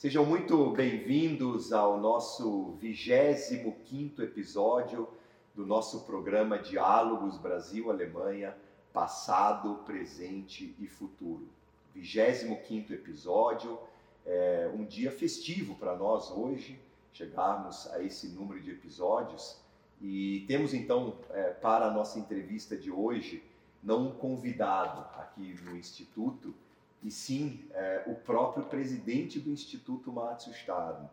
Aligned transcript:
Sejam 0.00 0.24
muito 0.24 0.70
bem-vindos 0.70 1.74
ao 1.74 2.00
nosso 2.00 2.70
25 2.80 4.22
episódio 4.22 5.06
do 5.54 5.66
nosso 5.66 6.06
programa 6.06 6.58
Diálogos 6.58 7.36
Brasil-Alemanha, 7.36 8.56
passado, 8.94 9.74
presente 9.84 10.74
e 10.78 10.86
futuro. 10.86 11.46
25 11.94 12.94
episódio, 12.94 13.78
é 14.24 14.72
um 14.74 14.86
dia 14.86 15.12
festivo 15.12 15.74
para 15.74 15.94
nós 15.94 16.30
hoje, 16.30 16.80
chegarmos 17.12 17.86
a 17.88 18.02
esse 18.02 18.28
número 18.28 18.58
de 18.58 18.70
episódios. 18.70 19.60
E 20.00 20.46
temos 20.48 20.72
então, 20.72 21.18
é, 21.28 21.50
para 21.50 21.88
a 21.88 21.90
nossa 21.90 22.18
entrevista 22.18 22.74
de 22.74 22.90
hoje, 22.90 23.44
não 23.82 24.06
um 24.06 24.12
convidado 24.12 25.02
aqui 25.20 25.54
no 25.62 25.76
Instituto, 25.76 26.54
e 27.02 27.10
sim 27.10 27.68
é, 27.72 28.04
o 28.06 28.14
próprio 28.14 28.64
presidente 28.64 29.40
do 29.40 29.50
Instituto 29.50 30.12
Matsu 30.12 30.50
Stado, 30.50 31.08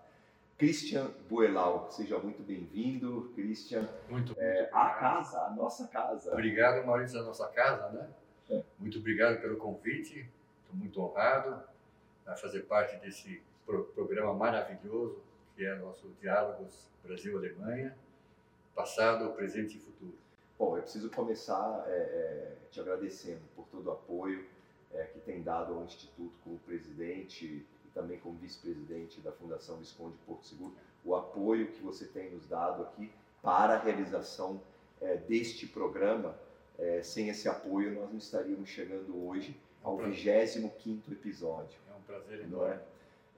Christian 0.58 1.12
Buelau. 1.30 1.90
Seja 1.92 2.18
muito 2.18 2.42
bem-vindo, 2.44 3.32
Christian. 3.36 3.88
Muito, 4.10 4.36
é, 4.38 4.70
A 4.74 4.90
casa, 4.92 5.40
a 5.42 5.50
nossa 5.52 5.88
casa. 5.88 6.32
Obrigado, 6.34 6.86
Maurício, 6.86 7.20
a 7.20 7.24
nossa 7.24 7.48
casa, 7.50 7.90
né? 7.90 8.10
É. 8.50 8.64
Muito 8.80 8.98
obrigado 8.98 9.40
pelo 9.40 9.58
convite. 9.58 10.28
Estou 10.64 10.76
muito 10.76 11.02
honrado 11.02 11.62
a 12.26 12.36
fazer 12.36 12.62
parte 12.62 12.98
desse 12.98 13.42
pro 13.66 13.84
programa 13.86 14.34
maravilhoso 14.34 15.22
que 15.58 15.66
é 15.66 15.76
nosso 15.76 16.08
Diálogos 16.22 16.88
Brasil-Alemanha, 17.04 17.98
passado, 18.76 19.34
presente 19.34 19.78
e 19.78 19.80
futuro. 19.80 20.14
Bom, 20.58 20.78
eu 20.78 20.84
preciso 20.84 21.10
começar 21.10 21.84
é, 21.88 21.92
é, 21.92 22.56
te 22.70 22.80
agradecendo 22.80 23.42
por 23.56 23.66
todo 23.68 23.88
o 23.88 23.92
apoio 23.92 24.46
é, 24.94 25.04
que 25.04 25.20
tem 25.20 25.42
dado 25.42 25.74
ao 25.74 25.84
Instituto 25.84 26.34
como 26.44 26.58
presidente 26.60 27.46
e 27.86 27.90
também 27.94 28.20
como 28.20 28.38
vice-presidente 28.38 29.20
da 29.22 29.32
Fundação 29.32 29.78
Visconde 29.78 30.16
Porto 30.26 30.46
Seguro, 30.46 30.74
o 31.04 31.16
apoio 31.16 31.68
que 31.68 31.82
você 31.82 32.06
tem 32.06 32.32
nos 32.32 32.46
dado 32.48 32.84
aqui 32.84 33.12
para 33.42 33.76
a 33.76 33.80
realização 33.80 34.62
é, 35.02 35.18
deste 35.18 35.68
programa. 35.68 36.38
É, 36.78 37.02
sem 37.02 37.30
esse 37.30 37.50
apoio, 37.50 37.96
nós 37.96 38.10
não 38.12 38.18
estaríamos 38.18 38.70
chegando 38.70 39.28
hoje 39.28 39.58
ao 39.84 40.00
é 40.00 40.04
um 40.04 40.12
25 40.12 41.12
episódio. 41.12 41.80
É 41.90 41.98
um 41.98 42.02
prazer 42.02 42.48
não 42.48 42.68
é? 42.68 42.80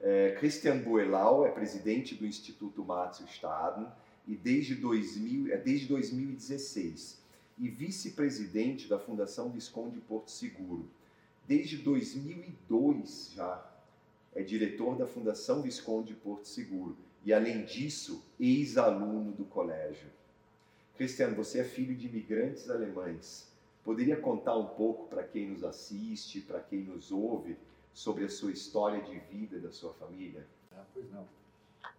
é? 0.00 0.36
Christian 0.38 0.78
Buelau 0.78 1.46
é 1.46 1.50
presidente 1.50 2.14
do 2.14 2.26
Instituto 2.26 2.84
Matthew 2.84 3.26
Staden 3.28 3.86
e 4.26 4.36
desde, 4.36 4.74
2000, 4.74 5.52
é 5.52 5.56
desde 5.56 5.86
2016 5.86 7.20
e 7.58 7.68
vice-presidente 7.68 8.88
da 8.88 8.98
Fundação 8.98 9.50
Visconde 9.50 10.00
Porto 10.00 10.30
Seguro 10.30 10.88
desde 11.50 11.78
2002 11.78 13.32
já 13.34 13.68
é 14.36 14.40
diretor 14.40 14.96
da 14.96 15.04
Fundação 15.04 15.62
Visconde 15.62 16.14
de 16.14 16.20
Porto 16.20 16.46
Seguro 16.46 16.96
e, 17.24 17.32
além 17.32 17.64
disso, 17.64 18.24
ex-aluno 18.38 19.32
do 19.32 19.44
colégio. 19.44 20.08
Cristiano, 20.96 21.34
você 21.34 21.58
é 21.58 21.64
filho 21.64 21.96
de 21.96 22.06
imigrantes 22.06 22.70
alemães. 22.70 23.52
Poderia 23.82 24.16
contar 24.16 24.56
um 24.56 24.68
pouco 24.68 25.08
para 25.08 25.24
quem 25.24 25.48
nos 25.48 25.64
assiste, 25.64 26.40
para 26.40 26.60
quem 26.60 26.82
nos 26.82 27.10
ouve, 27.10 27.56
sobre 27.92 28.26
a 28.26 28.28
sua 28.28 28.52
história 28.52 29.02
de 29.02 29.18
vida 29.18 29.58
da 29.58 29.72
sua 29.72 29.92
família? 29.94 30.46
Ah, 30.70 30.84
pois 30.94 31.10
não. 31.10 31.26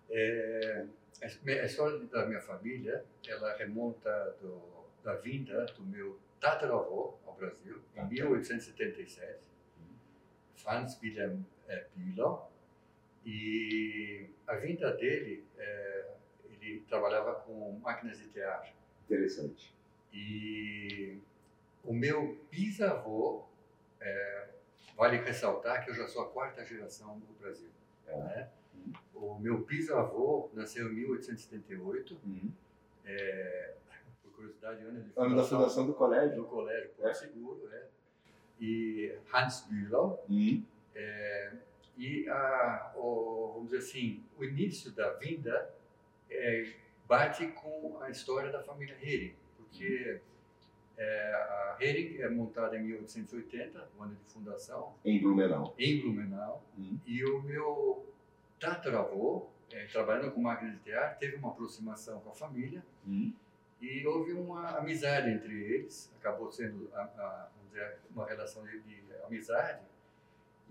É, 0.09 0.85
a 1.21 1.65
história 1.65 1.99
da 2.05 2.25
minha 2.25 2.39
família, 2.39 3.03
ela 3.27 3.53
remonta 3.57 4.33
do, 4.41 4.61
da 5.03 5.15
vinda 5.15 5.65
do 5.77 5.83
meu 5.83 6.17
tataravô 6.39 7.15
ao 7.27 7.35
Brasil, 7.35 7.79
em 7.95 8.05
1877, 8.07 9.50
Franz 10.61 10.99
Wilhelm 11.01 11.41
é, 11.67 11.85
Bühler, 11.95 12.39
e 13.25 14.29
a 14.47 14.55
vinda 14.55 14.91
dele, 14.95 15.45
é, 15.57 16.13
ele 16.45 16.81
trabalhava 16.81 17.35
com 17.35 17.79
máquinas 17.79 18.17
de 18.17 18.27
tear. 18.27 18.73
Interessante. 19.05 19.75
E 20.11 21.19
o 21.83 21.93
meu 21.93 22.43
bisavô, 22.49 23.45
é, 23.99 24.49
vale 24.95 25.17
ressaltar 25.17 25.83
que 25.83 25.91
eu 25.91 25.95
já 25.95 26.07
sou 26.07 26.23
a 26.23 26.29
quarta 26.29 26.65
geração 26.65 27.19
do 27.19 27.33
Brasil. 27.39 27.69
É. 28.07 28.17
Né? 28.17 28.49
Uhum. 28.73 28.93
O 29.13 29.39
meu 29.39 29.59
bisavô 29.59 30.49
nasceu 30.53 30.89
em 30.89 30.95
1878. 30.95 32.19
Uhum. 32.25 32.51
É, 33.05 33.75
curiosidade, 34.41 34.83
ano 34.83 35.01
de 35.01 35.09
fundação, 35.09 35.25
ano 35.25 35.35
da 35.35 35.43
fundação 35.43 35.85
do 35.85 35.93
colégio. 35.93 36.35
Do 36.37 36.45
colégio 36.45 36.89
Porto 36.89 37.09
é. 37.09 37.13
Seguro, 37.13 37.69
é. 37.71 37.87
E 38.61 39.13
Hans 39.33 39.67
Bühler. 39.67 40.17
Hum. 40.29 40.63
É, 40.95 41.53
e 41.97 42.29
a, 42.29 42.93
o, 42.95 43.53
vamos 43.55 43.71
dizer 43.71 43.79
assim, 43.79 44.23
o 44.37 44.43
início 44.43 44.91
da 44.91 45.13
vinda 45.13 45.73
é, 46.29 46.71
bate 47.07 47.47
com 47.47 47.99
a 48.01 48.09
história 48.09 48.51
da 48.51 48.61
família 48.63 48.95
Hering, 49.01 49.35
porque 49.57 50.21
é, 50.97 51.33
a 51.33 51.77
Hering 51.79 52.21
é 52.21 52.29
montada 52.29 52.77
em 52.77 52.83
1880, 52.83 53.89
o 53.97 54.03
ano 54.03 54.15
de 54.15 54.23
fundação. 54.31 54.93
Em 55.03 55.19
Blumenau. 55.19 55.75
Em 55.77 55.99
Blumenau. 55.99 56.63
Hum. 56.77 56.97
E 57.05 57.25
o 57.25 57.41
meu 57.41 58.05
tataravô, 58.59 59.47
é, 59.73 59.85
trabalhando 59.85 60.31
com 60.31 60.41
máquina 60.41 60.71
de 60.71 60.77
tear, 60.77 61.17
teve 61.17 61.37
uma 61.37 61.49
aproximação 61.49 62.19
com 62.21 62.29
a 62.29 62.33
família. 62.33 62.83
Hum. 63.07 63.33
E 63.81 64.05
houve 64.05 64.33
uma 64.33 64.77
amizade 64.77 65.29
entre 65.29 65.53
eles, 65.53 66.13
acabou 66.19 66.51
sendo 66.51 66.87
a, 66.93 67.01
a, 67.01 67.49
dizer, 67.71 67.97
uma 68.13 68.25
relação 68.25 68.63
de, 68.65 68.79
de, 68.79 69.01
amizade. 69.25 69.81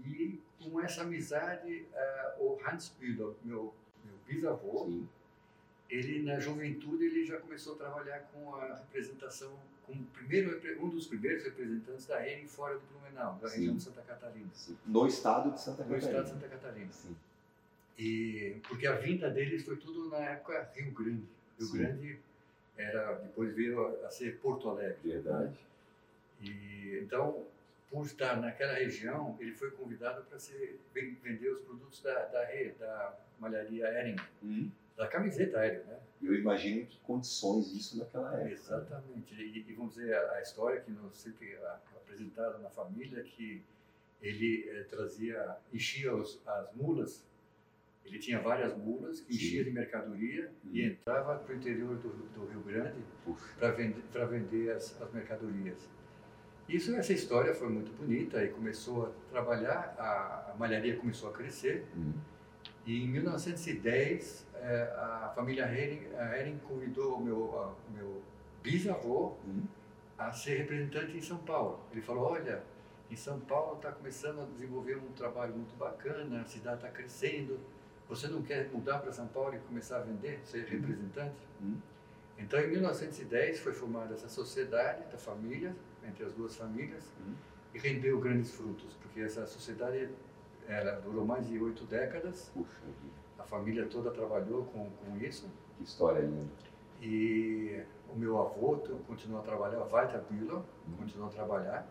E 0.05 0.41
com 0.59 0.81
essa 0.81 1.03
amizade, 1.03 1.87
uh, 1.93 2.43
o 2.43 2.61
Hans 2.65 2.95
Bühler, 2.99 3.35
meu, 3.45 3.75
meu 4.05 4.15
bisavô, 4.27 4.85
Sim. 4.87 5.09
ele 5.89 6.23
na 6.23 6.39
juventude 6.39 7.05
ele 7.05 7.25
já 7.25 7.39
começou 7.39 7.75
a 7.75 7.79
trabalhar 7.79 8.21
com 8.33 8.55
a 8.55 8.77
representação, 8.77 9.59
como 9.87 10.05
primeiro, 10.07 10.61
um 10.83 10.89
dos 10.89 11.07
primeiros 11.07 11.45
representantes 11.45 12.07
da 12.07 12.27
Hering 12.27 12.47
fora 12.47 12.75
do 12.75 12.83
Blumenau, 12.93 13.39
da 13.41 13.49
Sim. 13.49 13.57
região 13.57 13.77
de 13.77 13.83
Santa 13.83 14.03
Catarina. 14.03 14.51
Sim. 14.55 14.79
No 14.87 15.07
estado 15.07 15.53
de 15.53 15.61
Santa 15.61 15.85
Catarina. 15.85 15.97
No 15.97 16.07
estado 16.07 16.25
de 16.25 16.31
Santa 16.31 16.49
Catarina. 16.49 16.93
Sim. 16.93 17.17
E, 17.99 18.57
porque 18.67 18.87
a 18.87 18.97
vinda 18.97 19.29
deles 19.29 19.63
foi 19.63 19.77
tudo 19.77 20.09
na 20.09 20.19
época 20.19 20.71
Rio 20.75 20.91
Grande. 20.93 21.29
Rio 21.59 21.73
Grande 21.73 22.19
era 22.77 23.13
depois 23.17 23.55
veio 23.55 24.05
a 24.07 24.11
ser 24.11 24.39
Porto 24.39 24.71
Alegre. 24.71 24.97
Verdade. 25.05 25.55
E 26.41 27.01
então, 27.03 27.47
por 27.91 28.05
estar 28.07 28.41
naquela 28.41 28.75
região, 28.75 29.37
ele 29.41 29.53
foi 29.53 29.71
convidado 29.73 30.25
para 30.25 30.39
vender 30.95 31.49
os 31.51 31.61
produtos 31.61 32.03
da 32.03 32.27
da, 32.27 32.45
da 32.79 33.19
malharia 33.39 33.87
Ering, 33.89 34.17
hum. 34.43 34.71
da 34.97 35.07
camiseta 35.07 35.65
Ering, 35.65 35.85
né? 35.85 35.99
Eu 36.23 36.35
imagino 36.35 36.87
que 36.87 36.99
condições 37.01 37.73
isso 37.73 37.99
naquela 37.99 38.35
época. 38.35 38.53
Exatamente. 38.53 39.35
E, 39.35 39.65
e 39.67 39.73
vamos 39.73 39.95
dizer 39.95 40.15
a, 40.15 40.33
a, 40.33 40.43
história 40.43 40.81
que 40.81 40.91
nos 40.91 41.17
sempre 41.17 41.59
apresentaram 41.97 42.61
na 42.61 42.69
família 42.69 43.23
que 43.23 43.63
ele 44.21 44.69
eh, 44.69 44.85
trazia, 44.85 45.57
enchia 45.73 46.15
os, 46.15 46.47
as 46.47 46.75
mulas 46.75 47.25
ele 48.05 48.19
tinha 48.19 48.41
várias 48.41 48.77
mulas 48.77 49.21
que 49.21 49.35
enchia 49.35 49.65
de 49.65 49.71
mercadoria 49.71 50.51
hum. 50.65 50.71
e 50.73 50.85
entrava 50.85 51.39
para 51.39 51.55
o 51.55 51.57
interior 51.57 51.97
do, 51.97 52.09
do, 52.09 52.47
Rio 52.47 52.61
Grande 52.63 53.03
para 53.59 53.71
vender, 53.73 54.03
vender 54.29 54.73
as, 54.73 55.01
as, 55.01 55.13
mercadorias. 55.13 55.89
Isso, 56.71 56.95
essa 56.95 57.13
história 57.13 57.53
foi 57.53 57.69
muito 57.69 57.91
bonita 57.93 58.45
e 58.45 58.49
começou 58.49 59.07
a 59.07 59.11
trabalhar, 59.29 59.93
a, 59.99 60.53
a 60.53 60.55
malharia 60.57 60.97
começou 60.97 61.31
a 61.31 61.33
crescer. 61.33 61.85
Hum. 61.97 62.13
E 62.87 63.03
em 63.05 63.09
1910, 63.09 64.47
é, 64.55 64.59
eh, 64.61 64.95
a 64.97 65.33
família 65.35 65.65
Hering, 65.65 66.15
a 66.17 66.39
Hering 66.39 66.59
convidou 66.59 67.17
o 67.17 67.25
meu, 67.25 67.39
o 67.39 67.93
meu 67.93 68.23
bisavô 68.63 69.37
hum. 69.45 69.65
a 70.17 70.31
ser 70.31 70.59
representante 70.59 71.17
em 71.17 71.21
São 71.21 71.39
Paulo. 71.39 71.81
Ele 71.91 72.03
falou, 72.03 72.31
olha, 72.31 72.63
em 73.11 73.17
São 73.17 73.41
Paulo 73.41 73.75
está 73.77 73.91
começando 73.91 74.41
a 74.41 74.45
desenvolver 74.45 74.97
um 74.97 75.13
trabalho 75.13 75.53
muito 75.53 75.75
bacana, 75.77 76.41
a 76.41 76.45
cidade 76.45 76.77
está 76.77 76.89
crescendo, 76.89 77.59
você 78.09 78.29
não 78.29 78.43
quer 78.43 78.71
mudar 78.73 79.01
para 79.01 79.13
São 79.13 79.27
Paulo 79.27 79.57
e 79.57 79.59
começar 79.59 79.97
a 79.97 80.03
vender, 80.03 80.39
ser 80.45 80.59
uhum. 80.59 80.71
representante? 80.71 81.49
Uhum. 81.61 81.79
Então, 82.39 82.61
em 82.61 82.69
1910, 82.69 83.59
foi 83.59 83.73
formada 83.73 84.15
essa 84.15 84.29
sociedade 84.29 85.03
da 85.11 85.19
família, 85.19 85.75
entre 86.07 86.25
as 86.25 86.33
duas 86.33 86.57
famílias, 86.57 87.13
uhum. 87.21 87.35
e 87.75 87.79
rendeu 87.79 88.19
grandes 88.21 88.55
frutos, 88.55 88.95
porque 89.03 89.21
essa 89.21 89.47
sociedade 89.47 90.11
era, 90.67 91.01
durou 91.01 91.25
mais 91.25 91.47
de 91.47 91.59
oito 91.59 91.85
décadas. 91.85 92.51
Puxa 92.55 92.81
a 93.41 93.45
família 93.45 93.87
toda 93.87 94.11
trabalhou 94.11 94.67
com, 94.67 94.91
com 94.91 95.17
isso. 95.17 95.51
Que 95.77 95.85
história 95.85 96.21
linda. 96.21 96.53
E 97.01 97.83
o 98.11 98.17
meu 98.17 98.39
avô 98.39 98.77
continuou 99.07 99.41
a 99.41 99.43
trabalhar, 99.43 99.79
Walter 99.85 100.21
Bühler, 100.29 100.57
uhum. 100.57 100.97
continuou 100.99 101.29
a 101.29 101.33
trabalhar. 101.33 101.89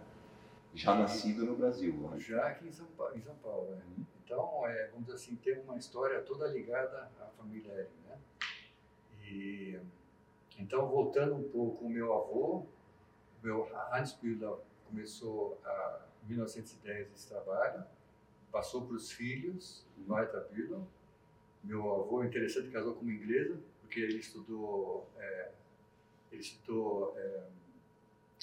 Já 0.73 0.95
e, 0.95 0.99
nascido 0.99 1.45
no 1.45 1.55
Brasil, 1.55 1.93
né? 1.93 2.19
Já 2.19 2.45
aqui 2.47 2.67
em 2.67 2.71
São 2.71 2.85
Paulo, 2.95 3.17
em 3.17 3.21
São 3.21 3.33
Paulo 3.35 3.67
é. 3.71 3.75
Uhum. 3.75 4.05
Então, 4.23 4.67
é, 4.67 4.87
vamos 4.89 5.07
dizer 5.07 5.15
assim, 5.15 5.35
tem 5.37 5.59
uma 5.61 5.77
história 5.77 6.21
toda 6.21 6.47
ligada 6.47 7.09
à 7.19 7.25
família 7.35 7.73
Ering, 7.73 7.89
né? 8.07 8.17
E, 9.23 9.79
então, 10.59 10.87
voltando 10.87 11.35
um 11.35 11.49
pouco, 11.49 11.85
o 11.85 11.89
meu 11.89 12.13
avô, 12.13 12.67
meu 13.43 13.69
Hans 13.93 14.13
Bühler, 14.13 14.57
começou 14.87 15.61
em 16.23 16.29
1910 16.29 17.11
esse 17.13 17.27
trabalho 17.27 17.83
passou 18.51 18.85
para 18.85 18.95
os 18.95 19.11
filhos, 19.11 19.85
Walter 20.07 20.45
Bülow. 20.51 20.87
Meu 21.63 21.79
avô, 21.93 22.23
interessante, 22.23 22.69
casou 22.69 22.95
com 22.95 23.01
uma 23.01 23.11
inglesa, 23.11 23.59
porque 23.81 23.99
ele 23.99 24.17
estudou, 24.17 25.09
é, 25.17 25.51
ele 26.31 26.41
estudou, 26.41 27.13
é, 27.17 27.43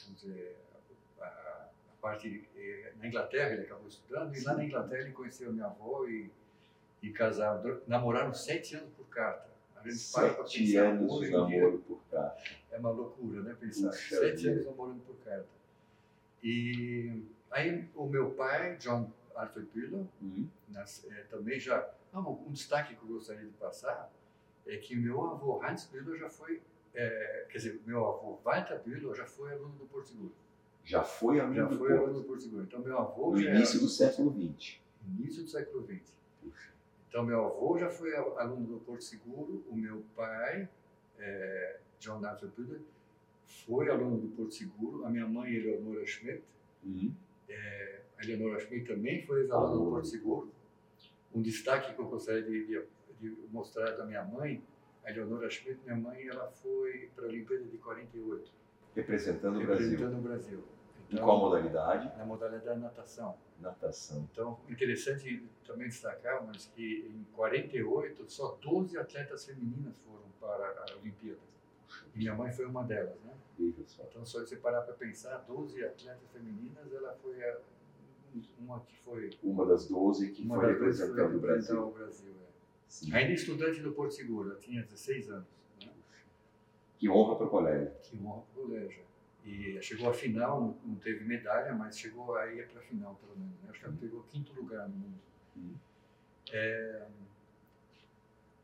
vamos 0.05 0.21
dizer, 0.21 0.57
a, 1.21 1.25
a 1.25 1.69
parte 2.01 2.49
é, 2.57 2.93
na 2.99 3.07
Inglaterra 3.07 3.53
ele 3.53 3.63
acabou 3.63 3.89
estudando 3.89 4.37
e 4.37 4.41
lá 4.43 4.55
na 4.55 4.65
Inglaterra 4.65 5.03
ele 5.03 5.13
conheceu 5.13 5.51
a 5.51 5.53
minha 5.53 5.67
avó 5.67 6.07
e, 6.07 6.31
e 7.03 7.11
casaram, 7.11 7.81
namoraram 7.87 8.35
sete 8.35 8.77
anos 8.77 8.93
por 8.95 9.07
carta. 9.09 9.49
Gente 9.87 9.99
sete 9.99 10.77
anos 10.77 11.21
de 11.21 11.31
namoro 11.31 11.79
por 11.87 12.01
carta. 12.11 12.43
É 12.71 12.79
uma 12.79 12.91
loucura, 12.91 13.43
né? 13.43 13.57
Pensar. 13.59 13.91
Puxa 13.91 14.19
sete 14.19 14.37
vida. 14.37 14.51
anos 14.51 14.67
namorando 14.67 15.01
por 15.01 15.17
carta. 15.25 15.49
E 16.43 17.23
aí 17.51 17.89
o 17.95 18.07
meu 18.07 18.31
pai, 18.33 18.77
John 18.77 19.11
Arthur 19.35 19.67
Bülow, 19.75 20.09
uhum. 20.21 20.49
é, 21.11 21.23
também 21.31 21.59
já. 21.59 21.89
Ah, 22.13 22.21
um, 22.21 22.51
destaque 22.53 22.95
que 22.95 23.03
eu 23.03 23.09
gostaria 23.09 23.45
de 23.45 23.53
passar 23.53 24.11
é 24.67 24.77
que 24.79 24.97
meu 24.97 25.23
avô 25.25 25.63
Hans 25.63 25.87
Bülow 25.87 26.17
já 26.17 26.31
foi, 26.31 26.63
é, 26.95 27.47
quer 27.51 27.59
dizer, 27.59 27.83
meu 27.85 28.07
avô 28.07 28.39
Walter 28.43 28.81
Bülow 28.83 29.15
já 29.15 29.27
foi 29.27 29.53
aluno 29.53 29.75
do 29.77 29.87
Porto 29.87 30.09
Seguro. 30.09 30.35
Já 30.85 31.03
foi 31.03 31.41
aluno 31.41 31.55
já 31.55 31.65
do 31.65 31.77
foi 31.77 31.89
Porto. 31.89 32.03
aluno 32.05 32.21
do 32.21 32.25
Porto 32.25 32.43
Seguro. 32.43 32.63
Então 32.63 32.81
meu 32.81 32.99
avô 32.99 33.33
no 33.33 33.41
início 33.41 33.81
do 33.81 33.89
século 33.89 34.31
XX. 34.33 34.81
Início 35.19 35.43
do 35.43 35.49
século 35.49 35.87
XX. 35.87 36.15
Puxa. 36.43 36.71
Então 37.09 37.25
meu 37.25 37.45
avô 37.45 37.79
já 37.79 37.89
foi 37.89 38.15
aluno 38.15 38.67
do 38.67 38.81
Porto 38.81 39.03
Seguro, 39.03 39.65
o 39.69 39.77
meu 39.77 40.05
pai, 40.15 40.69
é, 41.19 41.79
John 41.99 42.25
Arthur 42.25 42.51
Bülow, 42.57 42.81
foi 43.67 43.89
aluno 43.89 44.19
do 44.19 44.29
Porto 44.29 44.53
Seguro, 44.53 45.05
a 45.05 45.11
minha 45.11 45.27
mãe 45.27 45.55
Eleonora 45.55 46.05
Schmidt. 46.07 46.43
Uhum. 46.85 47.13
É, 47.49 48.01
a 48.19 48.25
Eleonora 48.25 48.61
Schmidt 48.61 48.87
também 48.87 49.25
foi 49.25 49.43
ex-aluna 49.43 49.85
do 49.85 49.91
Porto 49.91 50.07
Seguro. 50.07 50.53
Um 51.35 51.43
destaque 51.43 51.95
que 51.95 52.01
eu 52.01 52.07
gostaria 52.07 52.43
de, 52.43 52.67
de, 52.67 52.83
de, 53.21 53.37
mostrar 53.51 53.93
da 53.93 54.05
minha 54.05 54.25
mãe, 54.25 54.63
a 55.05 55.11
Eleonora 55.11 55.49
Schmidt, 55.51 55.81
minha 55.85 55.97
mãe, 55.97 56.27
ela 56.27 56.51
foi 56.51 57.11
para 57.15 57.25
a 57.25 57.29
Olimpíada 57.29 57.65
de 57.65 57.77
48. 57.79 58.51
Representando 58.95 59.57
o 59.57 59.67
Brasil. 59.67 59.91
Representando 59.91 60.19
o 60.19 60.23
Brasil. 60.23 60.65
Então, 61.09 61.21
em 61.21 61.25
qual 61.25 61.39
modalidade? 61.39 62.17
Na 62.19 62.25
modalidade 62.25 62.81
natação. 62.81 63.37
Natação. 63.61 64.29
Então, 64.33 64.59
interessante 64.69 65.43
também 65.67 65.89
destacar, 65.89 66.45
mas 66.47 66.67
que 66.75 67.11
em 67.11 67.25
48 67.35 68.31
só 68.31 68.59
12 68.61 68.99
atletas 68.99 69.47
femininas 69.47 69.97
foram 69.99 70.25
para 70.41 70.67
a 70.67 70.97
Olimpíada. 71.01 71.39
E 72.15 72.19
minha 72.19 72.35
mãe 72.35 72.53
foi 72.53 72.67
uma 72.67 72.83
delas, 72.83 73.19
né? 73.25 73.35
Então, 73.59 74.25
só 74.27 74.41
você 74.41 74.57
parar 74.57 74.83
para 74.83 74.95
pensar, 74.95 75.39
12 75.49 75.83
atletas 75.83 76.31
femininas, 76.33 76.93
ela 76.93 77.15
foi 77.23 77.43
a 77.43 77.59
uma 78.59 78.81
que 78.81 78.97
foi. 78.99 79.31
Uma 79.43 79.65
das 79.65 79.89
12 79.89 80.31
que 80.31 80.47
foi 80.47 80.67
representando 80.67 81.37
o 81.37 81.41
Brasil. 81.41 81.89
O 81.89 81.93
Brasil 81.93 82.33
é. 82.33 83.17
Ainda 83.17 83.33
estudante 83.33 83.81
do 83.81 83.93
Porto 83.93 84.15
Seguro, 84.15 84.51
ela 84.51 84.61
tinha 84.61 84.83
16 84.83 85.31
anos. 85.31 85.47
Né? 85.83 85.91
Que 86.99 87.09
honra 87.09 87.37
para 87.37 87.47
o 87.47 87.51
colégio. 87.51 87.93
Que 88.03 88.19
honra 88.19 88.43
para 88.43 88.63
o 88.63 88.67
colégio. 88.67 89.06
E 89.47 89.81
chegou 89.81 90.11
à 90.11 90.13
final, 90.13 90.77
não, 90.85 90.97
teve 90.97 91.25
medalha, 91.25 91.73
mas 91.73 91.97
chegou 91.97 92.35
aí 92.35 92.65
para 92.65 92.81
a 92.81 92.83
final, 92.83 93.15
pelo 93.15 93.39
menos. 93.39 93.55
Né? 93.63 93.71
Acho 93.71 93.79
que 93.79 93.87
ela 93.87 93.97
pegou 93.97 94.23
quinto 94.25 94.53
lugar 94.53 94.89
no 94.89 94.97
mundo. 94.97 95.21
Hum. 95.57 95.75
É, 96.53 97.07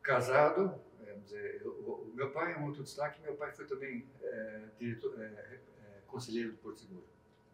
casado, 0.03 0.75
é, 1.07 1.15
dizer, 1.15 1.63
eu, 1.63 1.71
o 1.71 2.13
meu 2.13 2.33
pai 2.33 2.55
é 2.55 2.59
um 2.59 2.67
outro 2.67 2.83
destaque, 2.83 3.23
meu 3.23 3.37
pai 3.37 3.53
foi 3.53 3.65
também 3.65 4.05
é, 4.21 4.61
diretor, 4.77 5.23
é, 5.23 5.27
é, 5.27 5.61
conselheiro 6.09 6.51
do 6.51 6.59
Porto 6.59 6.81
Seguro. 6.81 7.05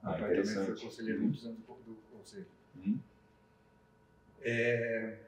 Ah, 0.03 0.13
meu 0.13 0.21
pai 0.21 0.43
também 0.43 0.65
foi 0.65 0.81
conselheiro 0.81 1.21
muitos 1.21 1.45
anos 1.45 1.59
do, 1.59 1.75
do 1.75 1.97
conselho. 2.11 2.47
Hum. 2.79 2.99
É, 4.41 5.19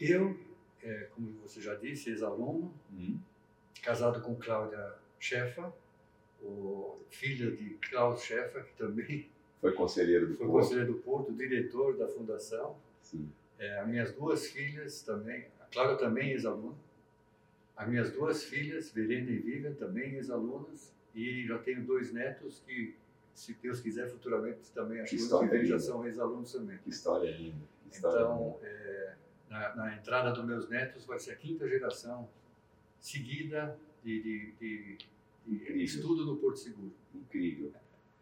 eu, 0.00 0.34
como 1.14 1.32
você 1.40 1.60
já 1.60 1.74
disse, 1.74 2.08
ex-aluno, 2.08 2.74
hum. 2.90 3.20
casado 3.82 4.22
com 4.22 4.34
Cláudia 4.34 4.94
Schefa, 5.18 5.74
o 6.42 6.98
filho 7.10 7.56
de 7.56 7.74
Klaus 7.90 8.22
Schefa, 8.22 8.60
que 8.62 8.74
também 8.74 9.30
foi 9.60 9.72
conselheiro 9.72 10.26
do 10.28 10.34
foi 10.34 10.46
Porto. 10.46 10.62
conselheiro 10.62 10.92
do 10.92 10.98
Porto, 11.00 11.32
diretor 11.32 11.96
da 11.96 12.08
fundação. 12.08 12.76
Sim. 13.02 13.30
É, 13.58 13.78
as 13.78 13.88
minhas 13.88 14.12
duas 14.12 14.46
filhas 14.46 15.02
também, 15.02 15.46
a 15.60 15.64
Cláudia 15.66 15.96
também 15.96 16.30
ex-aluna. 16.30 16.78
As 17.76 17.88
minhas 17.88 18.10
duas 18.10 18.44
filhas, 18.44 18.90
Verena 18.90 19.30
e 19.30 19.38
Vivian, 19.38 19.74
também 19.74 20.14
ex-alunas. 20.14 20.94
E 21.14 21.46
já 21.46 21.58
tenho 21.58 21.84
dois 21.84 22.12
netos 22.12 22.62
que 22.66 22.94
se 23.34 23.54
Deus 23.54 23.80
quiser, 23.80 24.08
futuramente 24.08 24.70
também, 24.72 25.00
acho 25.00 25.16
que, 25.16 25.28
que 25.28 25.46
vem 25.46 25.64
já 25.64 25.78
são 25.78 26.04
ex-alunos 26.06 26.52
também. 26.52 26.78
Que 26.78 26.90
história 26.90 27.30
linda. 27.30 27.64
Que 27.82 27.94
história 27.94 28.20
então, 28.20 28.58
linda. 28.62 28.66
É, 28.66 29.14
na, 29.48 29.76
na, 29.76 29.96
entrada 29.96 30.30
dos 30.30 30.44
meus 30.44 30.68
netos 30.68 31.04
vai 31.04 31.18
ser 31.18 31.32
a 31.32 31.36
quinta 31.36 31.68
geração 31.68 32.28
seguida 32.98 33.78
de, 34.04 34.22
de, 34.22 34.52
de, 34.52 34.98
de 35.58 35.84
estudo 35.84 36.24
no 36.24 36.36
Porto 36.36 36.58
Seguro. 36.58 36.92
Incrível. 37.14 37.72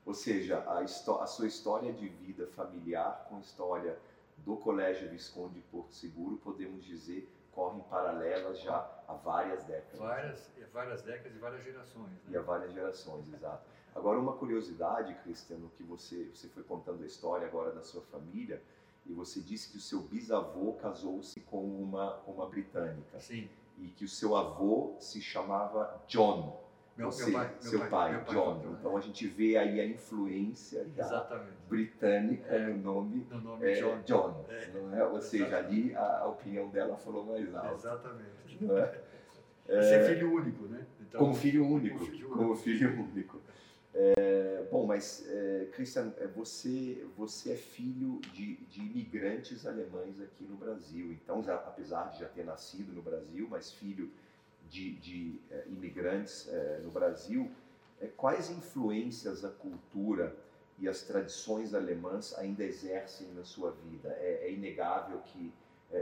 Ou 0.05 0.15
seja, 0.15 0.59
a, 0.61 0.81
a 0.81 1.27
sua 1.27 1.47
história 1.47 1.93
de 1.93 2.09
vida 2.09 2.47
familiar 2.49 3.27
com 3.29 3.37
a 3.37 3.41
história 3.41 3.99
do 4.39 4.57
Colégio 4.57 5.09
Visconde 5.11 5.55
de 5.55 5.61
Porto 5.63 5.95
Seguro, 5.95 6.37
podemos 6.39 6.85
dizer, 6.85 7.29
correm 7.53 7.83
paralelas 7.91 8.61
já 8.61 8.89
há 9.07 9.15
várias 9.15 9.65
décadas. 9.65 9.99
Várias, 9.99 10.51
várias 10.73 11.03
décadas 11.03 11.37
e 11.37 11.39
várias 11.39 11.65
gerações. 11.65 12.11
Né? 12.11 12.31
E 12.31 12.37
há 12.37 12.41
várias 12.41 12.73
gerações, 12.73 13.33
exato. 13.33 13.67
Agora, 13.95 14.19
uma 14.19 14.35
curiosidade, 14.35 15.15
Cristiano, 15.25 15.71
que 15.77 15.83
você, 15.83 16.31
você 16.35 16.49
foi 16.49 16.63
contando 16.63 17.03
a 17.03 17.07
história 17.07 17.47
agora 17.47 17.73
da 17.73 17.83
sua 17.83 18.03
família, 18.03 18.63
e 19.05 19.13
você 19.13 19.41
disse 19.41 19.71
que 19.71 19.79
o 19.79 19.81
seu 19.81 20.01
bisavô 20.03 20.75
casou-se 20.75 21.41
com 21.41 21.65
uma, 21.65 22.17
uma 22.27 22.47
britânica. 22.47 23.19
Sim. 23.21 23.49
E 23.79 23.89
que 23.89 24.05
o 24.05 24.09
seu 24.09 24.37
avô 24.37 24.97
se 25.01 25.21
chamava 25.21 26.01
John. 26.07 26.63
Meu, 26.99 27.13
você, 27.13 27.31
meu 27.31 27.33
pai, 27.39 27.55
seu 27.61 27.79
meu 27.79 27.89
pai, 27.89 28.25
pai 28.25 28.35
John. 28.35 28.59
Pai, 28.59 28.73
então 28.73 28.97
a 28.97 29.01
gente 29.01 29.29
vê 29.29 29.57
aí 29.57 29.81
a 29.81 29.87
influência 29.87 30.85
britânica 31.69 32.53
é, 32.53 32.67
no 32.67 32.79
nome, 32.79 33.25
no 33.31 33.41
nome 33.41 33.71
é, 33.71 33.75
John. 33.75 34.03
John 34.05 34.45
é, 34.49 34.99
é? 34.99 35.05
Ou 35.05 35.21
seja, 35.21 35.59
ali 35.59 35.95
a, 35.95 36.27
opinião 36.27 36.69
dela 36.71 36.97
falou 36.97 37.25
mais 37.25 37.55
alto. 37.55 37.75
Exatamente. 37.75 38.59
Não 38.61 38.77
é? 38.77 39.01
é 39.69 39.83
ser 39.83 40.09
filho 40.13 40.35
único, 40.35 40.65
né? 40.65 40.85
Então, 41.01 41.21
como 41.21 41.35
filho 41.35 41.65
único. 41.65 41.99
Como 41.99 42.11
filho 42.11 42.27
único. 42.27 42.37
Como 42.37 42.57
filho 42.57 42.91
único. 43.01 43.41
É, 43.95 44.67
bom, 44.69 44.85
mas, 44.85 45.25
é, 45.29 45.69
Christian, 45.73 46.13
é, 46.19 46.27
você, 46.27 47.07
você 47.17 47.53
é 47.53 47.57
filho 47.57 48.21
de, 48.33 48.57
de 48.57 48.81
imigrantes 48.81 49.65
alemães 49.65 50.21
aqui 50.21 50.45
no 50.45 50.57
Brasil. 50.57 51.13
Então, 51.13 51.45
já, 51.45 51.55
apesar 51.55 52.11
de 52.11 52.19
já 52.19 52.29
ter 52.29 52.45
nascido 52.45 52.93
no 52.93 53.03
Brasil, 53.03 53.47
mas 53.49 53.73
filho 53.73 54.11
de, 54.71 54.93
de 54.97 55.41
é, 55.51 55.65
imigrantes 55.69 56.49
é, 56.49 56.81
no 56.83 56.91
Brasil, 56.91 57.51
é, 58.01 58.07
quais 58.07 58.51
influências 58.51 59.45
a 59.45 59.51
cultura 59.51 60.35
e 60.79 60.89
as 60.89 61.03
tradições 61.03 61.75
alemãs 61.75 62.35
ainda 62.39 62.63
exercem 62.63 63.29
na 63.35 63.45
sua 63.45 63.73
vida? 63.73 64.11
É, 64.21 64.47
é 64.49 64.53
inegável 64.53 65.21
que 65.21 65.53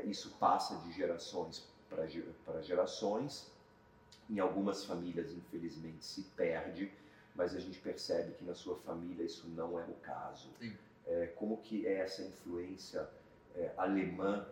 isso 0.05 0.35
passa 0.41 0.75
de 0.81 0.91
gerações 0.91 1.65
para 1.89 2.61
gerações. 2.61 3.49
Em 4.29 4.41
algumas 4.41 4.85
famílias, 4.85 5.31
infelizmente, 5.33 6.05
se 6.05 6.23
perde 6.37 6.91
mas 7.37 7.55
a 7.55 7.61
gente 7.61 7.79
percebe 7.79 8.33
que 8.33 8.45
na 8.45 8.55
sua 8.55 8.77
família 8.79 9.23
isso 9.23 9.47
não 9.51 9.79
é 9.79 9.85
o 9.85 9.93
caso. 10.03 10.49
É, 11.07 11.27
como 11.37 11.59
que 11.59 11.87
é 11.87 11.99
essa 11.99 12.23
influência 12.23 13.07
alemã 13.77 14.47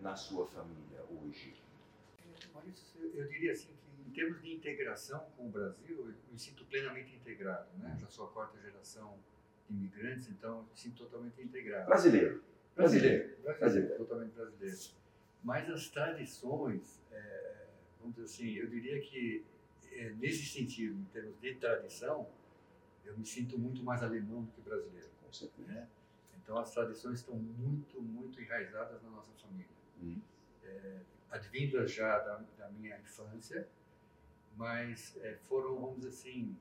na 0.00 0.16
sua 0.16 0.46
família 0.46 1.00
hoje? 1.10 1.61
Maurício, 2.54 3.00
eu 3.14 3.26
diria 3.28 3.52
assim 3.52 3.68
que 3.68 4.08
em 4.08 4.12
termos 4.12 4.42
de 4.42 4.52
integração 4.52 5.20
com 5.36 5.46
o 5.46 5.50
Brasil, 5.50 5.98
eu 5.98 6.14
me 6.30 6.38
sinto 6.38 6.64
plenamente 6.66 7.14
integrado. 7.14 7.68
Né? 7.78 7.96
Já 8.00 8.08
sou 8.08 8.26
a 8.26 8.30
quarta 8.30 8.60
geração 8.60 9.18
de 9.68 9.76
imigrantes, 9.76 10.28
então 10.28 10.62
me 10.62 10.76
sinto 10.76 11.04
totalmente 11.04 11.40
integrado. 11.40 11.86
Brasileiro. 11.86 12.42
Brasileiro. 12.74 13.24
Brasileiro. 13.42 13.58
brasileiro. 13.58 13.96
Totalmente 13.96 14.32
brasileiro. 14.32 14.78
Mas 15.42 15.70
as 15.70 15.88
tradições, 15.88 17.02
é, 17.10 17.66
vamos 17.98 18.14
dizer 18.14 18.26
assim, 18.26 18.54
eu 18.54 18.68
diria 18.68 19.00
que 19.00 19.44
é, 19.92 20.10
nesse 20.10 20.44
sentido, 20.46 20.98
em 20.98 21.04
termos 21.04 21.38
de 21.40 21.54
tradição, 21.56 22.28
eu 23.04 23.16
me 23.16 23.24
sinto 23.26 23.58
muito 23.58 23.82
mais 23.82 24.02
alemão 24.02 24.42
do 24.42 24.50
que 24.52 24.60
brasileiro. 24.60 25.10
Com 25.22 25.32
certeza. 25.32 25.72
Né? 25.72 25.88
Então 26.42 26.58
as 26.58 26.72
tradições 26.72 27.20
estão 27.20 27.34
muito, 27.34 28.00
muito 28.00 28.40
enraizadas 28.40 29.02
na 29.02 29.10
nossa 29.10 29.32
família. 29.32 29.70
Hum. 30.00 30.20
É, 30.64 31.00
advindas 31.32 31.90
já 31.90 32.18
da, 32.18 32.44
da, 32.58 32.68
minha 32.68 32.98
infância, 33.00 33.66
mas 34.54 35.16
é, 35.22 35.34
foram, 35.48 35.80
vamos 35.80 35.96
dizer 35.96 36.08
assim, 36.10 36.56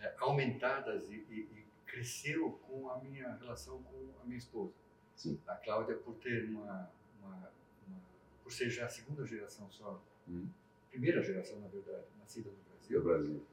é, 0.00 0.14
aumentadas 0.18 1.10
e, 1.10 1.16
e, 1.28 1.40
e, 1.40 1.64
cresceu 1.84 2.52
com 2.66 2.90
a 2.90 2.98
minha 2.98 3.34
relação 3.36 3.82
com 3.82 4.12
a 4.22 4.24
minha 4.24 4.38
esposa. 4.38 4.72
Sim. 5.14 5.40
A 5.46 5.54
Cláudia, 5.56 5.96
por 5.96 6.14
ter 6.16 6.44
uma, 6.48 6.90
uma, 7.20 7.52
uma, 7.86 8.00
por 8.42 8.52
ser 8.52 8.70
já 8.70 8.86
a 8.86 8.88
segunda 8.88 9.24
geração 9.24 9.70
só, 9.70 10.02
hum. 10.28 10.48
primeira 10.90 11.22
geração, 11.22 11.60
na 11.60 11.68
verdade, 11.68 12.06
nascida 12.18 12.50
no 12.50 12.56
Brasil, 12.56 13.02
Brasil. 13.02 13.46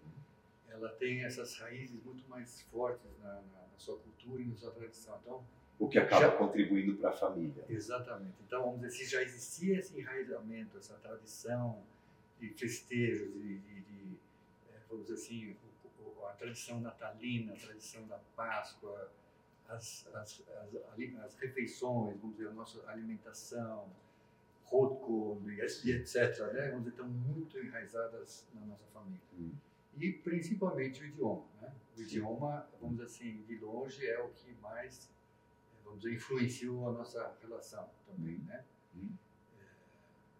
ela 0.70 0.90
tem 0.94 1.24
essas 1.24 1.56
raízes 1.58 2.04
muito 2.04 2.28
mais 2.28 2.62
fortes 2.64 3.12
na, 3.20 3.42
na, 3.42 3.68
na, 3.72 3.78
sua 3.78 3.98
cultura 3.98 4.42
e 4.42 4.46
na 4.46 4.56
sua 4.56 4.72
tradição. 4.72 5.20
Então, 5.22 5.46
o 5.82 5.88
que 5.90 5.98
acaba 5.98 6.28
Já- 6.28 6.38
contribuindo 6.38 6.96
para 6.98 7.10
a 7.10 7.14
família. 7.14 7.66
Exatamente. 7.68 8.36
Então, 8.46 8.62
vamos 8.66 8.82
dizer, 8.82 8.92
se 9.04 9.10
já 9.10 9.24
existia 9.24 9.80
esse 9.80 10.00
enraizamento, 10.00 10.78
essa 10.78 10.94
tradição 10.94 11.84
de 12.40 12.50
festejos, 12.50 13.34
de, 13.34 13.58
de- 13.58 13.82
de, 13.82 14.18
eh, 14.70 14.80
vamos 14.88 15.08
dizer 15.08 15.16
assim, 15.16 15.58
a 16.30 16.34
tradição 16.34 16.80
natalina, 16.80 17.54
a 17.54 17.56
tradição 17.56 18.06
da 18.08 18.20
Páscoa, 18.36 19.12
as, 19.68 20.08
as, 20.14 20.44
as, 20.48 20.76
as 21.26 21.36
refeições, 21.38 22.16
vamos 22.20 22.36
dizer, 22.38 22.50
a 22.50 22.54
nossa 22.54 22.88
alimentação, 22.88 23.90
rotko 24.66 25.42
e 25.48 25.62
etc., 25.62 26.16
né? 26.54 26.68
vamos 26.70 26.84
dizer, 26.84 26.90
estão 26.92 27.08
muito 27.10 27.58
enraizadas 27.58 28.48
na 28.54 28.62
nossa 28.68 28.86
família. 28.94 29.20
Hum. 29.40 29.52
E 29.98 30.12
principalmente 30.14 31.02
o 31.02 31.06
idioma. 31.08 31.44
Né? 31.60 31.74
O 31.98 32.02
idioma, 32.02 32.68
vamos 32.80 32.98
dizer 32.98 33.06
assim, 33.08 33.42
de 33.48 33.58
longe 33.58 34.06
é 34.08 34.20
o 34.20 34.30
que 34.30 34.54
mais 34.62 35.10
vamos 35.92 36.04
dizer, 36.04 36.16
influenciou 36.16 36.90
a 36.90 36.94
nossa 36.94 37.36
relação 37.42 37.90
também, 38.08 38.38
né? 38.40 38.64
Hum. 38.96 39.10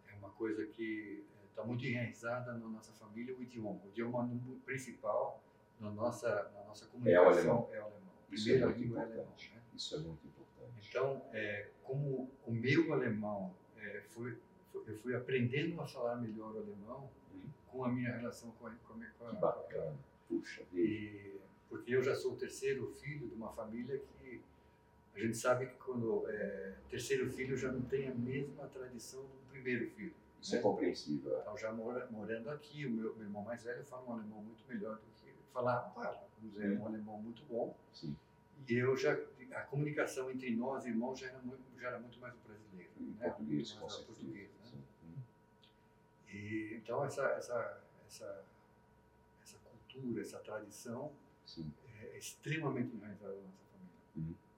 É 0.08 0.14
uma 0.16 0.30
coisa 0.30 0.66
que 0.66 1.24
está 1.50 1.64
muito 1.64 1.86
enraizada 1.86 2.54
na 2.54 2.68
nossa 2.68 2.92
família, 2.94 3.36
o 3.36 3.44
idioma. 3.44 3.80
O 3.86 3.90
idioma 3.90 4.30
principal 4.66 5.42
na 5.80 5.92
nossa, 5.92 6.50
na 6.56 6.64
nossa 6.64 6.86
comunicação 6.88 7.30
alemão. 7.32 7.70
é 7.74 7.80
o 7.80 7.84
alemão. 7.86 8.02
É 8.32 8.36
primeira 8.36 8.66
muito 8.68 8.80
língua 8.82 9.00
é 9.00 9.04
alemão. 9.04 9.26
Né? 9.26 9.62
Isso 9.76 9.96
é 9.96 10.00
muito 10.00 10.26
importante. 10.28 10.88
Então, 10.90 11.26
é, 11.34 11.70
como 11.84 12.30
o 12.46 12.52
meu 12.52 12.94
alemão 12.94 13.54
é, 13.78 14.02
foi, 14.10 14.38
foi- 14.72 14.84
eu 14.88 14.96
fui 15.00 15.16
aprendendo 15.16 15.80
a 15.82 15.86
falar 15.88 16.16
melhor 16.16 16.54
o 16.56 16.60
alemão 16.60 17.10
Hum. 17.34 17.42
com 17.68 17.84
a 17.86 17.90
minha 17.90 18.16
relação 18.16 18.52
com 18.52 18.68
a, 18.68 18.72
com 18.88 18.94
a, 18.94 18.96
minha- 18.98 19.12
com 19.18 19.26
a, 19.28 19.30
Que 19.32 19.36
bacana. 19.42 19.98
Puxa 20.28 20.64
vida. 20.72 20.82
e, 20.88 21.40
porque 21.70 21.94
eu 21.96 22.04
já 22.04 22.14
sou 22.16 22.34
o 22.34 22.38
terceiro 22.38 22.88
filho 22.96 23.28
de 23.28 23.36
uma 23.36 23.52
família 23.54 23.98
que 24.00 24.42
a 25.16 25.20
gente 25.20 25.38
sabe 25.38 25.68
que 25.68 25.76
quando 25.76 26.30
é 26.30 26.76
terceiro 26.90 27.32
filho 27.32 27.58
já 27.58 27.72
não 27.72 27.82
tem 27.82 28.08
a 28.08 28.14
mesma 28.14 28.68
tradição 28.68 29.22
do 29.22 29.50
primeiro 29.50 29.90
filho. 29.92 30.14
Isso 30.42 30.56
é 30.56 30.60
compreensível. 30.60 31.38
Então, 31.40 31.58
já 31.58 31.72
mora, 31.72 32.08
morando 32.10 32.50
aqui, 32.50 32.86
o 32.86 32.90
meu, 32.90 33.16
meu 33.16 33.26
irmão 33.26 33.44
mais 33.44 33.64
velho 33.64 33.84
fala 33.86 34.10
um 34.10 34.14
alemão 34.14 34.42
muito 34.42 34.64
melhor 34.68 34.96
do 34.96 35.02
que 35.18 35.32
falava, 35.54 35.92
fala, 35.92 36.28
vamos 36.38 36.54
dizer, 36.54 36.80
um 36.80 36.86
alemão 36.86 37.22
muito 37.22 37.44
bom. 37.46 37.76
Sim. 37.94 38.16
E 38.68 38.74
eu 38.74 38.96
já, 38.98 39.18
a 39.54 39.62
comunicação 39.62 40.32
entre 40.32 40.50
nós, 40.56 40.86
irmãos, 40.86 41.20
já 41.20 41.28
era 41.28 41.40
muito, 41.40 41.64
já 41.80 41.88
era 41.90 42.00
muito 42.00 42.20
mais. 42.20 42.34
Em 43.00 43.04
né? 43.14 43.30
português, 43.30 43.72
com 43.74 43.90
certeza. 43.90 44.06
português, 44.08 44.50
né? 44.74 44.82
Hum. 45.04 45.22
E, 46.30 46.76
então, 46.76 47.04
essa, 47.04 47.24
essa, 47.32 47.84
essa, 48.08 48.44
essa 49.44 49.58
cultura, 49.60 50.22
essa 50.22 50.40
tradição 50.40 51.12
Sim. 51.46 51.72
é 52.02 52.18
extremamente 52.18 52.96
enraizada 52.96 53.34
na 53.34 53.42
nossa 53.42 53.71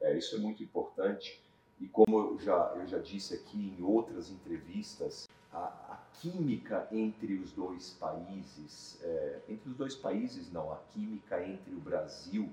É, 0.01 0.17
isso 0.17 0.35
é 0.35 0.39
muito 0.39 0.61
importante. 0.63 1.41
E 1.79 1.87
como 1.87 2.17
eu 2.17 2.39
já, 2.39 2.73
eu 2.75 2.87
já 2.87 2.99
disse 2.99 3.33
aqui 3.33 3.75
em 3.77 3.83
outras 3.83 4.29
entrevistas, 4.29 5.27
a, 5.51 5.59
a 5.59 5.99
química 6.19 6.87
entre 6.91 7.35
os 7.35 7.51
dois 7.51 7.91
países, 7.91 8.99
é, 9.03 9.41
entre 9.47 9.69
os 9.69 9.77
dois 9.77 9.95
países 9.95 10.51
não, 10.51 10.71
a 10.71 10.77
química 10.93 11.45
entre 11.45 11.73
o 11.73 11.79
Brasil 11.79 12.49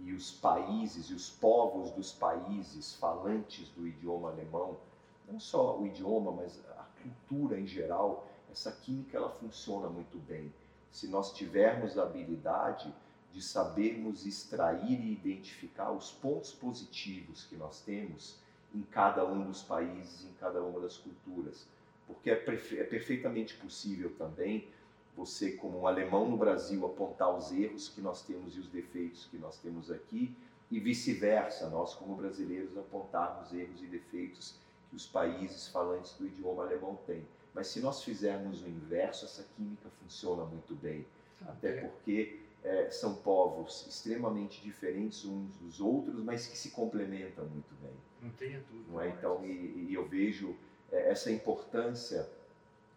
e 0.00 0.12
os 0.12 0.32
países 0.32 1.10
e 1.10 1.14
os 1.14 1.30
povos 1.30 1.90
dos 1.92 2.12
países 2.12 2.94
falantes 2.96 3.68
do 3.70 3.86
idioma 3.86 4.30
alemão, 4.30 4.76
não 5.30 5.38
só 5.38 5.78
o 5.78 5.86
idioma, 5.86 6.32
mas 6.32 6.60
a 6.70 6.86
cultura 7.02 7.58
em 7.58 7.66
geral, 7.66 8.26
essa 8.50 8.72
química 8.72 9.16
ela 9.16 9.30
funciona 9.30 9.88
muito 9.88 10.18
bem. 10.18 10.52
Se 10.90 11.08
nós 11.08 11.32
tivermos 11.32 11.96
a 11.96 12.02
habilidade 12.02 12.92
de 13.32 13.42
sabermos 13.42 14.26
extrair 14.26 15.00
e 15.00 15.12
identificar 15.12 15.90
os 15.90 16.10
pontos 16.10 16.52
positivos 16.52 17.44
que 17.44 17.56
nós 17.56 17.80
temos 17.80 18.36
em 18.74 18.82
cada 18.82 19.24
um 19.26 19.44
dos 19.44 19.62
países, 19.62 20.24
em 20.24 20.32
cada 20.38 20.62
uma 20.62 20.80
das 20.80 20.96
culturas. 20.96 21.66
Porque 22.06 22.30
é, 22.30 22.34
é 22.34 22.84
perfeitamente 22.84 23.54
possível 23.54 24.10
também 24.16 24.68
você, 25.16 25.52
como 25.52 25.80
um 25.80 25.86
alemão 25.86 26.28
no 26.28 26.36
Brasil, 26.36 26.84
apontar 26.86 27.34
os 27.36 27.52
erros 27.52 27.88
que 27.88 28.00
nós 28.00 28.22
temos 28.22 28.56
e 28.56 28.60
os 28.60 28.68
defeitos 28.68 29.26
que 29.26 29.36
nós 29.36 29.58
temos 29.58 29.90
aqui, 29.90 30.34
e 30.70 30.80
vice-versa, 30.80 31.68
nós, 31.68 31.94
como 31.94 32.16
brasileiros, 32.16 32.76
apontarmos 32.78 33.52
erros 33.52 33.82
e 33.82 33.86
defeitos 33.86 34.54
que 34.88 34.96
os 34.96 35.06
países 35.06 35.68
falantes 35.68 36.14
do 36.14 36.26
idioma 36.26 36.64
alemão 36.64 36.98
têm. 37.06 37.26
Mas 37.54 37.66
se 37.66 37.80
nós 37.80 38.02
fizermos 38.02 38.62
o 38.62 38.68
inverso, 38.68 39.26
essa 39.26 39.44
química 39.54 39.90
funciona 40.00 40.44
muito 40.46 40.74
bem 40.74 41.04
até 41.48 41.80
porque 41.80 42.38
eh, 42.64 42.88
são 42.90 43.14
povos 43.16 43.86
extremamente 43.88 44.62
diferentes 44.62 45.24
uns 45.24 45.56
dos 45.56 45.80
outros, 45.80 46.22
mas 46.22 46.46
que 46.46 46.56
se 46.56 46.70
complementam 46.70 47.44
muito 47.46 47.74
bem. 47.82 47.92
Não 48.20 48.30
tenha 48.30 48.60
dúvida. 48.60 48.92
Não 48.92 49.00
é? 49.00 49.08
Então, 49.08 49.44
e, 49.44 49.88
e 49.88 49.94
eu 49.94 50.06
vejo 50.06 50.56
eh, 50.90 51.10
essa 51.10 51.30
importância, 51.30 52.28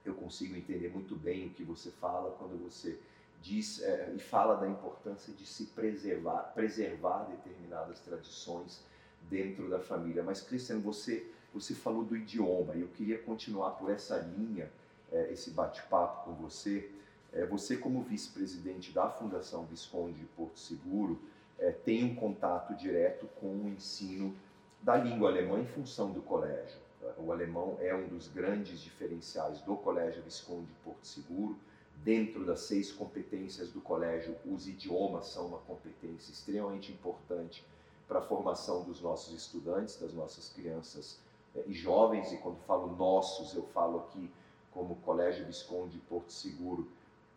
eu 0.05 0.13
consigo 0.13 0.55
entender 0.55 0.89
muito 0.89 1.15
bem 1.15 1.47
o 1.47 1.49
que 1.49 1.63
você 1.63 1.89
fala 1.89 2.31
quando 2.31 2.61
você 2.63 2.99
diz 3.41 3.81
eh, 3.81 4.13
e 4.15 4.19
fala 4.19 4.55
da 4.55 4.67
importância 4.67 5.33
de 5.33 5.45
se 5.45 5.65
preservar, 5.67 6.51
preservar 6.53 7.23
determinadas 7.25 7.99
tradições 7.99 8.83
dentro 9.29 9.69
da 9.69 9.79
família. 9.79 10.23
Mas, 10.23 10.41
Cristiano, 10.41 10.81
você, 10.81 11.25
você 11.53 11.73
falou 11.73 12.03
do 12.03 12.15
idioma 12.15 12.75
e 12.75 12.81
eu 12.81 12.87
queria 12.89 13.17
continuar 13.17 13.71
por 13.71 13.89
essa 13.89 14.17
linha, 14.17 14.69
eh, 15.11 15.29
esse 15.31 15.49
bate-papo 15.51 16.25
com 16.25 16.33
você. 16.35 16.89
É, 17.35 17.45
você, 17.45 17.75
como 17.75 18.01
vice-presidente 18.01 18.93
da 18.93 19.09
Fundação 19.09 19.65
Visconde 19.65 20.19
de 20.19 20.25
Porto 20.25 20.57
Seguro, 20.57 21.19
é, 21.59 21.69
tem 21.69 22.05
um 22.05 22.15
contato 22.15 22.73
direto 22.73 23.27
com 23.41 23.47
o 23.47 23.69
ensino 23.69 24.33
da 24.81 24.95
língua 24.95 25.29
alemã 25.29 25.59
em 25.59 25.65
função 25.65 26.11
do 26.11 26.21
colégio. 26.21 26.79
O 27.17 27.31
alemão 27.31 27.77
é 27.81 27.93
um 27.93 28.07
dos 28.07 28.29
grandes 28.29 28.79
diferenciais 28.79 29.61
do 29.61 29.75
Colégio 29.75 30.23
Visconde 30.23 30.65
de 30.67 30.73
Porto 30.83 31.05
Seguro. 31.05 31.57
Dentro 32.03 32.45
das 32.45 32.61
seis 32.61 32.91
competências 32.91 33.69
do 33.69 33.81
colégio, 33.81 34.35
os 34.45 34.67
idiomas 34.67 35.27
são 35.27 35.47
uma 35.47 35.59
competência 35.59 36.31
extremamente 36.31 36.91
importante 36.91 37.65
para 38.07 38.19
a 38.19 38.21
formação 38.21 38.83
dos 38.83 39.01
nossos 39.01 39.33
estudantes, 39.33 39.99
das 39.99 40.13
nossas 40.13 40.49
crianças 40.49 41.19
eh, 41.55 41.63
e 41.67 41.73
jovens. 41.73 42.31
E 42.31 42.37
quando 42.37 42.57
falo 42.59 42.95
nossos, 42.95 43.53
eu 43.55 43.63
falo 43.67 43.99
aqui 43.99 44.29
como 44.71 44.95
Colégio 44.97 45.45
Visconde 45.45 45.93
de 45.93 45.99
Porto 45.99 46.31
Seguro, 46.31 46.87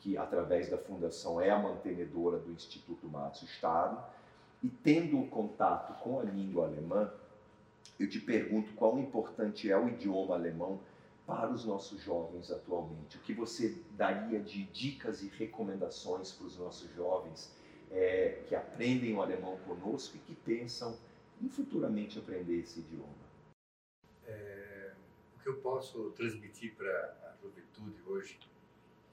que 0.08 0.16
através 0.16 0.70
da 0.70 0.78
fundação 0.78 1.38
é 1.38 1.50
a 1.50 1.58
mantenedora 1.58 2.38
do 2.38 2.50
Instituto 2.50 3.06
Matos 3.06 3.42
Estado, 3.42 4.02
e 4.62 4.68
tendo 4.68 5.18
um 5.18 5.28
contato 5.28 6.02
com 6.02 6.18
a 6.18 6.22
língua 6.22 6.66
alemã, 6.66 7.12
eu 8.00 8.08
te 8.08 8.18
pergunto 8.18 8.72
quão 8.72 8.98
importante 8.98 9.70
é 9.70 9.76
o 9.76 9.86
idioma 9.86 10.34
alemão 10.34 10.80
para 11.26 11.50
os 11.50 11.66
nossos 11.66 12.02
jovens 12.02 12.50
atualmente. 12.50 13.18
O 13.18 13.20
que 13.20 13.34
você 13.34 13.76
daria 13.98 14.40
de 14.40 14.64
dicas 14.64 15.22
e 15.22 15.28
recomendações 15.28 16.32
para 16.32 16.46
os 16.46 16.58
nossos 16.58 16.90
jovens 16.94 17.54
eh, 17.90 18.42
que 18.46 18.54
aprendem 18.54 19.14
o 19.14 19.20
alemão 19.20 19.58
conosco 19.58 20.16
e 20.16 20.20
que 20.20 20.34
pensam 20.34 20.96
em 21.42 21.50
futuramente 21.50 22.18
aprender 22.18 22.60
esse 22.60 22.80
idioma? 22.80 23.28
É, 24.26 24.92
o 25.36 25.42
que 25.42 25.48
eu 25.50 25.56
posso 25.56 26.10
transmitir 26.12 26.74
para 26.76 26.90
a 27.24 27.36
juventude 27.42 28.02
hoje 28.06 28.38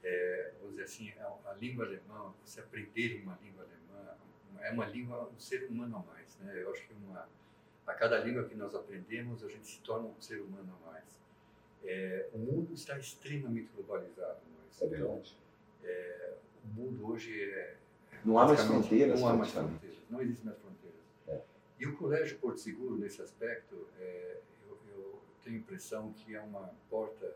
é, 0.06 0.52
vamos 0.60 0.76
dizer 0.76 0.84
assim, 0.84 1.12
a, 1.20 1.50
a 1.50 1.54
língua 1.56 1.86
alemã, 1.86 2.32
você 2.46 2.60
aprender 2.62 3.22
uma 3.24 3.38
língua 3.42 3.64
alemã, 3.64 4.18
é 4.62 4.72
uma 4.72 4.86
língua, 4.86 5.30
um 5.36 5.40
ser 5.40 5.66
humano 5.66 5.98
a 5.98 6.14
mais, 6.14 6.38
né? 6.38 6.62
Eu 6.62 6.72
acho 6.72 6.88
que 6.88 6.94
uma, 6.94 7.28
a 7.88 7.94
cada 7.94 8.20
língua 8.20 8.44
que 8.46 8.56
nós 8.56 8.76
aprendemos, 8.76 9.44
a 9.44 9.50
gente 9.50 9.66
se 9.68 9.82
torna 9.82 10.08
um 10.08 10.22
ser 10.22 10.40
humano 10.42 10.78
a 10.84 10.92
mais. 10.92 11.06
É, 11.84 12.30
o 12.34 12.38
mundo 12.38 12.74
está 12.74 12.98
extremamente 12.98 13.70
globalizado, 13.76 14.40
mas, 14.58 14.82
É 14.82 14.86
então, 14.86 14.98
verdade. 15.00 15.38
o 16.64 16.68
mundo 16.68 17.08
hoje 17.12 17.44
é 17.44 17.76
Não 18.24 18.38
há 18.38 18.46
mais 18.48 18.62
fronteiras, 18.62 19.20
Não 19.20 19.28
há 19.28 19.34
mais 19.34 19.52
fronteiras, 19.52 19.98
não 20.10 20.22
existem 20.22 20.46
mais 20.46 20.58
fronteiras. 20.60 21.00
É. 21.28 21.42
E 21.80 21.88
o 21.88 21.98
Colégio 21.98 22.38
Porto 22.38 22.60
Seguro, 22.60 22.96
nesse 22.98 23.22
aspecto, 23.22 23.88
é, 24.00 24.40
eu, 24.68 24.80
eu 24.96 25.22
tenho 25.44 25.58
a 25.58 25.60
impressão 25.60 26.12
que 26.14 26.36
é 26.36 26.42
uma 26.42 26.72
porta 26.90 27.26
é, 27.26 27.36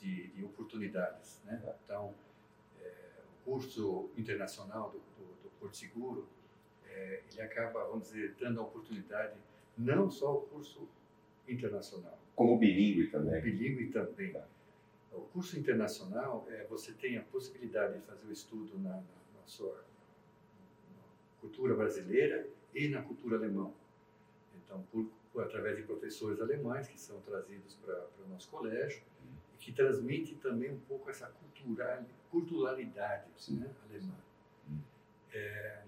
de, 0.00 0.28
de 0.28 0.44
oportunidades. 0.44 1.40
Né? 1.44 1.60
Então, 1.84 2.14
é, 2.80 2.92
o 3.42 3.44
curso 3.44 4.10
internacional 4.16 4.90
do, 4.90 4.98
do, 4.98 5.24
do 5.42 5.50
Porto 5.60 5.76
Seguro, 5.76 6.26
é, 6.88 7.22
ele 7.30 7.40
acaba, 7.42 7.84
vamos 7.84 8.08
dizer, 8.08 8.34
dando 8.38 8.60
a 8.60 8.64
oportunidade, 8.64 9.34
não 9.76 10.08
só 10.10 10.34
o 10.36 10.42
curso 10.42 10.88
internacional, 11.48 12.18
Como 12.34 12.58
bilíngue 12.58 13.08
também. 13.08 13.40
bilíngue 13.42 13.86
também. 13.92 14.32
Tá. 14.32 14.46
O 15.12 15.20
curso 15.32 15.58
internacional, 15.58 16.46
é, 16.50 16.64
você 16.64 16.92
tem 16.92 17.16
a 17.16 17.22
possibilidade 17.22 17.98
de 17.98 18.04
fazer 18.06 18.26
o 18.26 18.32
estudo 18.32 18.78
na, 18.78 18.90
na- 18.90 19.00
na 19.00 19.46
sua 19.46 19.74
na 19.74 21.40
cultura 21.40 21.74
brasileira 21.74 22.46
e 22.74 22.88
na 22.88 23.02
cultura 23.02 23.36
alemã. 23.36 23.70
Então, 24.64 24.82
por, 24.92 25.08
por- 25.32 25.44
através 25.44 25.76
de 25.76 25.82
professores 25.84 26.40
alemães 26.40 26.88
que 26.88 27.00
são 27.00 27.20
trazidos 27.20 27.74
para 27.76 28.06
o 28.24 28.28
nosso 28.28 28.48
colégio 28.50 29.02
que 29.66 29.72
transmitem 29.72 30.36
também 30.36 30.70
um 30.70 30.78
pouco 30.78 31.10
essa 31.10 31.26
cultural, 31.26 32.04
culturalidade 32.30 33.26
né, 33.48 33.68
alemã. 33.82 34.14
É, 35.32 35.82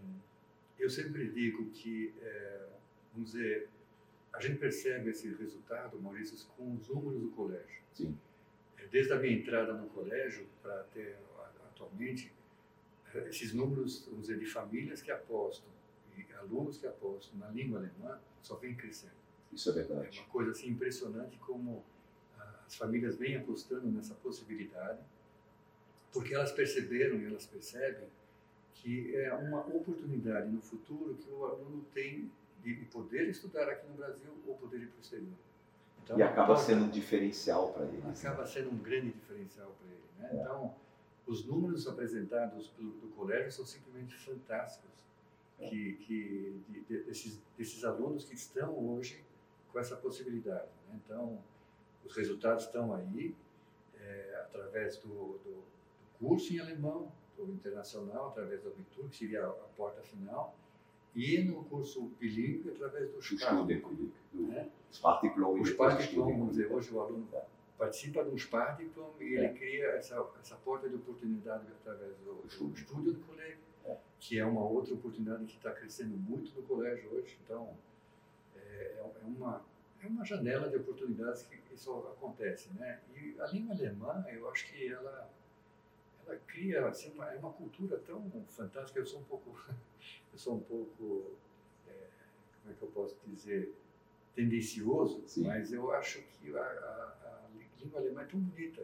eu 0.76 0.90
sempre 0.90 1.30
digo 1.30 1.70
que, 1.70 2.12
é, 2.20 2.66
vamos 3.12 3.30
dizer, 3.30 3.68
a 4.32 4.40
gente 4.40 4.58
percebe 4.58 5.10
esse 5.10 5.32
resultado, 5.32 5.96
Maurício, 6.00 6.44
com 6.56 6.74
os 6.74 6.88
números 6.88 7.22
do 7.22 7.28
colégio. 7.30 7.80
Sim. 7.92 8.18
É, 8.78 8.88
desde 8.88 9.12
a 9.12 9.16
minha 9.16 9.32
entrada 9.32 9.72
no 9.72 9.88
colégio 9.90 10.48
para 10.60 10.80
até 10.80 11.16
atualmente, 11.70 12.32
é, 13.14 13.28
esses 13.28 13.54
números, 13.54 14.06
vamos 14.06 14.22
dizer, 14.22 14.40
de 14.40 14.46
famílias 14.46 15.00
que 15.00 15.12
apostam 15.12 15.70
e 16.16 16.26
alunos 16.34 16.78
que 16.78 16.86
apostam 16.88 17.38
na 17.38 17.48
língua 17.50 17.78
alemã 17.78 18.18
só 18.42 18.56
vem 18.56 18.74
crescendo. 18.74 19.12
Isso 19.52 19.70
é 19.70 19.72
verdade. 19.72 20.18
É 20.18 20.20
uma 20.20 20.30
coisa 20.30 20.50
assim 20.50 20.70
impressionante 20.70 21.38
como 21.38 21.84
as 22.68 22.76
famílias 22.76 23.16
vêm 23.16 23.36
apostando 23.36 23.88
nessa 23.88 24.14
possibilidade, 24.14 25.00
porque 26.12 26.34
elas 26.34 26.52
perceberam 26.52 27.18
e 27.18 27.24
elas 27.24 27.46
percebem 27.46 28.06
que 28.74 29.16
é 29.16 29.32
uma 29.32 29.60
oportunidade 29.60 30.48
no 30.50 30.60
futuro 30.60 31.14
que 31.14 31.30
o 31.30 31.46
aluno 31.46 31.84
tem 31.94 32.30
de 32.62 32.74
poder 32.92 33.26
estudar 33.28 33.68
aqui 33.68 33.86
no 33.88 33.94
Brasil 33.94 34.30
ou 34.46 34.54
poder 34.56 34.82
ir 34.82 34.88
para 34.88 34.98
o 34.98 35.00
exterior. 35.00 35.32
Então, 36.04 36.18
e 36.18 36.22
acaba 36.22 36.56
sendo 36.56 36.84
um 36.84 36.90
diferencial 36.90 37.72
para 37.72 37.86
ele. 37.86 38.02
Acaba 38.06 38.42
né? 38.42 38.46
sendo 38.46 38.70
um 38.70 38.78
grande 38.78 39.12
diferencial 39.12 39.74
para 39.78 39.88
ele. 39.90 40.02
Né? 40.18 40.30
É. 40.30 40.40
Então, 40.42 40.74
os 41.26 41.44
números 41.46 41.88
apresentados 41.88 42.68
do, 42.78 42.90
do, 43.00 43.08
colégio 43.16 43.50
são 43.50 43.64
simplesmente 43.64 44.14
fantásticos, 44.16 44.90
é. 45.58 45.68
que, 45.68 45.94
que 45.94 46.62
de, 46.68 46.80
de, 46.82 47.02
desses, 47.04 47.40
desses 47.56 47.82
alunos 47.84 48.24
que 48.24 48.34
estão 48.34 48.76
hoje 48.90 49.24
com 49.72 49.78
essa 49.78 49.96
possibilidade. 49.96 50.68
Né? 50.88 51.00
Então, 51.04 51.38
os 52.08 52.16
resultados 52.16 52.64
estão 52.64 52.94
aí, 52.94 53.34
é, 54.00 54.42
através 54.46 54.96
do, 54.96 55.08
do, 55.08 55.38
do, 55.44 56.18
curso 56.18 56.52
em 56.52 56.58
alemão, 56.58 57.12
do 57.36 57.52
internacional, 57.52 58.28
através 58.28 58.62
do 58.62 58.70
Abitur, 58.70 59.08
que 59.08 59.16
seria 59.16 59.44
a, 59.44 59.50
a 59.50 59.68
porta 59.76 60.00
final, 60.02 60.56
e 61.14 61.42
no 61.44 61.64
curso 61.64 62.10
bilíngue 62.18 62.70
através 62.70 63.10
do 63.10 63.18
Sprachdiplom. 63.20 63.92
Né? 64.32 64.68
O 65.60 65.62
Sprachdiplom, 65.62 66.38
vamos 66.38 66.50
dizer, 66.50 66.72
hoje 66.72 66.92
o 66.92 67.00
aluno 67.00 67.28
participa 67.76 68.24
de 68.24 68.30
um 68.30 68.36
Sprachdiplom 68.36 69.12
e 69.20 69.34
ele 69.34 69.46
é. 69.46 69.52
cria 69.52 69.86
essa, 69.92 70.26
essa 70.40 70.56
porta 70.56 70.88
de 70.88 70.96
oportunidade 70.96 71.66
através 71.80 72.16
do, 72.18 72.42
do 72.42 72.46
estúdio 72.74 73.12
do 73.12 73.20
colégio, 73.20 73.58
é. 73.84 73.96
que 74.18 74.38
é 74.38 74.44
uma 74.44 74.64
outra 74.64 74.94
oportunidade 74.94 75.44
que 75.44 75.56
está 75.56 75.70
crescendo 75.72 76.16
muito 76.16 76.54
no 76.54 76.62
colégio 76.62 77.12
hoje. 77.12 77.38
Então, 77.44 77.76
é, 78.56 78.58
é, 78.58 78.98
é 78.98 79.26
uma, 79.26 79.62
é 80.02 80.06
uma 80.06 80.24
janela 80.24 80.68
de 80.68 80.76
oportunidades 80.76 81.42
que 81.42 81.74
isso 81.74 81.92
acontece. 81.92 82.70
Né? 82.74 83.00
E 83.16 83.40
a 83.40 83.46
língua 83.46 83.74
alemã, 83.74 84.24
eu 84.28 84.48
acho 84.50 84.66
que 84.72 84.88
ela 84.88 85.30
ela 86.28 86.38
cria 86.46 86.86
assim, 86.86 87.10
uma, 87.12 87.32
é 87.32 87.38
uma 87.38 87.52
cultura 87.52 87.98
tão 87.98 88.30
fantástica. 88.48 89.00
Eu 89.00 89.06
sou 89.06 89.20
um 89.20 89.24
pouco, 89.24 89.58
eu 90.32 90.38
sou 90.38 90.56
um 90.56 90.60
pouco, 90.60 91.32
é, 91.88 91.92
como 92.60 92.74
é 92.74 92.76
que 92.76 92.82
eu 92.82 92.88
posso 92.88 93.16
dizer, 93.26 93.74
tendencioso, 94.34 95.22
Sim. 95.26 95.44
mas 95.44 95.72
eu 95.72 95.90
acho 95.90 96.22
que 96.22 96.54
a, 96.54 96.60
a, 96.60 96.62
a, 96.62 97.48
língua 97.82 98.00
alemã 98.00 98.22
é 98.22 98.26
tão 98.26 98.38
bonita. 98.38 98.82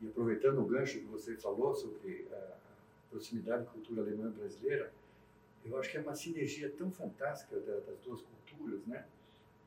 E 0.00 0.08
aproveitando 0.08 0.60
o 0.60 0.64
gancho 0.64 0.98
que 0.98 1.04
você 1.04 1.36
falou 1.36 1.74
sobre 1.74 2.26
a 2.32 2.56
proximidade 3.10 3.64
da 3.64 3.70
cultura 3.70 4.00
alemã 4.00 4.30
brasileira, 4.30 4.90
eu 5.64 5.78
acho 5.78 5.90
que 5.90 5.98
é 5.98 6.00
uma 6.00 6.14
sinergia 6.14 6.70
tão 6.70 6.90
fantástica 6.90 7.60
das 7.60 7.98
duas 7.98 8.22
culturas, 8.22 8.86
né? 8.86 9.04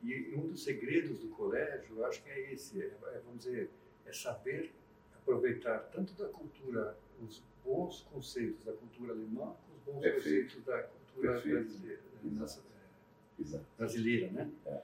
E 0.03 0.35
um 0.35 0.47
dos 0.47 0.63
segredos 0.63 1.17
do 1.17 1.29
colégio, 1.29 1.97
eu 1.97 2.05
acho 2.05 2.21
que 2.21 2.29
é 2.29 2.51
esse, 2.53 2.81
é, 2.81 2.85
é 2.87 3.21
vamos 3.25 3.43
dizer, 3.43 3.69
é 4.05 4.11
saber 4.11 4.73
aproveitar 5.15 5.79
tanto 5.91 6.13
da 6.13 6.27
cultura, 6.27 6.97
os 7.21 7.41
bons 7.63 8.01
conceitos 8.11 8.65
da 8.65 8.73
cultura 8.73 9.13
alemã, 9.13 9.55
com 9.65 9.73
os 9.73 9.79
bons 9.85 10.01
Perfeito. 10.01 10.55
conceitos 10.55 10.65
da 10.65 10.83
cultura 10.83 11.31
Perfeito. 11.33 11.55
brasileira, 11.55 12.01
Exato. 12.25 12.63
É, 12.67 13.41
Exato. 13.41 13.65
brasileira, 13.77 14.31
né? 14.31 14.51
É. 14.65 14.81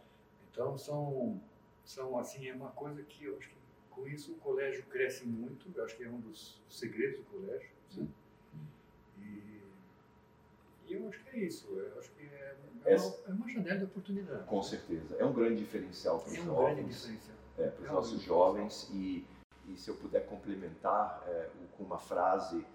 Então 0.50 0.78
são, 0.78 1.41
são 1.84 2.17
assim 2.17 2.48
é 2.48 2.54
uma 2.54 2.72
coisa 2.72 3.04
que 3.04 3.26
eu 3.26 3.38
acho 3.38 3.50
que 3.50 3.56
com 3.89 4.08
isso 4.08 4.32
o 4.34 4.36
colégio 4.36 4.86
cresce 4.86 5.26
muito. 5.26 5.70
Eu 5.76 5.84
acho 5.84 5.98
que 5.98 6.04
é 6.04 6.10
um 6.10 6.20
dos 6.22 6.62
segredos 6.70 7.17
do 7.20 7.26
colégio. 7.26 7.70
Sim. 7.89 8.10
E, 9.17 9.62
e 10.88 10.94
eu 10.94 11.08
acho 11.10 11.24
que 11.24 11.30
é 11.30 11.39
isso. 11.39 11.67
Eu 11.78 12.00
acho 12.00 12.10
que 12.12 12.24
é, 12.26 12.49
é, 12.93 12.97
uma, 12.97 13.15
é 13.28 13.32
uma 13.32 13.49
janela 13.49 13.78
de 13.78 13.86
oportunidade. 13.86 14.43
Com 14.45 14.62
certeza. 14.62 15.15
É 15.17 15.25
um 15.25 15.34
grande 15.34 15.58
diferencial 15.58 16.19
para 16.19 16.32
os 16.32 16.38
é 16.38 16.41
um 16.41 16.45
jovens. 16.45 16.75
Grande 16.75 16.89
diferencial. 16.89 17.38
É, 17.58 17.67
para 17.67 17.84
os 17.84 17.89
é 17.89 17.91
nossos 17.91 18.21
jovens 18.21 18.89
e 18.93 19.25
e 19.69 19.78
se 19.78 19.89
eu 19.89 19.95
puder 19.95 20.25
complementar 20.25 21.23
é, 21.28 21.49
com 21.78 21.84
uma 21.84 21.99
frase 21.99 22.65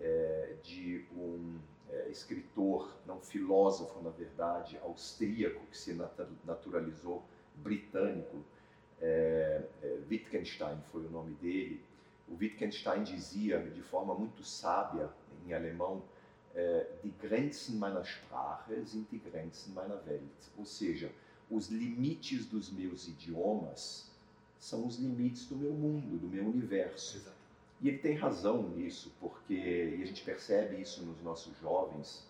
é, 0.00 0.54
de 0.62 1.04
um 1.14 1.58
é, 1.90 2.08
escritor, 2.08 2.94
não 3.06 3.20
filósofo, 3.20 4.02
na 4.02 4.10
verdade, 4.10 4.78
austríaco, 4.82 5.64
que 5.66 5.76
se 5.76 5.94
naturalizou 6.44 7.24
britânico, 7.56 8.44
é, 9.00 9.62
é, 9.82 9.98
Wittgenstein 10.08 10.78
foi 10.90 11.06
o 11.06 11.10
nome 11.10 11.34
dele. 11.34 11.82
O 12.28 12.36
Wittgenstein 12.36 13.02
dizia 13.02 13.58
de 13.58 13.82
forma 13.82 14.14
muito 14.14 14.44
sábia, 14.44 15.10
em 15.46 15.52
alemão, 15.52 16.02
é, 16.02 16.11
Die 17.02 17.12
Grenzen 17.20 17.78
meiner 17.78 18.04
Sprache 18.04 18.84
sind 18.84 19.10
die 19.10 19.18
Grenzen 19.18 19.74
meiner 19.74 20.04
Welt. 20.06 20.50
Ou 20.58 20.64
seja, 20.64 21.10
os 21.50 21.68
limites 21.68 22.46
dos 22.46 22.70
meus 22.70 23.08
idiomas 23.08 24.10
são 24.58 24.86
os 24.86 24.98
limites 24.98 25.46
do 25.46 25.56
meu 25.56 25.72
mundo, 25.72 26.18
do 26.18 26.28
meu 26.28 26.46
universo. 26.46 27.16
Exato. 27.16 27.36
E 27.80 27.88
ele 27.88 27.98
tem 27.98 28.14
razão 28.14 28.62
nisso, 28.62 29.12
porque 29.18 29.98
a 30.00 30.06
gente 30.06 30.22
percebe 30.22 30.80
isso 30.80 31.04
nos 31.04 31.20
nossos 31.22 31.58
jovens, 31.58 32.24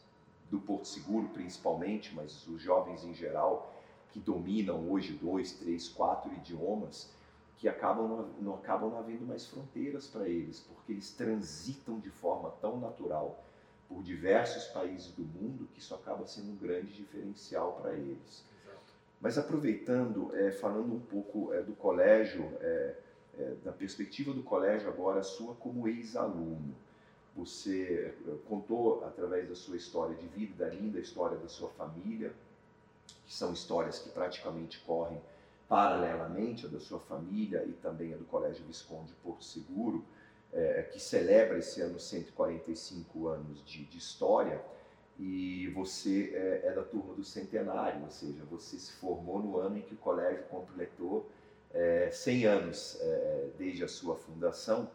do 0.51 0.59
Porto 0.59 0.87
Seguro 0.87 1.29
principalmente, 1.29 2.15
mas 2.15 2.47
os 2.47 2.61
jovens 2.61 3.05
em 3.05 3.15
geral, 3.15 3.75
que 4.13 4.19
dominam 4.19 4.91
hoje 4.91 5.13
dois, 5.13 5.53
três, 5.53 5.89
quatro 5.89 6.33
idiomas, 6.35 7.11
que 7.59 7.69
acabam 7.69 8.09
não, 8.09 8.29
não 8.41 8.55
acabam 8.55 8.91
não 8.91 8.99
havendo 8.99 9.27
mais 9.27 9.47
fronteiras 9.47 10.07
para 10.07 10.29
eles, 10.29 10.61
porque 10.61 10.93
eles 10.93 11.11
transitam 11.13 12.01
de 12.01 12.11
forma 12.11 12.51
tão 12.61 12.81
natural 12.81 13.43
por 13.92 14.02
diversos 14.02 14.64
países 14.64 15.12
do 15.12 15.22
mundo 15.22 15.68
que 15.72 15.78
isso 15.78 15.94
acaba 15.94 16.26
sendo 16.26 16.52
um 16.52 16.57
grande 16.57 16.92
diferencial 16.92 17.78
para 17.81 17.92
eles. 17.92 18.44
Mas 19.20 19.38
aproveitando, 19.38 20.35
é, 20.35 20.50
falando 20.50 20.94
um 20.94 21.00
pouco 21.00 21.52
é, 21.52 21.62
do 21.62 21.74
colégio, 21.74 22.50
é, 22.61 22.96
é, 23.38 23.55
da 23.64 23.70
perspectiva 23.70 24.33
do 24.33 24.42
colégio 24.42 24.88
agora, 24.88 25.22
sua 25.22 25.55
como 25.55 25.87
ex-aluno. 25.87 26.74
Você 27.37 28.14
é, 28.26 28.35
contou 28.48 29.05
através 29.05 29.48
da 29.48 29.55
sua 29.55 29.76
história 29.76 30.16
de 30.16 30.26
vida, 30.26 30.64
da 30.64 30.70
linda 30.74 30.98
história 30.98 31.37
da 31.37 31.48
sua 31.48 31.68
família, 31.70 32.33
que 33.24 33.33
são 33.33 33.52
histórias 33.52 33.98
que 33.98 34.11
praticamente 34.11 34.81
correm 34.81 35.20
paralelamente 35.68 36.66
a 36.66 36.68
da 36.68 36.81
sua 36.81 36.98
família 36.98 37.64
e 37.64 37.72
também 37.72 38.12
a 38.12 38.16
do 38.16 38.24
Colégio 38.24 38.64
Visconde 38.66 39.12
Porto 39.22 39.44
Seguro, 39.44 40.05
é, 40.53 40.83
que 40.83 41.01
celebra 41.01 41.59
esse 41.59 41.81
ano 41.81 41.99
145 41.99 43.29
anos 43.29 43.65
de, 43.65 43.85
de 43.85 43.99
história 43.99 44.62
e 45.19 45.69
você 45.69 46.33
é, 46.35 46.69
é, 46.69 46.73
da 46.73 46.83
turma 46.83 47.15
do 47.15 47.25
centenário, 47.25 48.03
ou 48.03 48.11
seja, 48.11 48.43
você 48.51 48.79
se 48.79 48.93
formou 48.93 49.38
no 49.38 49.59
ano 49.59 49.79
em 49.79 49.83
que 49.83 49.95
o 49.95 49.97
colégio 49.97 50.45
completou 50.45 51.31
é, 51.73 52.11
100 52.11 52.47
anos 52.47 52.99
é, 53.01 53.51
desde 53.59 53.85
a 53.85 53.88
sua 53.88 54.17
fundação. 54.17 54.91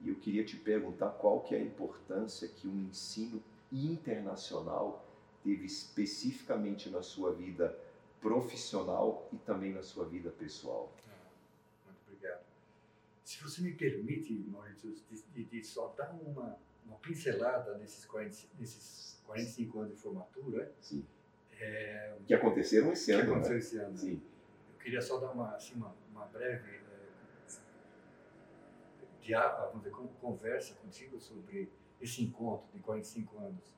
E 0.00 0.08
eu 0.08 0.14
queria 0.16 0.44
te 0.44 0.56
perguntar 0.56 1.10
qual 1.10 1.40
que 1.40 1.54
é 1.54 1.58
a 1.58 1.62
importância 1.62 2.48
que 2.48 2.66
um 2.66 2.88
ensino 2.88 3.42
internacional 3.70 5.04
teve 5.44 5.66
especificamente 5.66 6.88
na 6.88 7.02
sua 7.02 7.32
vida 7.32 7.76
profissional 8.20 9.28
e 9.32 9.36
também 9.36 9.72
na 9.72 9.82
sua 9.82 10.04
vida 10.04 10.30
pessoal. 10.30 10.90
Se 13.30 13.40
você 13.44 13.62
me 13.62 13.72
permite, 13.72 14.34
Maurício, 14.48 14.92
de, 15.08 15.22
de, 15.32 15.44
de 15.44 15.62
só 15.64 15.94
dar 15.96 16.10
uma, 16.10 16.58
uma 16.84 16.96
pincelada 16.96 17.78
nesses, 17.78 18.04
40, 18.04 18.36
nesses 18.58 19.22
45 19.24 19.78
anos 19.78 19.94
de 19.94 20.02
formatura. 20.02 20.74
Sim. 20.80 21.06
É, 21.52 22.16
que 22.26 22.34
aconteceram 22.34 22.92
esse 22.92 23.12
ano. 23.12 23.22
Que 23.22 23.30
aconteceu 23.30 23.52
né? 23.52 23.58
esse 23.60 23.76
ano. 23.76 23.96
Sim. 23.96 24.20
Eu 24.72 24.78
queria 24.80 25.00
só 25.00 25.20
dar 25.20 25.30
uma, 25.30 25.54
assim, 25.54 25.76
uma, 25.76 25.94
uma 26.10 26.26
breve 26.26 26.74
é, 26.74 27.08
diálogo, 29.22 29.78
vamos 29.78 29.84
dizer, 29.84 30.18
conversa 30.20 30.74
contigo 30.74 31.20
sobre 31.20 31.70
esse 32.00 32.24
encontro 32.24 32.66
de 32.74 32.80
45 32.80 33.38
anos. 33.38 33.76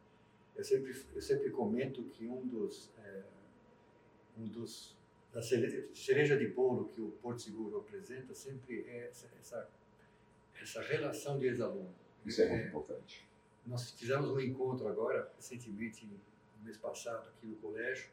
Eu 0.57 0.65
sempre, 0.65 0.99
eu 1.15 1.21
sempre 1.21 1.51
comento 1.51 2.03
que 2.05 2.27
um 2.27 2.47
dos, 2.47 2.91
é, 3.05 3.23
um 4.39 4.49
dos 4.49 4.97
da 5.33 5.41
cereja 5.41 6.37
de 6.37 6.49
bolo 6.49 6.89
que 6.89 7.01
o 7.01 7.11
Porto 7.23 7.41
Seguro 7.41 7.79
apresenta 7.79 8.35
sempre 8.35 8.85
é 8.87 9.09
essa, 9.09 9.31
essa, 9.41 9.71
essa 10.61 10.83
relação 10.83 11.39
de 11.39 11.47
ex-aluno. 11.47 11.95
Isso 12.25 12.43
é 12.43 12.49
muito 12.49 12.65
é, 12.65 12.69
importante. 12.69 13.27
Nós 13.67 13.91
fizemos 13.93 14.29
um 14.31 14.39
encontro 14.39 14.87
agora, 14.89 15.33
recentemente, 15.35 16.05
no 16.07 16.65
mês 16.65 16.77
passado, 16.77 17.29
aqui 17.29 17.47
no 17.47 17.57
colégio, 17.57 18.11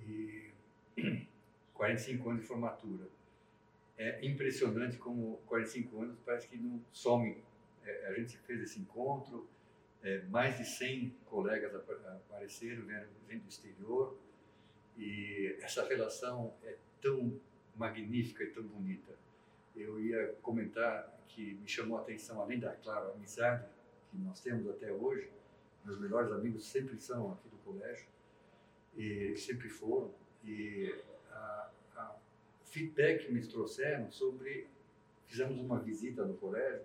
e 0.00 0.50
45 1.74 2.30
anos 2.30 2.42
de 2.42 2.48
formatura. 2.48 3.08
É 3.96 4.26
impressionante 4.26 4.96
como 4.98 5.36
45 5.46 6.02
anos 6.02 6.18
parece 6.24 6.48
que 6.48 6.56
não 6.56 6.84
some. 6.90 7.36
É, 7.84 8.08
a 8.08 8.14
gente 8.14 8.36
fez 8.38 8.60
esse 8.60 8.80
encontro, 8.80 9.48
é, 10.02 10.22
mais 10.22 10.58
de 10.58 10.64
100 10.64 11.14
colegas 11.26 11.72
apareceram, 11.74 12.84
vieram 12.84 13.08
gente 13.28 13.42
do 13.42 13.48
exterior, 13.48 14.18
E 14.96 15.56
essa 15.60 15.86
relação 15.86 16.54
é 16.64 16.76
tão 17.00 17.40
magnífica 17.76 18.44
e 18.44 18.48
tão 18.48 18.62
bonita. 18.62 19.12
Eu 19.74 20.00
ia 20.00 20.34
comentar 20.42 21.18
que 21.28 21.54
me 21.54 21.68
chamou 21.68 21.98
a 21.98 22.02
atenção, 22.02 22.40
além 22.40 22.58
da, 22.58 22.72
claro, 22.72 23.12
amizade 23.12 23.66
que 24.10 24.18
nós 24.18 24.40
temos 24.40 24.68
até 24.68 24.92
hoje, 24.92 25.30
meus 25.84 25.98
melhores 25.98 26.30
amigos 26.30 26.66
sempre 26.66 27.00
são 27.00 27.32
aqui 27.32 27.48
do 27.48 27.56
colégio, 27.58 28.06
e 28.96 29.34
sempre 29.36 29.68
foram, 29.68 30.12
e 30.44 30.94
a, 31.30 31.70
a, 31.96 32.16
feedback 32.66 33.26
que 33.26 33.32
me 33.32 33.46
trouxeram 33.46 34.10
sobre. 34.10 34.66
Fizemos 35.26 35.58
uma 35.58 35.78
visita 35.78 36.26
no 36.26 36.34
colégio 36.34 36.84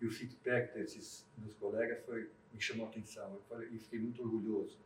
e 0.00 0.06
o 0.06 0.10
feedback 0.10 0.74
desses 0.74 1.24
meus 1.38 1.54
colegas 1.54 2.04
foi, 2.04 2.28
me 2.52 2.60
chamou 2.60 2.86
a 2.86 2.88
atenção. 2.88 3.32
Eu 3.32 3.40
falei, 3.48 3.68
fiquei 3.78 4.00
muito 4.00 4.20
orgulhoso. 4.20 4.76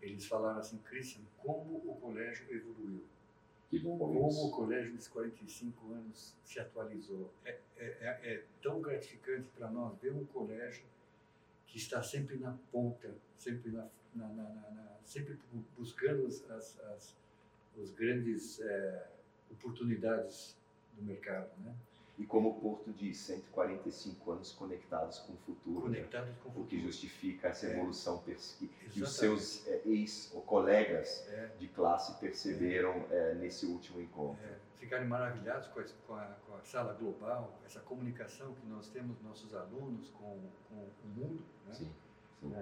Eles 0.00 0.26
falaram 0.26 0.58
assim, 0.60 0.78
Christian, 0.78 1.22
como 1.38 1.76
o 1.78 1.96
colégio 2.00 2.46
evoluiu. 2.54 3.04
Que 3.68 3.80
bom 3.80 3.98
Como 3.98 4.28
isso. 4.28 4.46
o 4.46 4.50
colégio 4.52 4.92
nesses 4.92 5.08
45 5.08 5.92
anos 5.92 6.36
se 6.44 6.60
atualizou. 6.60 7.32
É, 7.44 7.58
é, 7.76 7.86
é, 7.86 8.34
é 8.34 8.44
tão 8.62 8.80
gratificante 8.80 9.48
para 9.50 9.68
nós 9.70 9.98
ver 9.98 10.12
um 10.12 10.24
colégio 10.26 10.84
que 11.66 11.76
está 11.76 12.00
sempre 12.02 12.38
na 12.38 12.56
ponta, 12.70 13.12
sempre, 13.36 13.72
na, 13.72 13.88
na, 14.14 14.28
na, 14.28 14.44
na 14.70 14.96
sempre 15.04 15.34
bu- 15.52 15.64
buscando 15.76 16.26
as, 16.26 16.48
as, 16.50 16.78
as 16.80 17.16
os 17.76 17.90
grandes 17.90 18.60
é, 18.60 19.10
oportunidades 19.50 20.56
do 20.94 21.02
mercado, 21.02 21.50
né? 21.60 21.74
E 22.18 22.24
como 22.24 22.48
o 22.50 22.54
Porto 22.60 22.90
diz, 22.94 23.18
145 23.18 24.30
anos 24.30 24.52
conectados 24.52 25.18
com 25.18 25.34
o 25.34 25.36
futuro. 25.36 25.88
né? 25.88 25.96
Conectados 25.98 26.34
com 26.38 26.48
o 26.48 26.52
O 26.52 26.54
que 26.54 26.76
futuro. 26.76 26.82
justifica 26.82 27.48
essa 27.48 27.66
É. 27.66 27.72
evolução 27.76 28.18
pers- 28.22 28.56
que 28.90 29.02
os 29.02 29.16
seus 29.16 29.66
é, 29.66 29.82
ex 29.84 30.32
ou 30.34 30.40
colegas 30.40 31.26
É, 31.28 31.48
de 31.58 31.68
classe 31.68 32.18
perceberam 32.18 33.04
é, 33.10 33.34
nesse 33.34 33.66
último 33.66 34.00
encontro. 34.00 34.42
é, 34.46 34.56
ficarem 34.78 35.06
maravilhados 35.06 35.68
com, 35.68 35.80
esse- 35.82 35.92
com, 36.06 36.14
a, 36.14 36.24
com 36.46 36.54
a 36.56 36.62
sala 36.62 36.94
global, 36.94 37.58
essa 37.66 37.80
comunicação 37.80 38.54
que 38.54 38.66
nós 38.66 38.88
temos 38.88 39.20
nossos 39.20 39.54
alunos 39.54 40.08
com, 40.10 40.40
com 40.70 40.74
o 40.74 41.08
mundo, 41.14 41.42
né? 41.66 41.74
Sim, 41.74 41.92
sim. 42.40 42.54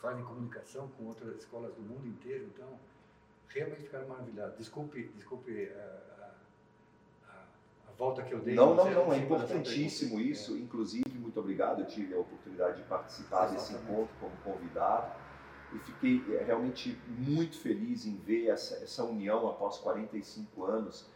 fazem 0.00 0.24
comunicação 0.24 0.88
com 0.96 1.04
outras 1.04 1.36
escolas 1.36 1.74
do 1.74 1.82
mundo 1.82 2.06
inteiro, 2.06 2.44
então 2.54 2.78
realmente 3.48 3.82
ficaram 3.82 4.06
maravilhados. 4.08 4.56
Desculpe, 4.56 5.08
desculpe 5.16 5.70
a, 5.72 5.78
a- 5.78 5.82
a- 5.82 6.14
a 6.14 6.15
volta 7.96 8.22
que 8.22 8.32
eu 8.32 8.40
dei. 8.40 8.54
Não, 8.54 8.74
não, 8.74 8.90
não, 8.90 9.12
é 9.12 9.18
importantíssimo 9.18 10.20
isso. 10.20 10.56
Inclusive, 10.56 11.18
muito 11.18 11.38
obrigado. 11.40 11.80
Eu 11.80 11.86
tive 11.86 12.14
a 12.14 12.18
oportunidade 12.18 12.78
de 12.78 12.82
participar 12.84 13.46
desse 13.46 13.72
Exatamente. 13.72 13.92
encontro 13.92 14.14
como 14.20 14.36
convidado 14.38 15.12
e 15.72 15.78
fiquei 15.78 16.24
eh, 16.34 16.44
realmente 16.44 17.00
muito 17.08 17.58
feliz 17.58 18.06
em 18.06 18.16
ver 18.16 18.48
essa, 18.48 18.76
essa 18.76 19.04
união 19.04 19.48
após 19.48 19.78
45 19.78 20.64
anos 20.64 21.06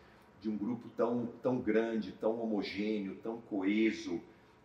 de 0.40 0.48
um 0.48 0.56
grupo 0.56 0.88
tão, 0.96 1.26
tão 1.42 1.58
grande, 1.58 2.12
tão 2.12 2.40
homogêneo, 2.40 3.16
tão 3.22 3.38
coeso. 3.42 4.20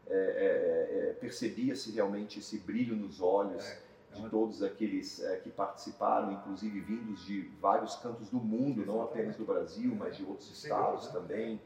É, 0.07 0.13
é, 0.13 1.09
é, 1.09 1.13
Percebia-se 1.19 1.91
realmente 1.91 2.39
esse 2.39 2.59
brilho 2.59 2.95
nos 2.95 3.19
olhos 3.19 3.63
É, 3.63 3.71
é 4.11 4.13
de 4.15 4.19
uma- 4.21 4.29
todos 4.29 4.61
aqueles 4.61 5.19
que 5.43 5.49
participaram, 5.49 6.31
inclusive 6.31 6.79
vindos 6.79 7.25
de 7.25 7.41
vários 7.59 7.95
cantos 7.95 8.29
do 8.29 8.37
mundo, 8.37 8.85
não 8.85 9.01
apenas 9.01 9.35
do 9.35 9.43
Brasil, 9.43 9.93
mas 9.95 10.15
de 10.15 10.23
outros 10.23 10.49
estados 10.51 11.07
né? 11.07 11.11
também 11.11 11.61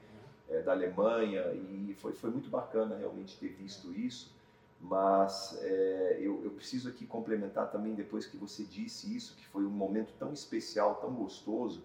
é, 0.49 0.61
da 0.61 0.71
Alemanha 0.71 1.53
e 1.53 1.95
foi, 1.99 2.13
foi 2.13 2.29
muito 2.29 2.49
bacana 2.49 2.95
realmente 2.95 3.37
ter 3.37 3.49
visto 3.49 3.93
isso. 3.93 4.31
Mas 4.81 5.57
é, 5.61 6.17
eu, 6.21 6.41
eu 6.43 6.51
preciso 6.51 6.87
aqui 6.87 7.05
complementar 7.05 7.69
também, 7.69 7.93
depois 7.95 8.25
que 8.25 8.37
você 8.37 8.63
disse 8.63 9.13
isso, 9.13 9.35
que 9.35 9.45
foi 9.47 9.65
um 9.65 9.69
momento 9.69 10.13
tão 10.17 10.31
especial, 10.31 10.95
tão 10.95 11.13
gostoso. 11.13 11.83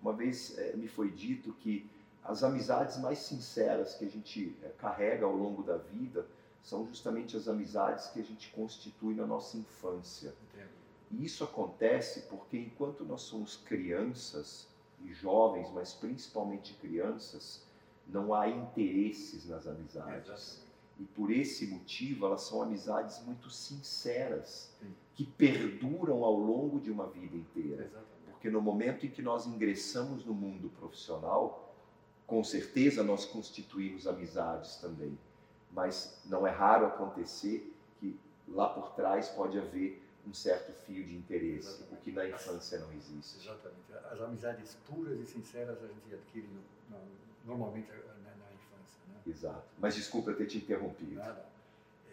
Uma 0.00 0.12
vez 0.12 0.56
é, 0.56 0.76
me 0.76 0.86
foi 0.86 1.10
dito 1.10 1.52
que 1.54 1.88
as 2.22 2.44
amizades 2.44 2.98
mais 2.98 3.18
sinceras 3.18 3.94
que 3.94 4.04
a 4.04 4.08
gente 4.08 4.56
é, 4.62 4.68
carrega 4.78 5.24
ao 5.26 5.34
longo 5.34 5.62
da 5.62 5.76
vida 5.76 6.26
são 6.62 6.86
justamente 6.86 7.36
as 7.36 7.48
amizades 7.48 8.08
que 8.08 8.20
a 8.20 8.24
gente 8.24 8.50
constitui 8.50 9.14
na 9.14 9.26
nossa 9.26 9.56
infância. 9.56 10.32
Entendo. 10.52 10.68
E 11.10 11.24
isso 11.24 11.42
acontece 11.42 12.22
porque 12.28 12.58
enquanto 12.58 13.04
nós 13.04 13.22
somos 13.22 13.56
crianças 13.56 14.68
e 15.02 15.12
jovens, 15.12 15.70
mas 15.72 15.94
principalmente 15.94 16.74
crianças, 16.74 17.62
não 18.08 18.34
há 18.34 18.48
interesses 18.48 19.46
nas 19.46 19.66
amizades. 19.66 20.28
Exatamente. 20.28 20.68
E 20.98 21.04
por 21.04 21.30
esse 21.30 21.66
motivo, 21.68 22.26
elas 22.26 22.42
são 22.42 22.62
amizades 22.62 23.22
muito 23.24 23.50
sinceras, 23.50 24.74
Sim. 24.80 24.92
que 25.14 25.24
perduram 25.24 26.24
ao 26.24 26.34
longo 26.34 26.80
de 26.80 26.90
uma 26.90 27.06
vida 27.06 27.36
inteira. 27.36 27.84
Exatamente. 27.84 28.08
Porque 28.30 28.50
no 28.50 28.60
momento 28.60 29.06
em 29.06 29.10
que 29.10 29.22
nós 29.22 29.46
ingressamos 29.46 30.24
no 30.24 30.34
mundo 30.34 30.70
profissional, 30.70 31.74
com 32.26 32.42
certeza 32.42 33.02
nós 33.02 33.24
constituímos 33.24 34.06
amizades 34.06 34.76
também. 34.76 35.16
Mas 35.70 36.20
não 36.24 36.46
é 36.46 36.50
raro 36.50 36.86
acontecer 36.86 37.72
que 38.00 38.18
lá 38.48 38.68
por 38.68 38.90
trás 38.92 39.28
pode 39.28 39.58
haver 39.58 40.02
um 40.28 40.34
certo 40.34 40.72
fio 40.84 41.04
de 41.04 41.16
interesse, 41.16 41.68
Exatamente. 41.68 41.94
o 41.94 41.96
que 41.98 42.12
na 42.12 42.28
infância 42.28 42.78
não 42.78 42.92
existe. 42.92 43.38
Exatamente. 43.44 43.92
As 44.10 44.20
amizades 44.20 44.76
puras 44.86 45.18
e 45.20 45.24
sinceras 45.26 45.78
a 45.82 45.86
gente 45.86 46.14
adquire 46.14 46.46
no- 46.46 46.96
no- 46.98 47.06
normalmente 47.46 47.88
na, 47.90 47.96
na 47.96 48.52
infância. 48.52 49.00
Né? 49.08 49.20
Exato. 49.26 49.64
Mas 49.78 49.94
desculpa 49.94 50.30
eu 50.30 50.36
ter 50.36 50.46
te 50.46 50.58
interrompido. 50.58 51.14
Nada. 51.14 51.46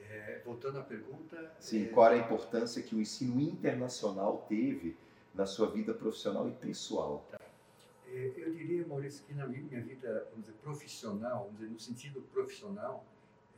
É, 0.09 0.41
voltando 0.45 0.79
à 0.79 0.83
pergunta. 0.83 1.51
Sim, 1.59 1.85
é, 1.85 1.89
qual 1.89 2.05
era 2.07 2.15
a 2.15 2.19
importância 2.25 2.81
que 2.81 2.95
o 2.95 3.01
ensino 3.01 3.39
internacional 3.41 4.45
teve 4.47 4.95
na 5.33 5.45
sua 5.45 5.69
vida 5.69 5.93
profissional 5.93 6.47
e 6.47 6.51
pessoal? 6.51 7.25
É, 8.07 8.31
Eu 8.37 8.53
diria, 8.53 8.85
Maurício, 8.87 9.25
que 9.25 9.33
na 9.33 9.45
minha 9.45 9.81
vida, 9.81 10.27
vamos 10.29 10.45
dizer, 10.45 10.57
profissional, 10.61 11.43
vamos 11.45 11.59
dizer, 11.59 11.69
no 11.71 11.79
sentido 11.79 12.21
profissional, 12.31 13.03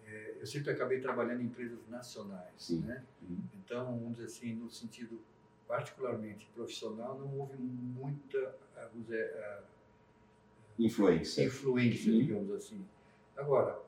é, 0.08 0.38
eu 0.40 0.46
sempre 0.48 0.72
acabei 0.72 1.00
trabalhando 1.02 1.42
em 1.42 1.46
empresas 1.46 1.88
nacionais, 1.90 2.54
Sim. 2.58 2.82
né? 2.82 3.04
Uhum. 3.22 3.40
Então, 3.64 3.86
vamos 4.00 4.14
dizer 4.14 4.26
assim, 4.26 4.56
no 4.56 4.70
sentido 4.72 5.20
particularmente 5.68 6.48
profissional, 6.56 7.20
não 7.20 7.38
houve 7.38 7.58
muita, 7.58 8.56
ah, 8.76 8.88
vamos 8.92 9.08
dizer, 9.08 9.34
ah, 9.38 9.64
Influência 10.80 11.44
influência, 11.44 12.12
Uhum. 12.14 12.20
digamos 12.20 12.52
assim. 12.52 12.86
Agora, 13.36 13.80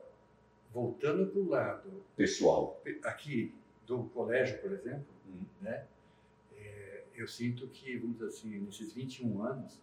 voltando 0.72 1.26
para 1.30 1.40
o 1.40 1.48
lado 1.48 2.02
pessoal. 2.16 2.80
aqui 3.04 3.54
do 3.86 4.04
colégio, 4.10 4.60
por 4.60 4.72
exemplo, 4.72 5.06
Uhum. 5.26 5.44
né? 5.62 5.86
É, 6.56 7.04
eu 7.14 7.26
sinto 7.28 7.66
que, 7.68 7.96
vamos 7.96 8.16
dizer 8.18 8.28
assim, 8.28 8.58
nesses 8.58 8.92
21 8.92 9.42
anos 9.42 9.80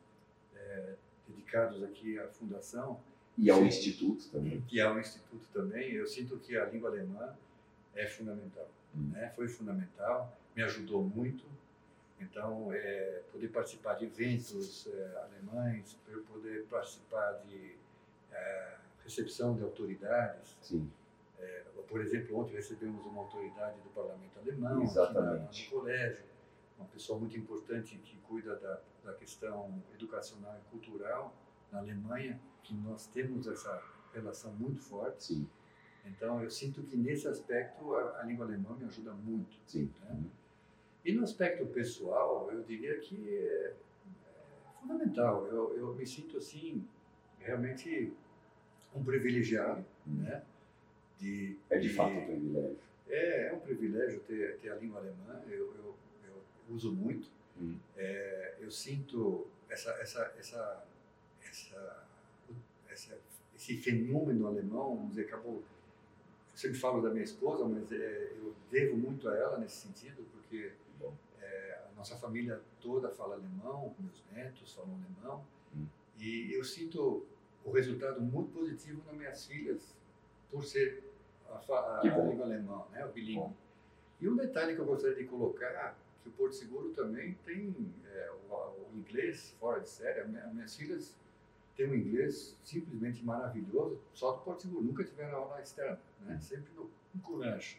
é, 0.56 0.96
dedicados 1.28 1.82
aqui 1.84 2.20
à 2.20 2.28
fundação, 2.28 3.02
E 3.38 3.50
ao 3.52 3.60
Sim. 3.60 3.66
instituto 3.68 4.30
também. 4.30 4.62
que 4.62 4.80
é 4.80 4.92
o 4.92 5.00
instituto 5.00 5.48
também, 5.54 5.92
eu 5.92 6.08
sinto 6.08 6.38
que 6.40 6.58
a 6.58 6.66
língua 6.66 6.90
alemã 6.90 7.36
é 7.96 8.08
fundamental, 8.08 8.68
Hum. 8.96 9.12
né? 9.12 9.32
Foi 9.36 9.48
fundamental, 9.48 10.36
me 10.56 10.64
ajudou 10.64 11.04
muito. 11.04 11.46
Então, 12.20 12.74
é, 12.74 13.22
poder 13.32 13.50
participar 13.50 13.94
de 13.94 14.06
eventos 14.06 14.88
é, 14.88 15.18
alemães, 15.24 15.96
poder 16.28 16.66
participar 16.66 17.34
de 17.46 17.76
é, 18.32 18.76
recepção 19.04 19.56
de 19.56 19.62
autoridades, 19.64 20.58
Sim, 20.62 20.90
por 21.88 22.02
exemplo, 22.02 22.38
ontem 22.38 22.56
recebemos 22.56 23.06
uma 23.06 23.22
autoridade 23.22 23.80
do 23.82 23.90
parlamento 23.90 24.38
alemão 24.40 24.84
Exatamente. 24.84 25.66
no 25.74 25.80
colégio, 25.80 26.26
uma 26.78 26.88
pessoa 26.90 27.18
muito 27.18 27.38
importante 27.38 27.98
que 27.98 28.18
cuida 28.28 28.56
da, 28.58 28.80
da 29.04 29.14
questão 29.14 29.82
educacional 29.94 30.60
e 30.60 30.70
cultural 30.70 31.34
na 31.72 31.80
Alemanha, 31.80 32.40
que 32.64 32.74
nós 32.74 33.08
temos 33.08 33.48
essa 33.48 33.82
relação 34.14 34.52
muito 34.54 34.82
forte. 34.82 35.24
sim, 35.24 35.48
Então, 36.06 36.42
eu 36.44 36.50
sinto 36.50 36.82
que 36.84 36.96
nesse 36.98 37.28
aspecto 37.28 37.94
a, 37.96 38.22
a 38.22 38.24
língua 38.24 38.46
alemã 38.46 38.76
me 38.78 38.86
ajuda 38.86 39.12
muito. 39.14 39.58
sim. 39.66 39.92
Né? 40.04 40.24
E 41.06 41.14
no 41.14 41.24
aspecto 41.24 41.66
pessoal, 41.68 42.50
eu 42.52 42.62
diria 42.64 43.00
que 43.00 43.16
é, 43.30 43.74
é 43.74 44.82
fundamental. 44.82 45.48
Eu, 45.48 45.78
eu 45.78 45.96
me 45.96 46.06
sinto 46.06 46.38
assim, 46.38 46.86
realmente 47.40 48.14
um 48.94 49.04
privilegiado, 49.04 49.86
Hum. 50.08 50.22
né? 50.24 50.44
De, 51.20 51.58
É 51.70 51.78
de 51.80 51.90
fato 51.90 52.14
um 52.14 52.26
privilégio. 52.26 52.78
é, 53.10 53.48
é 53.48 53.54
um 53.54 53.60
privilégio 53.60 54.20
ter, 54.22 54.58
ter 54.60 54.70
a 54.70 54.76
língua 54.76 55.00
alemã, 55.00 55.42
eu, 55.48 55.74
eu, 55.76 55.96
eu 56.26 56.44
uso 56.76 56.92
muito. 56.94 57.30
Hum. 57.60 57.78
É, 57.96 58.56
eu 58.60 58.70
sinto 58.72 59.48
essa, 59.70 59.92
essa, 60.02 60.34
essa, 60.38 60.86
essa, 61.50 62.06
essa- 62.90 63.18
esse 63.56 63.78
fenômeno 63.78 64.48
alemão, 64.48 64.96
vamos 64.96 65.10
dizer, 65.10 65.26
acabou. 65.26 65.56
Eu 66.52 66.58
sempre 66.58 66.78
falo 66.78 67.02
da 67.02 67.10
minha 67.10 67.24
esposa, 67.24 67.66
mas 67.66 67.92
é, 67.92 68.34
eu 68.38 68.56
devo 68.72 68.98
muito 68.98 69.30
a 69.30 69.36
ela 69.36 69.58
nesse 69.58 69.78
sentido, 69.88 70.24
porque 70.32 70.74
é, 71.42 71.80
a 71.92 71.96
nossa 71.96 72.16
família 72.18 72.62
toda 72.82 73.10
fala 73.10 73.36
alemão, 73.36 73.94
meus 74.00 74.24
netos 74.32 74.74
falam 74.74 74.92
alemão, 74.96 75.46
Hum. 75.76 75.86
e 76.18 76.54
eu 76.54 76.64
sinto 76.64 77.26
o 77.66 77.72
resultado 77.72 78.22
muito 78.22 78.52
positivo 78.54 79.02
nas 79.06 79.16
minhas 79.16 79.46
filhas 79.46 79.94
por 80.50 80.64
ser 80.64 81.04
a, 81.50 81.58
a 81.58 82.10
bom. 82.10 82.30
língua 82.30 82.46
alemã, 82.46 82.86
né, 82.92 83.06
o 83.06 83.10
bilíngue. 83.12 83.54
E 84.22 84.28
um 84.30 84.36
detalhe 84.36 84.74
que 84.76 84.80
eu 84.82 84.86
gostaria 84.86 85.16
de 85.18 85.26
colocar, 85.26 85.98
que 86.24 86.30
o 86.30 86.32
Porto 86.32 86.56
Seguro 86.56 86.90
também 86.94 87.34
tem 87.46 87.76
é, 88.06 88.32
o, 88.50 88.54
o, 88.54 88.90
inglês 88.98 89.54
fora 89.60 89.80
de 89.82 89.90
série. 89.90 90.22
As 90.22 90.54
minhas 90.54 90.76
filhas 90.76 91.16
têm 91.78 91.88
um 91.90 91.94
inglês 91.94 92.58
simplesmente 92.64 93.24
maravilhoso, 93.24 94.02
só 94.14 94.32
do 94.32 94.40
Porto 94.40 94.64
Seguro. 94.64 94.84
Nunca 94.84 95.04
tiveram 95.04 95.38
aula 95.38 95.62
externa, 95.62 96.00
né? 96.22 96.34
Uhum. 96.34 96.42
sempre 96.42 96.74
no, 96.74 96.90
no 97.14 97.22
colégio. 97.22 97.78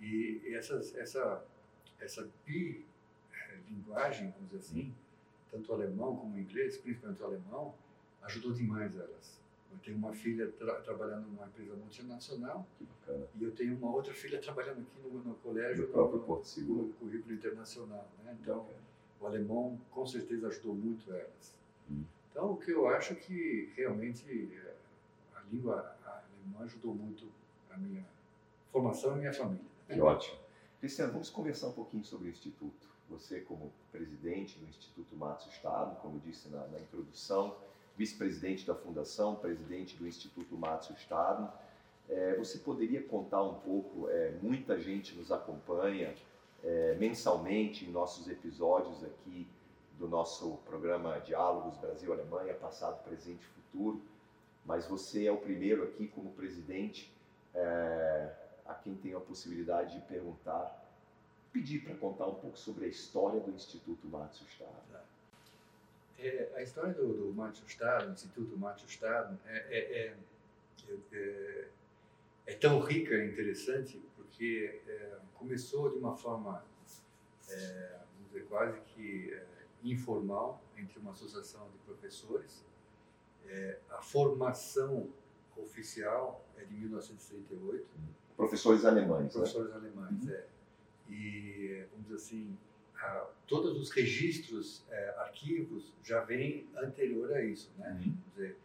E, 0.00 0.52
essas, 0.54 0.94
essa, 0.96 1.44
essa 2.00 2.28
bilinguagem, 2.44 4.32
vamos 4.32 4.50
dizer 4.50 4.58
assim, 4.58 4.92
tanto 5.50 5.70
o 5.70 5.74
alemão 5.74 6.16
como 6.16 6.34
o 6.34 6.38
inglês, 6.38 6.76
principalmente 6.76 7.22
o 7.22 7.24
alemão, 7.24 7.74
ajudou 8.22 8.52
demais 8.52 8.96
elas. 8.96 9.40
Eu 9.70 9.78
tenho 9.78 9.96
uma 9.96 10.12
filha 10.12 10.48
tra 10.52 10.74
trabalhando 10.82 11.28
numa 11.28 11.46
empresa 11.46 11.74
multinacional 11.74 12.66
e 13.34 13.44
eu 13.44 13.52
tenho 13.52 13.76
uma 13.76 13.90
outra 13.90 14.12
filha 14.12 14.38
trabalhando 14.38 14.80
aqui 14.80 15.00
no, 15.02 15.22
no 15.22 15.34
colégio, 15.36 15.86
no, 15.86 15.92
próprio 15.92 16.20
Porto 16.20 16.44
Seguro. 16.44 16.88
no 16.88 16.92
currículo 16.94 17.34
internacional. 17.34 18.06
Né? 18.22 18.36
Então, 18.40 18.68
o 19.18 19.26
alemão 19.26 19.80
com 19.90 20.04
certeza 20.04 20.48
ajudou 20.48 20.74
muito 20.74 21.10
elas. 21.10 21.56
Hum. 21.90 22.04
Então, 22.32 22.52
o 22.52 22.56
que 22.56 22.72
eu 22.72 22.88
acho 22.88 23.14
que 23.14 23.70
realmente 23.76 24.24
eh, 24.52 24.74
a 25.36 25.42
língua 25.52 25.94
alemã 26.04 26.64
ajudou 26.64 26.94
muito 26.94 27.30
a 27.70 27.76
minha 27.76 28.04
formação 28.72 29.16
e 29.16 29.20
minha 29.20 29.34
família. 29.34 29.64
Que 29.86 30.00
ótimo. 30.00 30.38
Cristiano, 30.80 31.12
vamos 31.12 31.28
conversar 31.28 31.68
um 31.68 31.72
pouquinho 31.72 32.04
sobre 32.04 32.28
o 32.28 32.30
Instituto. 32.30 32.88
Você, 33.10 33.40
como 33.40 33.70
presidente 33.92 34.58
do 34.58 34.66
Instituto 34.66 35.14
Matos 35.14 35.46
Estado, 35.46 35.94
como 36.00 36.18
disse 36.20 36.48
na, 36.48 36.66
na 36.68 36.80
introdução, 36.80 37.54
vice-presidente 37.96 38.66
da 38.66 38.74
Fundação, 38.74 39.36
presidente 39.36 39.96
do 39.96 40.06
Instituto 40.06 40.56
Márcio 40.56 40.94
Estado. 40.94 41.52
É, 42.08 42.34
você 42.36 42.58
poderia 42.58 43.02
contar 43.02 43.42
um 43.42 43.54
pouco? 43.60 44.08
É, 44.08 44.32
muita 44.42 44.80
gente 44.80 45.14
nos 45.14 45.30
acompanha 45.30 46.14
é, 46.64 46.96
mensalmente 46.98 47.84
em 47.84 47.90
nossos 47.90 48.28
episódios 48.28 49.04
aqui 49.04 49.46
do 50.02 50.08
nosso 50.08 50.56
programa 50.66 51.20
Diálogos 51.20 51.78
Brasil-Alemanha, 51.78 52.54
passado, 52.54 53.00
presente 53.04 53.40
e 53.40 53.62
futuro. 53.62 54.02
Mas 54.66 54.84
você 54.84 55.26
é 55.26 55.32
o 55.32 55.36
primeiro 55.36 55.84
aqui 55.84 56.08
como 56.08 56.32
presidente 56.32 57.12
é, 57.54 58.34
a 58.66 58.74
quem 58.74 58.96
tem 58.96 59.14
a 59.14 59.20
possibilidade 59.20 59.94
de 59.94 60.00
perguntar, 60.06 60.92
pedir 61.52 61.84
para 61.84 61.94
contar 61.94 62.26
um 62.26 62.34
pouco 62.34 62.58
sobre 62.58 62.86
a 62.86 62.88
história 62.88 63.38
do 63.38 63.52
Instituto 63.52 64.08
Márcio 64.08 64.44
Estado. 64.44 64.72
É, 66.18 66.50
a 66.56 66.62
história 66.62 66.94
do, 66.94 67.06
do 67.06 67.34
Márcio 67.34 67.64
Estado, 67.64 68.06
do 68.06 68.12
Instituto 68.12 68.58
Márcio 68.58 68.88
Estado, 68.88 69.38
é, 69.46 69.56
é, 69.56 70.16
é, 70.88 70.96
é, 71.12 71.68
é 72.46 72.54
tão 72.54 72.80
rica 72.80 73.14
e 73.14 73.28
interessante 73.28 74.02
porque 74.16 74.80
é, 74.88 75.18
começou 75.34 75.90
de 75.90 75.98
uma 75.98 76.16
forma, 76.16 76.64
dizer, 77.46 78.46
quase 78.48 78.80
que 78.80 79.32
informal, 79.84 80.62
entre 80.76 80.98
uma 80.98 81.12
associação 81.12 81.68
de 81.70 81.78
professores. 81.78 82.64
a 83.90 84.00
formação 84.00 85.10
oficial 85.56 86.44
é 86.56 86.64
de 86.64 86.74
1938. 86.74 87.86
Professores 88.36 88.84
alemães, 88.84 89.32
Professores 89.32 89.70
né? 89.70 89.76
alemães, 89.76 90.24
uhum. 90.24 90.32
é. 90.32 90.46
E, 91.08 91.84
vamos 91.90 92.06
dizer 92.06 92.16
assim, 92.16 92.56
todos 93.46 93.78
os 93.78 93.90
registros, 93.90 94.84
é, 94.90 95.14
arquivos, 95.18 95.92
já 96.02 96.24
vêm 96.24 96.66
anterior 96.76 97.32
a 97.32 97.44
isso, 97.44 97.70
né? 97.78 97.90
Uhum. 97.90 97.98
Vamos 97.98 98.18
dizer, 98.34 98.56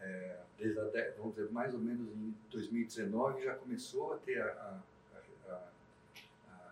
é, 0.00 0.40
desde 0.58 0.78
a, 0.78 1.14
vamos 1.16 1.34
dizer, 1.34 1.50
mais 1.50 1.72
ou 1.72 1.80
menos 1.80 2.08
em 2.12 2.34
2019 2.50 3.44
já 3.44 3.54
começou 3.54 4.12
a 4.12 4.18
ter 4.18 4.40
a, 4.40 4.46
a, 4.46 4.80
a 4.80 4.82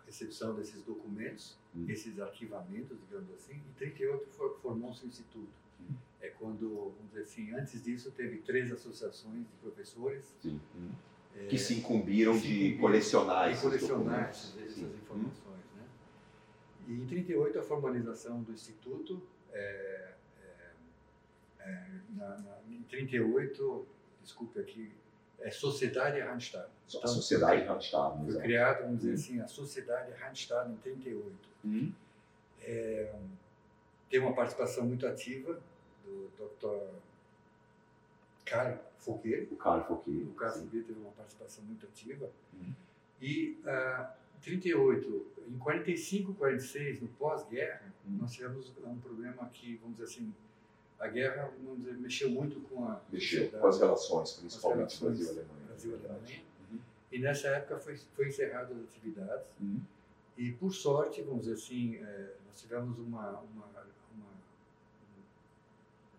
recepção 0.07 0.55
desses 0.55 0.81
documentos, 0.81 1.57
uhum. 1.75 1.85
esses 1.89 2.19
arquivamentos, 2.19 2.97
digamos 2.99 3.29
assim, 3.33 3.55
em 3.55 3.73
38 3.75 4.25
formou-se 4.61 5.05
o 5.05 5.07
Instituto. 5.07 5.49
Uhum. 5.79 5.95
É 6.21 6.29
quando, 6.29 6.93
vamos 6.95 7.09
dizer 7.09 7.21
assim, 7.21 7.51
antes 7.51 7.83
disso 7.83 8.09
teve 8.11 8.37
três 8.37 8.71
associações 8.71 9.45
de 9.45 9.53
professores. 9.61 10.33
Sim. 10.41 10.59
É, 11.35 11.45
que 11.45 11.57
se 11.59 11.75
incumbiram 11.75 12.35
de 12.35 12.75
colecionar, 12.79 13.53
de 13.53 13.61
colecionar 13.61 14.29
essas, 14.29 14.59
essas 14.59 14.95
informações. 14.95 15.57
E 16.87 16.93
em 16.93 17.05
38 17.05 17.59
a 17.59 17.61
formalização 17.61 18.41
do 18.41 18.51
Instituto, 18.51 19.21
é, 19.51 20.13
é, 20.41 20.71
é, 21.59 21.87
na, 22.15 22.37
na, 22.39 22.57
em 22.69 22.81
38, 22.83 23.85
desculpe 24.23 24.59
aqui, 24.59 24.91
é 25.39 25.51
Sociedade 25.51 26.19
Randstad. 26.19 26.67
Então, 26.87 27.03
a 27.03 27.07
Sociedade 27.07 27.63
Randstad. 27.63 28.25
Foi 28.25 28.41
criado, 28.41 28.83
vamos 28.83 28.99
dizer 28.99 29.13
assim, 29.13 29.41
a 29.41 29.47
Sociedade 29.47 30.11
Randstad 30.13 30.71
em 30.71 30.77
38. 30.77 31.49
Uhum. 31.63 31.93
É, 32.61 33.15
tem 34.09 34.19
uma 34.19 34.33
participação 34.33 34.85
muito 34.85 35.05
ativa 35.05 35.59
do 36.03 36.29
Dr. 36.37 36.93
Karl 38.45 38.77
Fouquet. 38.99 39.47
O 39.51 39.55
Karl 39.55 39.83
Fouquet. 39.83 40.23
O 40.23 40.33
Karl 40.33 40.53
Fouquet 40.53 40.83
teve 40.83 40.99
uma 40.99 41.11
participação 41.11 41.63
muito 41.65 41.85
ativa. 41.85 42.29
Uhum. 42.53 42.73
E 43.21 43.59
uh, 43.63 44.07
38, 44.41 45.25
em 45.49 45.57
45, 45.57 46.33
46, 46.33 47.01
no 47.01 47.07
pós-guerra, 47.09 47.93
hum. 48.05 48.17
nós 48.21 48.31
tivemos 48.33 48.71
um 48.85 48.99
problema 48.99 49.49
que, 49.49 49.75
vamos 49.77 49.97
dizer 49.97 50.05
assim, 50.05 50.33
a 50.99 51.07
guerra 51.07 51.51
vamos 51.63 51.79
dizer, 51.79 51.97
mexeu 51.97 52.29
muito 52.29 52.59
com 52.61 52.85
a 52.85 53.01
mexeu 53.11 53.49
com 53.51 53.67
as 53.67 53.79
relações, 53.79 54.33
principalmente 54.33 54.99
Brasil-Alemanha. 54.99 55.65
Brasil-Alemanha. 55.67 56.43
Uhum. 56.71 56.79
E 57.11 57.19
nessa 57.19 57.49
época 57.49 57.77
foi, 57.77 57.97
foi 57.97 58.27
encerrado 58.27 58.73
as 58.73 58.83
atividades. 58.83 59.45
Uhum. 59.59 59.79
E 60.37 60.51
por 60.53 60.71
sorte, 60.71 61.21
vamos 61.21 61.41
dizer 61.41 61.55
assim, 61.55 61.95
é, 61.97 62.33
nós 62.47 62.61
tivemos 62.61 62.97
uma, 62.99 63.39
uma, 63.41 63.65
uma 63.65 63.87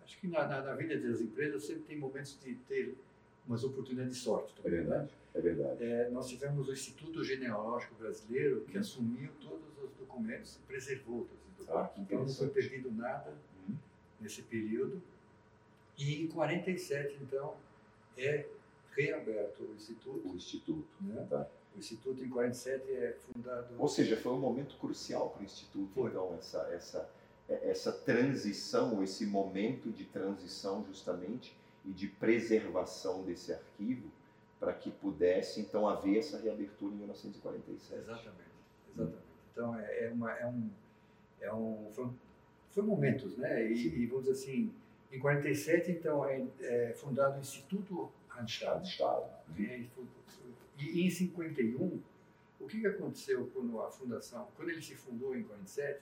acho 0.05 0.19
que 0.19 0.29
na, 0.29 0.47
na, 0.47 0.63
na, 0.63 0.75
vida 0.75 0.99
das 0.99 1.21
empresas 1.21 1.65
sempre 1.65 1.83
tem 1.83 1.99
momentos 1.99 2.39
de 2.43 2.55
ter 2.55 2.97
umas 3.47 3.65
oportunidades 3.65 4.17
de 4.17 4.23
sorte. 4.23 4.55
Também, 4.55 4.73
é 4.73 4.83
verdade. 4.83 5.05
Né? 5.05 5.11
É 5.35 5.41
verdade. 5.41 5.85
É, 5.85 6.11
nós 6.11 6.29
tivemos 6.29 6.69
o 6.69 6.73
Instituto 6.73 7.23
Genealógico 7.23 7.95
Brasileiro, 7.95 8.63
que 8.63 8.75
uhum. 8.75 8.81
assumiu 8.81 9.31
todos 9.41 9.79
os 9.83 9.91
documentos 9.93 10.57
e 10.57 10.61
preservou 10.67 11.27
todos 11.27 11.45
os 11.61 11.67
documentos. 11.67 11.93
Ah, 11.97 12.01
então 12.01 12.21
não 12.21 12.29
foi 12.29 12.49
perdido 12.49 12.91
nada. 12.91 13.33
Nesse 14.21 14.43
período. 14.43 15.03
E 15.97 16.23
em 16.23 16.29
47, 16.29 17.19
então, 17.23 17.57
é 18.17 18.47
reaberto 18.97 19.65
o 19.65 19.75
Instituto. 19.75 20.29
O 20.29 20.35
Instituto. 20.35 20.89
Né? 21.01 21.27
Tá. 21.29 21.49
O 21.75 21.79
Instituto, 21.79 22.25
em 22.25 22.29
47, 22.29 22.91
é 22.91 23.17
fundado. 23.27 23.75
Ou 23.79 23.89
seja, 23.89 24.17
foi 24.17 24.33
um 24.33 24.41
momento 24.41 24.77
crucial 24.79 25.31
para 25.31 25.43
o 25.43 25.45
Instituto, 25.45 25.93
foi. 25.95 26.11
então, 26.11 26.35
essa, 26.35 26.59
essa, 26.73 27.11
essa 27.49 27.93
transição, 27.93 29.03
esse 29.03 29.27
momento 29.27 29.91
de 29.91 30.05
transição, 30.05 30.85
justamente, 30.87 31.57
e 31.85 31.93
de 31.93 32.07
preservação 32.07 33.23
desse 33.23 33.53
arquivo 33.53 34.11
para 34.59 34.73
que 34.73 34.91
pudesse 34.91 35.61
então 35.61 35.89
haver 35.89 36.19
essa 36.19 36.39
reabertura 36.39 36.93
em 36.93 36.99
1947. 36.99 38.01
Exatamente, 38.01 38.33
exatamente. 38.93 39.23
Então 39.53 39.79
é, 39.79 40.05
é, 40.05 40.11
uma, 40.11 40.33
é 40.33 40.47
um, 40.47 40.71
é 41.41 41.55
um 41.55 41.91
foi, 41.93 42.09
foi 42.79 42.87
momentos, 42.87 43.37
né? 43.37 43.71
E, 43.71 43.89
e, 43.89 44.07
vamos 44.07 44.27
dizer 44.27 44.39
assim, 44.39 44.73
em 45.11 45.19
47 45.19 45.91
então 45.91 46.25
é, 46.25 46.47
é 46.61 46.93
fundado 46.95 47.39
o 47.39 47.41
Instituto 47.41 48.11
Randstad. 48.29 48.77
Randstad. 48.77 49.25
E, 49.59 49.91
e 50.79 51.07
em 51.07 51.11
51 51.11 52.01
o 52.61 52.67
que, 52.67 52.81
que 52.81 52.87
aconteceu 52.87 53.51
quando 53.53 53.81
a 53.81 53.91
fundação, 53.91 54.49
quando 54.57 54.71
ele 54.71 54.83
se 54.83 54.95
fundou 54.95 55.35
em 55.37 55.43
47, 55.43 56.01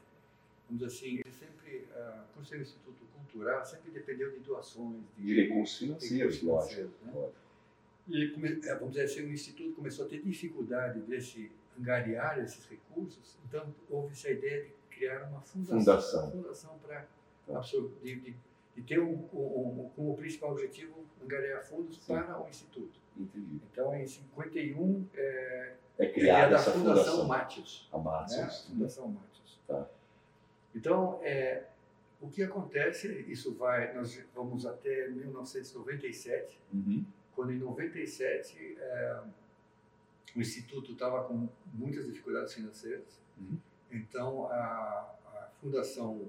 vamos 0.69 0.83
dizer 0.83 0.97
assim, 0.97 1.15
ele 1.17 1.33
sempre, 1.33 1.87
uh, 1.93 2.23
por 2.35 2.45
ser 2.45 2.59
um 2.59 2.63
instituto 2.63 3.05
cultural, 3.15 3.65
sempre 3.65 3.91
dependeu 3.91 4.33
de 4.33 4.41
doações, 4.41 5.03
de, 5.17 5.27
de 5.27 5.43
recursos 5.43 5.79
financeiros, 5.79 6.43
lógico. 6.43 6.91
Né? 7.05 7.31
E, 8.09 8.25
é, 8.65 8.75
vamos 8.75 8.95
dizer 8.95 9.05
assim, 9.05 9.23
o 9.23 9.33
Instituto 9.33 9.75
começou 9.75 10.07
a 10.07 10.09
ter 10.09 10.23
dificuldade 10.23 11.01
de 11.01 11.21
se 11.21 11.51
angariar 11.79 12.39
esses 12.39 12.67
recursos, 12.67 13.37
então 13.47 13.75
houve 13.91 14.13
essa 14.13 14.31
ideia 14.31 14.65
de 14.65 14.76
criar 14.97 15.25
uma 15.25 15.41
fundação, 15.41 15.79
fundação. 15.79 16.31
fundação 16.31 16.79
para 16.79 17.07
tá. 17.47 17.61
de, 17.61 18.21
de, 18.21 18.37
de, 18.75 18.83
ter 18.83 19.01
um, 19.01 19.13
um, 19.13 19.91
como 19.95 20.13
o 20.13 20.17
principal 20.17 20.53
objetivo 20.53 21.05
angariar 21.23 21.65
fundos 21.65 21.99
Sim. 21.99 22.15
para 22.15 22.43
o 22.43 22.49
Instituto. 22.49 23.01
Entendi. 23.17 23.61
Então, 23.73 23.95
em 23.95 24.07
51, 24.07 25.07
é, 25.15 25.75
é 25.99 26.07
criada 26.09 26.57
essa 26.57 26.71
Fundação, 26.71 27.05
fundação. 27.05 27.25
A 27.93 27.99
Matius. 27.99 28.69
Né? 28.69 28.75
Fundação. 28.75 29.17
Tá. 29.67 29.89
Então, 30.75 31.21
é, 31.23 31.65
o 32.21 32.29
que 32.29 32.43
acontece, 32.43 33.25
isso 33.29 33.55
vai, 33.55 33.95
nós 33.95 34.23
vamos 34.35 34.67
até 34.67 35.09
1997, 35.09 36.61
uhum 36.73 37.05
quando 37.37 37.53
em 37.53 37.59
97 37.59 38.79
é, 38.81 39.23
o 40.35 40.41
Instituto 40.41 40.93
estava 40.93 41.23
com 41.25 41.47
muitas 41.75 42.07
dificuldades 42.07 42.55
financeiras. 42.55 43.21
Uhum. 43.39 43.59
Então, 43.91 44.47
a, 44.47 45.15
a 45.35 45.49
Fundação 45.61 46.29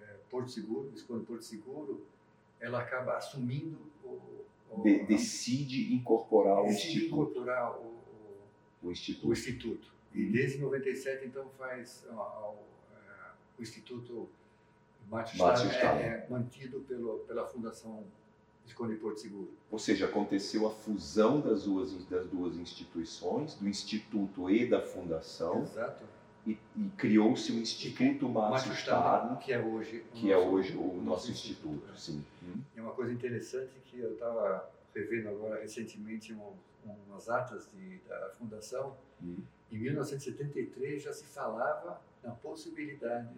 é, 0.00 0.04
Porto 0.30 0.50
Seguro, 0.50 0.90
Visconde 0.90 1.24
Porto 1.24 1.42
Seguro, 1.44 2.06
ela 2.60 2.80
acaba 2.80 3.16
assumindo 3.16 3.78
o... 4.04 4.44
o 4.70 4.82
De, 4.82 5.04
decide 5.04 5.94
incorporar 5.94 6.62
o 6.62 6.66
Instituto. 6.66 7.06
incorporar 7.06 7.78
o, 7.78 7.96
o, 8.82 8.90
Instituto. 8.90 9.28
O 9.28 9.32
instituto. 9.32 9.92
E 10.14 10.24
desde 10.26 10.58
97, 10.58 11.26
então, 11.26 11.48
faz 11.58 12.06
ó, 12.10 12.54
é, 12.94 13.30
o 13.58 13.62
Instituto 13.62 14.28
Márcio 15.10 15.36
Stahler. 15.36 16.04
é, 16.04 16.08
é 16.08 16.26
mantido 16.28 16.80
pelo, 16.80 17.20
pela 17.20 17.46
Fundação 17.46 18.04
Visconde 18.64 18.96
Porto 18.96 19.20
Seguro. 19.20 19.52
Ou 19.70 19.78
seja, 19.78 20.06
aconteceu 20.06 20.66
a 20.66 20.70
fusão 20.70 21.40
das 21.40 21.64
duas, 21.64 21.92
das 22.06 22.26
duas 22.26 22.56
instituições, 22.56 23.54
do 23.54 23.68
Instituto 23.68 24.50
e 24.50 24.68
da 24.68 24.82
Fundação, 24.82 25.62
Exato. 25.62 26.04
E, 26.46 26.58
e 26.76 26.88
criou-se 26.96 27.50
o 27.52 27.56
Instituto 27.58 28.28
Márcio 28.28 28.72
Stahler, 28.72 29.38
que 29.38 29.52
é 29.52 29.58
hoje 29.58 30.04
o 30.10 30.12
que 30.14 30.30
é 30.32 30.36
nosso- 30.36 30.48
hoje 30.50 30.76
o 30.76 31.02
nosso 31.02 31.30
instituto. 31.30 31.98
Sim. 31.98 32.24
Hum. 32.42 32.60
E 32.76 32.80
uma 32.80 32.92
coisa 32.92 33.12
interessante 33.12 33.72
que 33.86 33.98
eu 33.98 34.12
estava 34.14 34.68
revendo 34.94 35.28
agora 35.28 35.60
recentemente 35.60 36.32
um, 36.32 36.52
umas 37.08 37.28
atas 37.28 37.68
de, 37.72 37.98
da 38.08 38.30
fundação. 38.38 38.96
Hum. 39.22 39.38
Em 39.72 39.78
1973 39.78 41.02
já 41.02 41.12
se 41.12 41.24
falava 41.24 42.00
na 42.22 42.30
possibilidade 42.30 43.28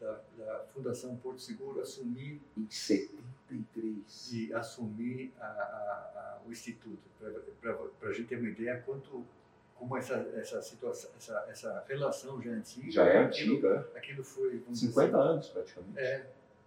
da, 0.00 0.20
da 0.38 0.64
Fundação 0.72 1.16
Porto 1.16 1.40
Seguro 1.40 1.80
assumir 1.80 2.40
Em 2.56 2.66
73. 2.70 4.28
de 4.30 4.52
assumir 4.54 5.32
a, 5.40 5.44
a- 5.44 5.48
a- 5.48 6.40
o 6.46 6.52
instituto 6.52 6.98
para 8.00 8.08
a 8.08 8.12
gente 8.12 8.26
ter 8.28 8.36
uma 8.38 8.48
ideia 8.48 8.82
quanto 8.84 9.24
como 9.74 9.96
essa 9.96 10.14
essa 10.34 10.62
situação 10.62 11.10
essa, 11.16 11.44
essa 11.48 11.84
relação 11.88 12.40
já 12.42 12.50
é 12.50 12.54
antiga 12.54 12.90
Já 12.92 13.04
é 13.06 13.18
antiga, 13.24 13.88
aquilo 13.94 14.22
foi 14.24 14.58
vamos 14.60 14.80
dizer 14.80 14.92
50 14.92 15.16
anos 15.16 15.48
praticamente. 15.48 15.98
é. 15.98 16.26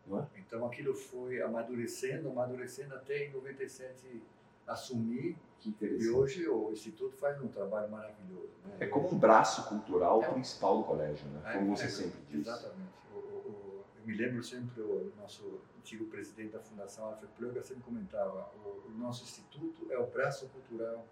É? 0.09 0.25
Então 0.37 0.65
aquilo 0.65 0.93
foi 0.93 1.41
amadurecendo, 1.41 2.29
amadurecendo 2.29 2.95
até 2.95 3.25
em 3.25 3.31
97 3.33 4.23
assumir 4.65 5.35
Que 5.59 5.67
e 5.69 5.71
interessante. 5.71 6.09
hoje 6.09 6.47
o 6.47 6.71
Instituto 6.71 7.15
faz 7.17 7.41
um 7.41 7.47
trabalho 7.47 7.89
maravilhoso. 7.89 8.49
Né? 8.65 8.77
É 8.81 8.85
como 8.87 9.11
um 9.13 9.17
braço 9.17 9.67
cultural 9.67 10.23
É. 10.23 10.29
principal 10.31 10.77
do 10.77 10.83
colégio, 10.85 11.27
né? 11.29 11.41
É, 11.45 11.57
Como 11.57 11.75
você 11.75 11.85
é, 11.85 11.89
sempre 11.89 12.19
diz. 12.29 12.47
Exatamente. 12.47 12.91
O- 13.13 13.17
o- 13.17 13.83
eu 13.99 14.05
me 14.05 14.15
lembro 14.15 14.41
sempre, 14.43 14.81
o 14.81 15.11
nosso 15.17 15.59
antigo 15.77 16.05
presidente 16.05 16.51
da 16.53 16.59
Fundação 16.59 17.05
Alfred 17.05 17.31
Plöger 17.37 17.63
sempre 17.65 17.83
comentava, 17.83 18.49
o, 18.63 18.87
o 18.87 18.91
nosso 18.97 19.23
instituto 19.23 19.91
é 19.91 19.97
o 19.97 20.07
braço 20.07 20.47
cultural 20.49 21.05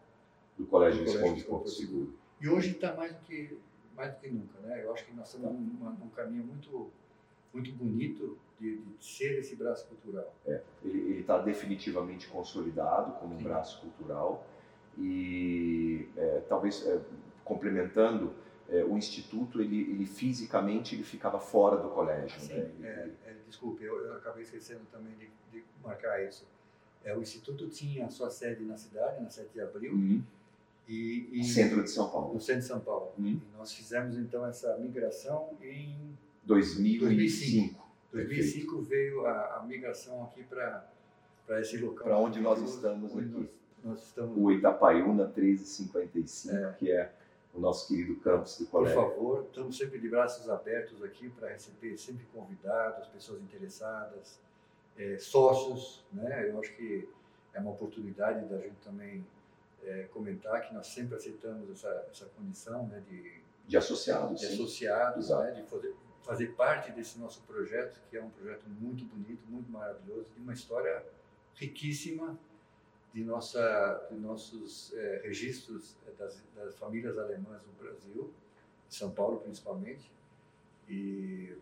Do 0.58 0.66
Colégio 0.66 1.04
Visconde 1.04 1.42
de 1.42 1.48
Porto 1.48 1.70
Seguro. 1.70 2.14
E 2.40 2.48
hoje 2.48 2.72
está 2.72 2.94
mais 2.94 3.14
do 3.14 3.20
que 3.22 3.58
mais 3.96 4.14
do 4.14 4.20
que 4.20 4.30
nunca, 4.30 4.60
né? 4.60 4.84
Eu 4.84 4.94
acho 4.94 5.06
que 5.06 5.14
nós 5.14 5.34
estamos 5.34 5.58
num, 5.58 6.10
caminho 6.10 6.44
muito 6.44 6.92
muito 7.54 7.72
bonito 7.72 8.38
de, 8.60 8.78
de 8.78 9.06
ser 9.06 9.40
esse 9.40 9.56
braço 9.56 9.88
cultural. 9.88 10.36
Ele 10.84 11.20
está 11.22 11.38
definitivamente 11.38 12.28
consolidado 12.28 13.14
como 13.14 13.36
um 13.36 13.42
braço 13.42 13.80
cultural 13.80 14.46
e 14.98 16.10
é, 16.18 16.42
talvez 16.50 16.86
é, 16.86 17.00
complementando 17.44 18.34
é, 18.70 18.84
o 18.84 18.98
instituto 18.98 19.62
ele, 19.62 19.82
ele 19.92 20.06
fisicamente 20.06 20.96
ele 20.96 21.04
ficava 21.04 21.40
fora 21.40 21.78
do 21.78 21.90
colégio, 21.90 22.40
Sim, 22.40 22.54
né? 22.54 22.72
Ele- 22.80 22.88
é, 22.88 23.10
é, 23.26 23.36
desculpe, 23.48 23.84
eu, 23.84 23.98
eu 24.06 24.16
acabei 24.16 24.44
esquecendo 24.44 24.82
também 24.92 25.14
de, 25.14 25.30
de 25.52 25.64
marcar 25.84 26.22
isso. 26.24 26.46
É, 27.04 27.16
o 27.16 27.22
Instituto 27.22 27.70
tinha 27.70 28.08
a 28.08 28.10
sua 28.10 28.32
sede 28.32 28.64
na 28.64 28.76
cidade, 28.76 29.22
na 29.22 29.30
7 29.30 29.54
de 29.54 29.62
abril, 29.62 29.94
Uhum. 29.94 30.24
E, 30.88 31.30
e 31.40 31.44
Centro 31.44 31.84
de 31.84 31.90
São 31.90 32.10
Paulo. 32.10 32.34
no 32.34 32.40
centro 32.40 32.62
de 32.62 32.68
São 32.68 32.80
Paulo. 32.80 33.12
E 33.20 33.40
nós 33.58 33.74
fizemos 33.74 34.18
então 34.18 34.46
essa 34.46 34.78
migração 34.78 35.50
em 35.62 36.16
2005. 36.46 37.84
2005 38.12 38.82
veio 38.84 39.26
a, 39.26 39.58
a 39.58 39.64
migração 39.64 40.24
aqui 40.24 40.44
para 40.44 40.88
para 41.46 41.62
esse 41.62 41.78
local. 41.78 42.06
Pra 42.08 42.18
onde 42.18 42.40
nós 42.42 42.60
estamos 42.62 43.14
onde 43.14 43.26
aqui. 43.26 43.32
Nós, 43.38 43.50
nós 43.84 44.04
estamos. 44.08 44.36
O 44.38 44.52
Itapaiúna 44.52 45.26
1355, 45.26 46.56
É. 46.56 46.74
que 46.74 46.92
é 46.92 47.12
o 47.54 47.60
nosso 47.60 47.88
querido 47.88 48.16
campus 48.18 48.58
Por 48.58 48.68
colégio. 48.70 48.96
favor, 49.00 49.46
estamos 49.48 49.78
sempre 49.78 50.00
de 50.00 50.10
braços 50.10 50.50
abertos 50.50 51.04
aqui 51.04 51.30
para 51.30 51.50
receber 51.50 51.96
sempre 51.98 52.26
convidados, 52.34 53.08
pessoas 53.10 53.42
interessadas, 53.42 54.40
eh, 54.98 55.18
sócios, 55.20 56.04
né? 56.12 56.50
Eu 56.50 56.60
acho 56.60 56.76
que 56.76 57.08
é 57.54 57.60
uma 57.60 57.72
oportunidade 57.72 58.46
da 58.48 58.58
gente 58.58 58.76
também 58.84 59.24
eh, 59.86 60.08
comentar 60.12 60.68
que 60.68 60.74
nós 60.74 60.88
sempre 60.88 61.16
aceitamos 61.16 61.70
essa, 61.70 62.08
essa 62.10 62.26
condição 62.26 62.88
né, 62.88 63.02
de, 63.10 63.42
De 63.68 63.78
associados, 63.78 64.40
de 64.40 64.48
associados, 64.48 65.30
né, 65.30 65.52
de 65.52 65.64
fazer, 65.64 65.96
fazer 66.24 66.48
parte 66.56 66.92
desse 66.92 67.20
nosso 67.20 67.42
projeto, 67.44 68.00
que 68.10 68.18
é 68.18 68.24
um 68.24 68.30
projeto 68.30 68.68
muito 68.68 69.06
bonito, 69.06 69.42
muito 69.48 69.72
maravilhoso, 69.72 70.32
de 70.34 70.42
uma 70.42 70.54
história 70.54 71.04
riquíssima 71.56 72.38
de, 73.14 73.24
nossa, 73.24 74.08
de 74.12 74.18
nossos 74.18 74.94
eh, 74.94 75.22
registros 75.24 75.96
eh, 76.06 76.12
das, 76.18 76.44
das 76.54 76.76
famílias 76.76 77.18
alemãs 77.18 77.62
no 77.66 77.74
Brasil, 77.82 78.34
de 78.90 78.96
São 78.96 79.12
Paulo 79.12 79.40
principalmente, 79.40 80.12
e, 80.90 81.56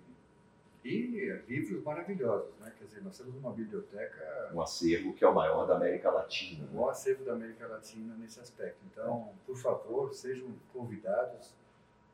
e 0.83 1.41
livros 1.47 1.81
maravilhosos, 1.83 2.57
né? 2.59 2.73
Quer 2.77 2.85
dizer, 2.85 3.03
nós 3.03 3.17
temos 3.17 3.35
uma 3.35 3.51
biblioteca, 3.51 4.51
Um 4.53 4.61
acervo 4.61 5.13
que 5.13 5.23
é 5.23 5.27
o 5.27 5.33
maior 5.33 5.65
da 5.65 5.77
América 5.77 6.11
Latina. 6.11 6.63
o 6.63 6.67
né? 6.67 6.73
maior 6.73 6.89
acervo 6.89 7.23
da 7.23 7.33
América 7.33 7.67
Latina 7.67 8.13
nesse 8.15 8.39
aspecto. 8.39 8.79
Então, 8.91 9.29
por 9.45 9.55
favor, 9.57 10.13
sejam 10.13 10.47
convidados 10.73 11.53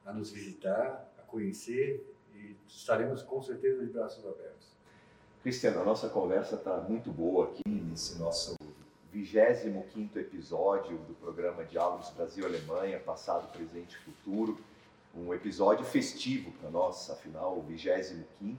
a 0.06 0.14
nos 0.14 0.32
visitar, 0.32 1.12
a 1.18 1.22
conhecer, 1.24 2.06
e 2.36 2.56
estaremos 2.68 3.24
com 3.24 3.42
certeza 3.42 3.84
de 3.84 3.92
braços 3.92 4.26
abertos. 4.26 4.70
Cristiano, 5.42 5.82
a 5.82 5.86
nossa 5.86 6.10
conversa 6.10 6.56
está 6.56 6.78
muito 6.78 7.12
boa 7.12 7.46
aqui 7.46 7.68
nesse 7.68 8.20
nosso 8.20 8.56
25 9.12 10.20
episódio 10.20 10.98
do 11.00 11.16
programa 11.16 11.64
Diálogos 11.64 12.12
Brasil-Alemanha, 12.12 13.00
passado, 13.00 13.52
presente 13.52 13.96
e 13.96 14.00
futuro. 14.00 14.58
Um 15.16 15.34
episódio 15.34 15.84
festivo 15.86 16.52
para 16.54 16.70
nós, 16.70 17.10
afinal, 17.10 17.58
o 17.58 17.62
25 17.64 18.58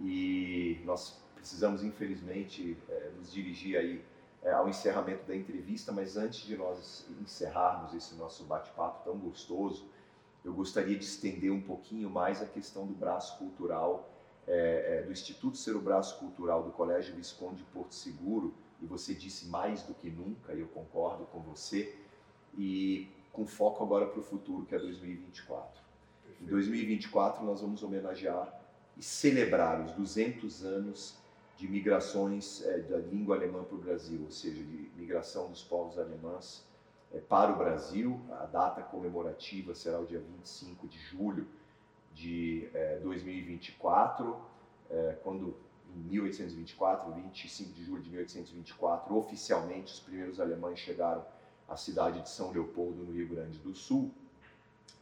e 0.00 0.80
nós 0.84 1.20
precisamos, 1.34 1.84
infelizmente, 1.84 2.76
eh, 2.88 3.10
nos 3.16 3.32
dirigir 3.32 3.78
aí 3.78 4.04
eh, 4.42 4.52
ao 4.52 4.68
encerramento 4.68 5.26
da 5.26 5.36
entrevista, 5.36 5.92
mas 5.92 6.16
antes 6.16 6.40
de 6.40 6.56
nós 6.56 7.06
encerrarmos 7.22 7.94
esse 7.94 8.14
nosso 8.14 8.44
bate-papo 8.44 9.04
tão 9.04 9.18
gostoso, 9.18 9.88
eu 10.44 10.52
gostaria 10.52 10.96
de 10.96 11.04
estender 11.04 11.52
um 11.52 11.60
pouquinho 11.60 12.08
mais 12.08 12.42
a 12.42 12.46
questão 12.46 12.86
do 12.86 12.94
braço 12.94 13.38
cultural 13.38 14.10
é, 14.46 14.98
é, 14.98 15.02
do 15.02 15.12
Instituto 15.12 15.56
Ser 15.56 15.76
o 15.76 15.80
Braço 15.80 16.18
Cultural 16.18 16.62
do 16.62 16.70
Colégio 16.70 17.14
Visconde 17.14 17.62
Porto 17.72 17.94
Seguro, 17.94 18.52
e 18.82 18.86
você 18.86 19.14
disse 19.14 19.46
mais 19.46 19.82
do 19.82 19.94
que 19.94 20.10
nunca, 20.10 20.54
e 20.54 20.60
eu 20.60 20.68
concordo 20.68 21.24
com 21.26 21.40
você, 21.40 21.94
e 22.56 23.08
com 23.32 23.46
foco 23.46 23.82
agora 23.84 24.06
para 24.06 24.20
o 24.20 24.22
futuro, 24.22 24.66
que 24.66 24.74
é 24.74 24.78
2024. 24.78 25.80
Em 26.40 26.46
2024, 26.46 27.44
nós 27.44 27.60
vamos 27.60 27.82
homenagear 27.82 28.60
e 28.96 29.02
celebrar 29.02 29.80
os 29.80 29.92
200 29.92 30.64
anos 30.64 31.18
de 31.56 31.68
migrações 31.68 32.62
é, 32.64 32.78
da 32.78 32.96
língua 32.96 33.36
alemã 33.36 33.62
para 33.62 33.76
o 33.76 33.78
Brasil, 33.78 34.22
ou 34.24 34.30
seja, 34.30 34.62
de 34.62 34.90
migração 34.96 35.50
dos 35.50 35.62
povos 35.62 35.98
alemães 35.98 36.66
é, 37.12 37.18
para 37.18 37.52
o 37.52 37.56
Brasil. 37.56 38.18
A 38.30 38.46
data 38.46 38.82
comemorativa 38.82 39.74
será 39.74 40.00
o 40.00 40.06
dia 40.06 40.20
25 40.20 40.88
de 40.88 40.98
julho 40.98 41.46
de 42.14 42.68
é, 42.72 42.98
2024, 43.00 44.36
é, 44.90 45.18
quando 45.22 45.54
em 45.94 45.98
1824, 45.98 47.12
25 47.12 47.72
de 47.72 47.84
julho 47.84 48.02
de 48.02 48.10
1824, 48.10 49.14
oficialmente 49.16 49.92
os 49.92 50.00
primeiros 50.00 50.40
alemães 50.40 50.78
chegaram 50.78 51.24
à 51.70 51.76
cidade 51.76 52.20
de 52.20 52.28
São 52.28 52.50
Leopoldo, 52.50 53.04
no 53.04 53.12
Rio 53.12 53.28
Grande 53.28 53.58
do 53.58 53.74
Sul. 53.74 54.12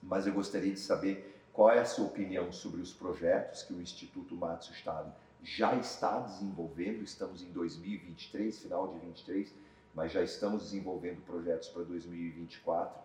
Mas 0.02 0.26
eu 0.26 0.32
gostaria 0.34 0.72
de 0.72 0.78
saber 0.78 1.34
qual 1.52 1.70
é 1.70 1.80
a 1.80 1.84
sua 1.84 2.06
opinião 2.06 2.52
sobre 2.52 2.80
os 2.80 2.92
projetos 2.92 3.62
que 3.62 3.72
o 3.72 3.80
Instituto 3.80 4.36
Matsu 4.36 4.72
Stade 4.74 5.10
já 5.42 5.74
está 5.74 6.20
desenvolvendo. 6.20 7.02
Estamos 7.02 7.42
em 7.42 7.50
2023, 7.50 8.60
final 8.60 8.92
de 8.92 8.98
23, 9.00 9.52
mas 9.94 10.12
já 10.12 10.22
estamos 10.22 10.64
desenvolvendo 10.64 11.24
projetos 11.24 11.68
para 11.68 11.82
2024. 11.82 12.96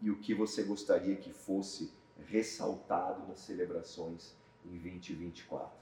E 0.00 0.10
o 0.10 0.16
que 0.16 0.34
você 0.34 0.62
gostaria 0.62 1.14
que 1.14 1.32
fosse 1.32 1.92
ressaltado 2.26 3.26
nas 3.28 3.40
celebrações 3.40 4.34
em 4.64 4.78
2024? 4.78 5.78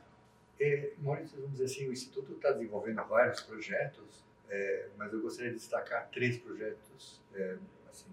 É, 0.60 0.92
Maurício, 0.98 1.36
vamos 1.36 1.52
dizer 1.52 1.64
assim, 1.64 1.88
o 1.88 1.92
Instituto 1.92 2.32
está 2.32 2.50
desenvolvendo 2.50 3.02
vários 3.04 3.40
projetos, 3.40 4.24
é, 4.48 4.88
mas 4.96 5.12
eu 5.12 5.20
gostaria 5.20 5.50
de 5.50 5.58
destacar 5.58 6.08
três 6.10 6.38
projetos 6.38 7.20
é, 7.34 7.58
assim, 7.88 8.10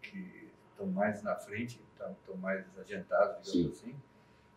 que 0.00 0.50
estão 0.70 0.86
mais 0.86 1.22
na 1.22 1.36
frente, 1.36 1.80
estão, 1.92 2.12
estão 2.12 2.36
mais 2.36 2.64
adiantados, 2.78 3.52
digamos 3.52 3.78
assim, 3.78 3.94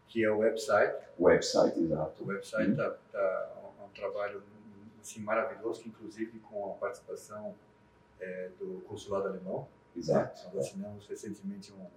que 0.07 0.23
é 0.23 0.31
o 0.31 0.39
website. 0.39 0.95
O 1.17 1.23
website, 1.25 1.79
exato. 1.79 2.23
O 2.23 2.27
website 2.27 2.71
está 2.71 2.91
tá, 3.11 3.51
um, 3.79 3.85
um 3.85 3.89
trabalho 3.89 4.43
assim, 5.01 5.21
maravilhoso, 5.21 5.81
que 5.81 5.89
inclusive 5.89 6.39
com 6.39 6.71
a 6.71 6.75
participação 6.75 7.55
é, 8.19 8.49
do 8.59 8.81
consulado 8.87 9.27
alemão. 9.27 9.67
Exato. 9.95 10.43
Nós 10.53 10.67
assinamos 10.67 11.07
recentemente 11.07 11.73
um, 11.73 11.87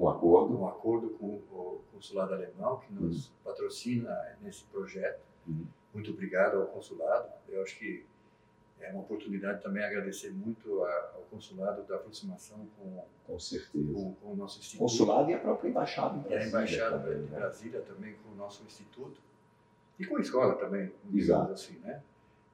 Um 0.00 0.08
acordo. 0.08 0.58
um 0.58 0.66
acordo 0.66 1.10
com 1.10 1.26
o 1.26 1.82
consulado 1.92 2.34
alemão 2.34 2.78
que 2.80 2.92
nos 2.92 3.28
patrocina 3.44 4.36
nesse 4.40 4.64
projeto. 4.64 5.22
Uhum. 5.46 5.66
Muito 5.92 6.10
obrigado 6.10 6.60
ao 6.60 6.66
consulado. 6.66 7.28
Eu 7.48 7.62
acho 7.62 7.78
que 7.78 8.04
é 8.80 8.90
uma 8.90 9.00
oportunidade 9.00 9.62
também 9.62 9.82
agradecer 9.82 10.30
muito 10.30 10.84
ao 10.84 11.22
consulado 11.30 11.82
da 11.84 11.96
aproximação 11.96 12.66
com, 12.78 13.04
com 13.26 13.38
certeza 13.38 13.92
com, 13.92 14.14
com, 14.14 14.32
o 14.32 14.36
nosso 14.36 14.58
instituto. 14.58 14.80
Consulado 14.80 15.30
e 15.30 15.34
a 15.34 15.38
própria 15.38 15.68
embaixada 15.68 16.16
em 16.16 16.20
Brasília. 16.20 16.38
E 16.38 16.44
a 16.44 16.48
embaixada 16.48 16.98
também, 16.98 17.16
de 17.16 17.30
né? 17.30 17.38
Brasília 17.38 17.80
também 17.80 18.14
com 18.14 18.30
o 18.30 18.36
nosso 18.36 18.64
instituto 18.64 19.20
e 19.98 20.04
com 20.04 20.16
a 20.16 20.20
escola 20.20 20.54
também, 20.56 20.92
Exato. 21.12 21.52
assim, 21.52 21.78
né? 21.78 22.02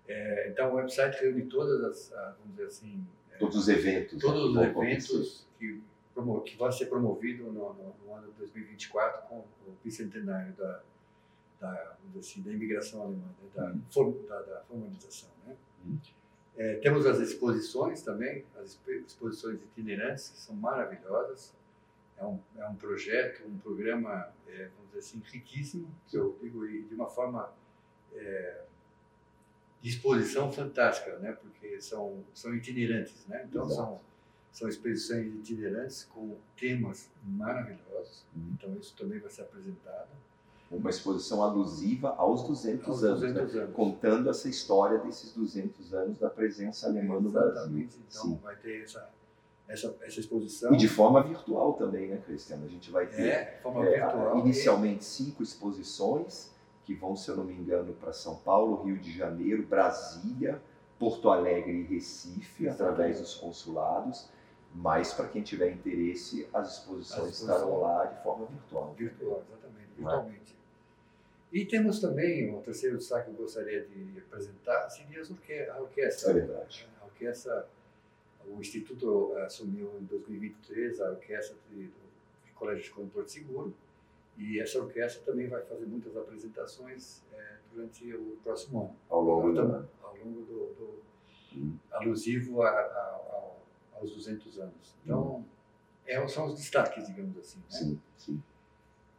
É, 0.06 0.48
então 0.50 0.72
o 0.72 0.74
website 0.74 1.20
reúne 1.20 1.46
todas 1.46 1.82
as, 1.84 2.10
vamos 2.10 2.56
dizer 2.56 2.66
assim, 2.66 3.06
é, 3.32 3.38
todos 3.38 3.56
os 3.56 3.68
eventos, 3.68 4.14
né, 4.14 4.20
todos 4.20 4.50
os 4.50 4.56
eventos 4.56 5.46
que, 5.58 5.80
que 6.44 6.56
vai 6.56 6.72
ser 6.72 6.86
promovido 6.86 7.44
no, 7.44 7.72
no, 7.72 7.94
no 8.04 8.14
ano 8.14 8.26
de 8.32 8.38
2024 8.38 9.28
com 9.28 9.38
o 9.38 9.76
bicentenário 9.84 10.52
da 10.54 10.82
da, 11.60 11.96
assim, 12.18 12.42
da 12.42 12.50
imigração 12.50 13.02
alemã, 13.02 13.26
né? 13.42 13.50
da, 13.54 13.70
hum. 13.70 14.26
da, 14.26 14.40
da, 14.40 14.60
formalização. 14.62 15.28
Né? 15.46 15.54
É, 16.56 16.74
temos 16.76 17.06
as 17.06 17.18
exposições 17.20 18.02
também, 18.02 18.44
as 18.60 18.78
exposições 19.06 19.62
itinerantes, 19.62 20.28
que 20.28 20.38
são 20.38 20.54
maravilhosas. 20.54 21.54
É 22.18 22.24
um, 22.24 22.38
é 22.58 22.68
um 22.68 22.74
projeto, 22.74 23.46
um 23.46 23.58
programa, 23.58 24.30
é, 24.46 24.68
vamos 24.76 24.88
dizer 24.88 24.98
assim, 24.98 25.22
riquíssimo, 25.24 25.88
que 26.06 26.18
eu 26.18 26.38
digo, 26.42 26.66
de 26.66 26.94
uma 26.94 27.08
forma 27.08 27.50
é, 28.14 28.64
de 29.80 29.88
exposição 29.88 30.52
fantástica, 30.52 31.18
né? 31.18 31.32
porque 31.32 31.80
são, 31.80 32.22
são 32.34 32.54
itinerantes. 32.54 33.26
Né? 33.26 33.46
Então, 33.48 33.66
são, 33.70 34.00
são 34.52 34.68
exposições 34.68 35.34
itinerantes 35.34 36.04
com 36.04 36.36
temas 36.58 37.10
maravilhosos. 37.24 38.26
Hum. 38.36 38.52
Então, 38.52 38.76
isso 38.76 38.94
também 38.96 39.18
vai 39.18 39.30
ser 39.30 39.42
apresentado 39.42 40.10
uma 40.70 40.88
exposição 40.88 41.42
alusiva 41.42 42.14
aos 42.16 42.44
200, 42.44 42.88
aos 42.88 43.02
anos, 43.02 43.20
200 43.20 43.54
né? 43.54 43.62
anos, 43.62 43.74
contando 43.74 44.30
essa 44.30 44.48
história 44.48 44.98
desses 44.98 45.32
200 45.32 45.92
anos 45.92 46.18
da 46.18 46.30
presença 46.30 46.86
alemã 46.86 47.18
no 47.18 47.30
Brasil. 47.30 47.88
Então 48.08 48.22
Sim. 48.22 48.38
vai 48.40 48.54
ter 48.54 48.84
essa, 48.84 49.10
essa, 49.66 49.96
essa 50.02 50.20
exposição. 50.20 50.72
E 50.72 50.76
de 50.76 50.88
forma 50.88 51.22
virtual 51.22 51.72
também, 51.72 52.08
né, 52.08 52.22
Cristiano? 52.24 52.64
A 52.64 52.68
gente 52.68 52.90
vai 52.90 53.06
ter 53.06 53.22
é, 53.22 53.60
é, 53.64 54.38
inicialmente 54.38 55.04
cinco 55.04 55.42
exposições 55.42 56.52
que 56.84 56.94
vão, 56.94 57.16
se 57.16 57.28
eu 57.28 57.36
não 57.36 57.44
me 57.44 57.54
engano, 57.54 57.92
para 57.94 58.12
São 58.12 58.36
Paulo, 58.36 58.84
Rio 58.84 58.96
de 58.96 59.16
Janeiro, 59.16 59.64
Brasília, 59.64 60.62
Porto 61.00 61.30
Alegre 61.30 61.72
e 61.72 61.82
Recife, 61.82 62.66
Exatamente. 62.66 62.92
através 62.92 63.20
dos 63.20 63.34
consulados. 63.34 64.28
Mas 64.72 65.12
para 65.12 65.26
quem 65.26 65.42
tiver 65.42 65.72
interesse, 65.72 66.48
as 66.54 66.78
exposições 66.78 67.40
estarão 67.40 67.80
lá 67.80 68.04
de 68.04 68.22
forma 68.22 68.46
virtual. 68.46 68.94
Virtual, 68.96 69.42
exatamente, 69.48 69.88
virtualmente. 69.96 70.59
E 71.52 71.64
temos 71.64 72.00
também, 72.00 72.54
um 72.54 72.60
terceiro 72.62 72.96
destaque 72.96 73.26
que 73.26 73.30
eu 73.30 73.42
gostaria 73.42 73.84
de 73.84 74.18
apresentar, 74.20 74.88
seria 74.88 75.20
a 75.72 75.80
orquestra. 75.80 76.30
É 76.30 76.34
verdade. 76.34 76.88
A 77.00 77.04
orquestra, 77.06 77.68
o 78.46 78.60
Instituto 78.60 79.34
assumiu 79.38 79.98
em 80.00 80.04
2023 80.04 81.00
a 81.00 81.10
orquestra 81.10 81.56
do 81.70 81.90
Colégio 82.54 82.82
de 82.82 82.88
Escola 82.88 83.06
de 83.06 83.12
Porto 83.12 83.28
Seguro, 83.28 83.74
e 84.38 84.60
essa 84.60 84.78
orquestra 84.78 85.22
também 85.24 85.48
vai 85.48 85.60
fazer 85.62 85.86
muitas 85.86 86.16
apresentações 86.16 87.22
é, 87.32 87.56
durante 87.72 88.14
o 88.14 88.38
próximo 88.42 88.82
ano. 88.82 88.96
Ao 89.08 89.20
longo 89.20 89.52
do 89.52 89.60
ano. 89.60 89.88
Ao 90.02 90.16
longo 90.16 90.40
do, 90.42 90.74
do 90.74 91.02
hum. 91.56 91.76
alusivo 91.90 92.62
a, 92.62 92.70
a, 92.70 93.52
aos 93.96 94.14
200 94.14 94.58
anos. 94.60 94.96
Então, 95.04 95.36
hum. 95.36 95.44
é, 96.06 96.26
são 96.28 96.46
os 96.46 96.54
destaques, 96.54 97.06
digamos 97.06 97.36
assim. 97.36 97.58
Né? 97.58 97.64
Sim, 97.68 98.00
sim. 98.16 98.42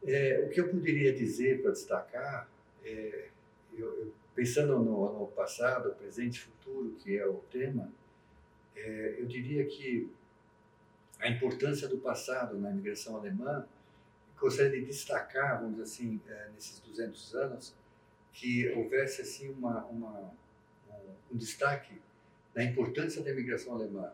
É, 0.04 0.44
o 0.46 0.50
que 0.50 0.60
eu 0.60 0.70
poderia 0.70 1.14
dizer 1.14 1.62
para 1.62 1.72
destacar, 1.72 2.50
é, 2.84 3.30
eu, 3.74 3.88
eu, 4.00 4.14
pensando 4.34 4.80
no, 4.80 5.20
no, 5.20 5.28
passado, 5.28 5.94
presente 5.96 6.38
e 6.38 6.42
futuro, 6.42 6.96
que 7.00 7.18
é 7.18 7.28
o 7.28 7.36
tema, 7.52 7.92
é, 8.76 9.16
eu 9.20 9.26
diria 9.26 9.66
que 9.66 10.10
a 11.20 11.30
importância 11.30 11.88
do 11.88 12.00
passado 12.00 12.58
na 12.58 12.72
imigração 12.72 13.16
alemã, 13.16 13.66
gostaria 14.40 14.80
de 14.80 14.88
destacar, 14.88 15.60
vamos 15.60 15.74
dizer 15.76 15.84
assim, 15.84 16.22
é, 16.28 16.50
nesses 16.56 16.80
200 16.80 17.36
anos, 17.36 17.76
que 18.34 18.70
houvesse 18.70 19.22
assim 19.22 19.50
uma, 19.50 19.86
uma 19.86 20.34
um, 20.90 21.34
um, 21.34 21.38
destaque 21.38 22.02
na 22.56 22.64
importância 22.64 23.22
da 23.22 23.30
imigração 23.30 23.76
alemã, 23.76 24.12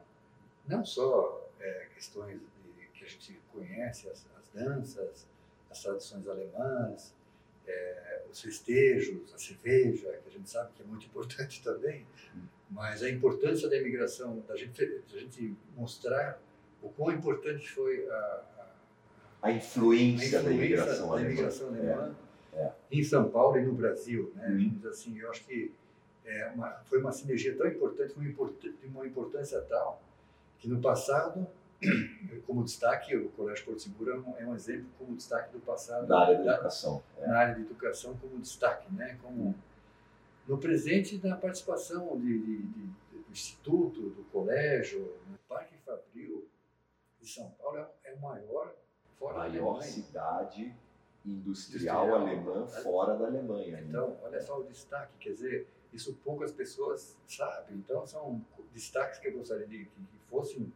não 0.67 0.83
só 0.83 1.49
é, 1.61 1.87
questões 1.93 2.39
de, 2.39 2.87
que 2.87 3.05
a 3.05 3.07
gente 3.07 3.39
conhece, 3.53 4.09
as, 4.09 4.25
as 4.37 4.49
danças, 4.49 5.25
as 5.69 5.81
tradições 5.81 6.27
alemãs, 6.27 7.13
é, 7.65 8.23
os 8.31 8.41
festejos, 8.41 9.33
a 9.33 9.37
cerveja, 9.37 10.19
que 10.23 10.29
a 10.29 10.31
gente 10.31 10.49
sabe 10.49 10.71
que 10.75 10.81
é 10.81 10.85
muito 10.85 11.05
importante 11.07 11.63
também, 11.63 12.05
mas 12.69 13.01
a 13.03 13.09
importância 13.09 13.69
da 13.69 13.77
imigração, 13.77 14.43
da 14.47 14.55
gente, 14.55 14.85
da 15.11 15.19
gente 15.19 15.55
mostrar 15.75 16.39
o 16.81 16.89
quão 16.89 17.11
importante 17.11 17.69
foi 17.69 18.07
a, 18.09 18.15
a, 18.15 18.67
a, 19.43 19.51
influência, 19.51 20.39
a 20.39 20.41
influência, 20.41 20.43
da 20.43 20.51
imigração 20.51 21.07
da 21.07 21.13
alemã, 21.13 21.29
imigração 21.29 21.67
alemã 21.69 22.15
é, 22.53 22.61
é. 22.61 22.73
em 22.91 23.03
São 23.03 23.29
Paulo 23.29 23.57
e 23.57 23.65
no 23.65 23.73
Brasil. 23.73 24.31
Né? 24.35 24.49
Uhum. 24.49 24.89
Assim, 24.89 25.17
eu 25.17 25.29
acho 25.29 25.45
que 25.45 25.71
é 26.25 26.51
uma, 26.53 26.71
foi 26.89 26.99
uma 26.99 27.11
sinergia 27.11 27.55
tão 27.55 27.67
importante, 27.67 28.13
uma, 28.15 28.25
de 28.25 28.87
uma 28.87 29.07
importância 29.07 29.61
tal, 29.61 30.01
que 30.59 30.67
no 30.67 30.81
passado 30.81 31.47
como 32.45 32.63
destaque, 32.63 33.15
o 33.15 33.29
Colégio 33.29 33.65
Porto 33.65 33.81
Seguro 33.81 34.11
é 34.11 34.45
um, 34.45 34.51
é 34.51 34.55
exemplo 34.55 34.87
como 34.97 35.15
destaque 35.15 35.51
do 35.51 35.59
passado. 35.59 36.07
Na 36.07 36.19
área 36.19 36.43
da, 36.43 36.53
educação. 36.53 37.03
É. 37.17 37.27
Na 37.27 37.37
área 37.37 37.55
de 37.55 37.61
educação 37.61 38.17
como 38.17 38.39
destaque, 38.39 38.91
né? 38.93 39.17
Como 39.21 39.55
no 40.47 40.57
presente 40.57 41.17
da 41.17 41.35
participação 41.35 42.17
de, 42.17 42.39
de, 42.39 42.57
de, 42.63 42.87
do 43.11 43.31
Instituto, 43.31 44.09
do 44.09 44.23
Colégio, 44.31 45.13
no 45.29 45.37
Parque 45.49 45.75
Fabril 45.85 46.47
de 47.19 47.29
São 47.29 47.49
Paulo 47.51 47.77
é, 47.77 47.87
é 48.05 48.13
o 48.13 48.21
maior 48.21 48.73
fora 49.19 49.39
maior 49.39 49.51
da 49.51 49.59
Alemanha. 49.59 49.81
cidade 49.81 50.75
industrial, 51.25 52.05
industrial 52.05 52.15
alemã 52.15 52.67
fora 52.67 53.17
da 53.17 53.25
Alemanha. 53.27 53.81
Então, 53.81 54.09
né? 54.11 54.17
olha 54.23 54.41
só 54.41 54.59
o 54.59 54.63
destaque, 54.63 55.11
quer 55.19 55.31
dizer, 55.31 55.67
isso 55.91 56.13
poucas 56.23 56.51
pessoas 56.51 57.17
sabem. 57.27 57.77
Então, 57.77 58.05
são 58.07 58.41
destaques 58.73 59.19
que 59.19 59.27
eu 59.27 59.37
gostaria 59.37 59.67
de 59.67 59.85
que 59.85 60.19
fossem 60.29 60.71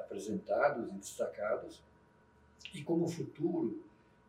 apresentados 0.00 0.88
e 0.88 0.92
destacados, 0.92 1.82
e 2.74 2.82
como 2.82 3.08
futuro 3.08 3.82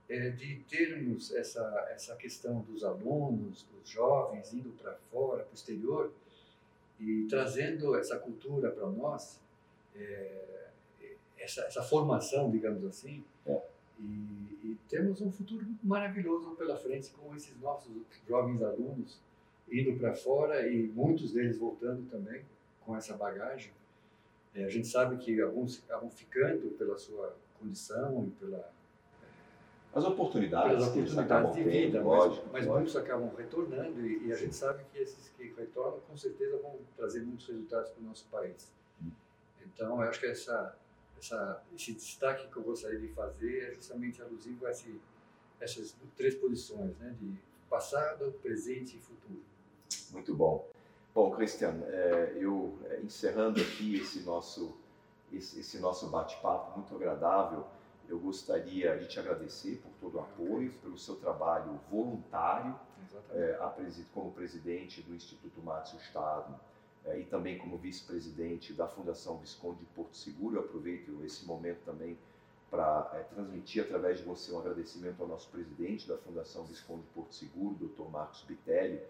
é, 0.09 0.30
de 0.30 0.59
termos 0.70 1.34
essa, 1.34 1.88
essa 1.89 2.15
questão 2.15 2.61
dos 2.61 2.84
alunos, 2.84 3.63
dos 3.63 3.89
jovens 3.89 4.53
indo 4.53 4.70
para 4.72 4.93
fora, 5.11 5.43
para 5.43 5.51
o 5.51 5.55
exterior, 5.55 6.11
e 6.99 7.28
trazendo 7.30 7.95
essa 7.95 8.18
cultura 8.18 8.72
para 8.72 8.88
nós, 8.88 9.39
é, 9.95 10.68
essa, 11.38 11.61
essa 11.61 11.84
formação, 11.84 12.49
digamos 12.49 12.84
assim, 12.86 13.24
é. 13.45 13.61
e, 13.99 14.03
e, 14.03 14.78
temos 14.89 15.22
um 15.22 15.32
futuro 15.32 15.65
maravilhoso 15.84 16.55
pela 16.55 16.78
frente 16.78 17.11
com 17.11 17.36
esses 17.36 17.59
nossos 17.59 17.91
jovens 18.28 18.61
alunos 18.61 19.20
indo 19.72 19.97
para 19.99 20.13
fora 20.15 20.68
e 20.68 20.88
muitos 20.88 21.34
deles 21.34 21.57
voltando 21.57 22.09
também 22.09 22.43
com 22.86 22.95
essa 22.95 23.15
bagagem. 23.15 23.72
É, 24.55 24.65
a 24.65 24.69
gente 24.69 24.87
sabe 24.87 25.17
que 25.17 25.39
alguns 25.41 25.83
acabam 25.83 26.09
ficando 26.09 26.69
pela 26.71 26.97
sua 26.97 27.35
condição 27.59 28.25
e 28.25 28.31
pela 28.31 28.71
as 29.93 30.03
oportunidades, 30.03 30.69
pelas 30.69 30.87
oportunidades 30.89 31.55
de 31.55 31.63
vida, 31.63 32.03
mas, 32.03 32.05
lógico, 32.05 32.45
mas 32.51 32.65
lógico. 32.65 32.73
muitos 32.75 32.95
acabam 32.95 33.35
retornando 33.35 34.05
e, 34.05 34.27
e, 34.27 34.31
a 34.31 34.35
gente 34.35 34.55
sabe 34.55 34.83
que 34.91 34.99
esses 34.99 35.29
que 35.29 35.51
retornam 35.57 35.99
com 36.01 36.15
certeza 36.15 36.57
vão 36.57 36.77
trazer 36.95 37.21
muitos 37.21 37.47
resultados 37.47 37.89
para 37.89 38.01
o 38.01 38.05
nosso 38.05 38.27
país. 38.27 38.71
Hum. 39.01 39.09
Então, 39.65 40.01
eu 40.01 40.07
acho 40.07 40.19
que 40.19 40.27
essa, 40.27 40.77
essa, 41.17 41.63
esse 41.75 41.93
destaque 41.93 42.47
que 42.47 42.57
eu 42.57 42.63
gostaria 42.63 42.99
de 42.99 43.07
fazer 43.07 43.71
é 43.71 43.73
justamente 43.73 44.21
alusivo 44.21 44.67
a 44.67 44.71
esse, 44.71 45.01
essas 45.59 45.95
três 46.15 46.35
posições, 46.35 46.95
né, 46.97 47.15
de 47.19 47.33
passado, 47.67 48.31
presente 48.43 48.97
e 48.97 48.99
futuro. 48.99 49.41
Muito 50.11 50.35
bom. 50.35 50.67
Bom, 51.18 51.32
Cristiano, 51.32 51.84
é, 51.88 52.34
eu 52.36 52.78
é, 52.91 53.01
encerrando 53.01 53.59
aqui 53.59 53.95
esse 53.95 54.20
nosso, 54.20 54.78
esse, 55.34 55.61
esse 55.61 55.80
nosso 55.80 56.07
bate-papo 56.09 56.78
muito 56.78 56.93
agradável, 56.95 57.65
eu 58.07 58.20
gostaria 58.20 58.95
de 58.99 59.07
te 59.07 59.20
agradecer 59.20 59.82
por 59.82 59.89
todo 59.99 60.20
o 60.20 60.22
apoio, 60.22 60.72
pelo 60.74 60.95
seu 60.95 61.15
trabalho 61.15 61.80
voluntário, 61.89 62.80
é, 63.32 63.57
como 64.13 64.32
presidente 64.32 65.01
do 65.01 65.15
Instituto 65.15 65.59
Márcio 65.59 65.97
Estado 65.97 66.53
é, 67.03 67.20
e 67.20 67.24
também 67.24 67.57
como 67.57 67.80
vice-presidente 67.80 68.72
da 68.74 68.88
Fundação 68.88 69.39
Visconde 69.39 69.80
de 69.80 69.86
Porto 69.86 70.15
Seguro. 70.15 70.57
Eu 70.57 70.65
aproveito 70.65 71.20
esse 71.26 71.47
momento 71.47 71.80
também 71.84 72.15
para 72.70 73.09
é, 73.15 73.24
transmitir 73.34 73.82
através 73.82 74.20
de 74.20 74.24
você 74.24 74.51
um 74.51 74.59
agradecimento 74.59 75.20
ao 75.20 75.28
nosso 75.28 75.49
presidente 75.49 76.07
da 76.07 76.15
Fundação 76.20 76.63
Visconde 76.65 77.01
de 77.01 77.07
Porto 77.07 77.34
Seguro, 77.34 77.74
Dr. 77.74 78.07
Marcos 78.07 78.43
Bitelli, 78.43 79.01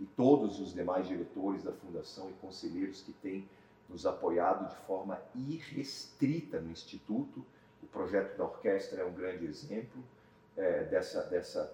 e 0.00 0.04
todos 0.06 0.58
os 0.60 0.74
demais 0.74 1.06
diretores 1.06 1.62
da 1.62 1.72
Fundação 1.72 2.28
e 2.30 2.32
conselheiros 2.34 3.00
que 3.02 3.12
têm 3.12 3.48
nos 3.88 4.06
apoiado 4.06 4.68
de 4.68 4.76
forma 4.86 5.20
irrestrita 5.34 6.60
no 6.60 6.70
Instituto. 6.70 7.44
O 7.82 7.86
projeto 7.86 8.36
da 8.36 8.44
orquestra 8.44 9.02
é 9.02 9.04
um 9.04 9.12
grande 9.12 9.44
exemplo 9.46 10.02
é, 10.56 10.84
dessa, 10.84 11.22
dessa, 11.24 11.72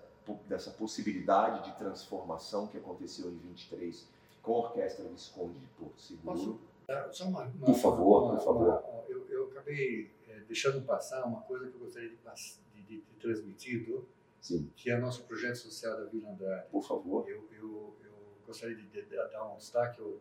dessa 0.49 0.71
possibilidade 0.73 1.71
de 1.71 1.77
transformação 1.79 2.67
que 2.67 2.77
aconteceu 2.77 3.31
em 3.31 3.37
23 3.39 4.07
com 4.43 4.55
a 4.55 4.59
Orquestra 4.69 5.05
Visconde 5.09 5.59
de 5.59 5.67
Porto 5.79 6.01
Seguro. 6.01 6.59
Posso 6.87 7.13
só 7.13 7.25
uma, 7.29 7.45
uma 7.45 7.67
Por 7.67 7.75
favor, 7.75 8.23
uma- 8.25 8.37
por 8.37 8.45
favor. 8.45 8.85
eu, 9.09 9.27
eu 9.29 9.45
acabei 9.51 10.11
eh, 10.29 10.41
deixando 10.49 10.83
passar 10.85 11.25
uma 11.25 11.43
coisa 11.43 11.69
que 11.69 11.75
eu 11.77 11.81
gostaria 11.81 12.09
de, 12.09 12.17
de, 12.17 12.83
de, 12.83 13.01
de 13.03 13.15
transmitir, 13.21 13.87
do- 13.87 14.07
Sim, 14.41 14.71
que 14.75 14.91
é 14.91 14.97
o 14.97 15.01
nosso 15.01 15.23
projeto 15.25 15.57
social 15.57 15.97
da 15.99 16.07
Vila 16.07 16.31
Andrade. 16.31 16.67
por 16.71 16.83
favor. 16.83 17.29
Eu, 17.29 17.47
eu, 17.53 17.95
eu 18.03 18.10
gostaria 18.51 18.75
de, 18.77 18.83
de- 18.89 19.03
de 19.03 19.17
dar 19.17 19.45
um 19.47 19.57
destaque, 19.57 20.01
eu, 20.01 20.21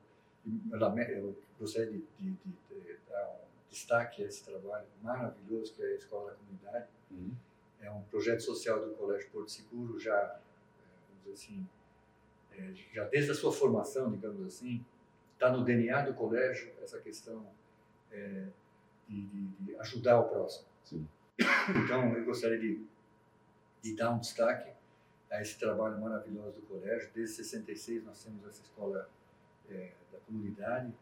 eu 1.12 1.36
gostaria 1.60 1.92
de, 1.92 2.04
de- 2.20 2.98
dar 3.10 3.28
um 3.30 3.70
destaque 3.70 4.24
a 4.24 4.28
esse 4.28 4.44
trabalho 4.44 4.86
maravilhoso 5.02 5.74
que 5.74 5.82
é 5.84 5.88
a 5.88 5.96
Escola 5.96 6.32
da 6.32 6.38
Comunidade. 6.38 6.88
Uhum. 7.12 7.32
É 7.82 7.90
um 7.92 8.02
projeto 8.04 8.42
social 8.42 8.86
do 8.86 8.94
Colégio 8.96 9.30
Porto 9.32 9.50
Seguro, 9.52 10.00
já, 10.00 10.40
vamos 11.08 11.24
dizer 11.24 11.34
assim, 11.34 11.68
eh, 12.52 12.74
já 12.94 13.06
desde 13.06 13.32
a 13.32 13.36
sua 13.36 13.52
formação, 13.52 14.12
digamos 14.12 14.46
assim, 14.46 14.84
está 15.34 15.52
no 15.52 15.64
DNA 15.64 16.02
do 16.04 16.14
colégio 16.14 16.72
essa 16.82 17.00
questão 17.00 17.46
de, 19.08 19.22
de- 19.28 19.48
de 19.60 19.76
ajudar 19.78 20.20
o 20.20 20.30
próximo. 20.30 20.68
Sim. 20.84 21.08
Então, 21.84 22.14
eu 22.16 22.26
gostaria 22.26 22.60
de, 22.60 22.86
de 23.82 23.96
dar 23.96 24.12
um 24.12 24.20
destaque 24.20 24.70
a 25.30 25.42
esse 25.42 25.58
trabalho 25.60 26.00
maravilhoso 26.00 26.60
do 26.60 26.62
colégio. 26.64 27.10
Desde 27.14 27.36
66 27.36 28.04
nós 28.06 28.24
temos 28.24 28.46
essa 28.48 28.62
escola 28.62 29.10
eh, 29.70 29.94
da 30.12 30.20
comunidade, 30.20 30.94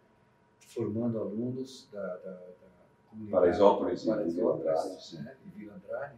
formando 0.67 1.19
alunos 1.19 1.87
da, 1.91 2.17
da, 2.17 2.31
da 2.31 2.69
comunidade. 3.09 3.31
Paraisópolis 3.31 4.03
e 4.03 4.07
Paraisópolis, 4.07 4.35
Vila 4.35 4.53
Andrade, 4.55 5.05
sim. 5.05 5.21
né, 5.21 5.37
e 5.45 5.49
Vila 5.57 5.73
Andrade. 5.75 6.15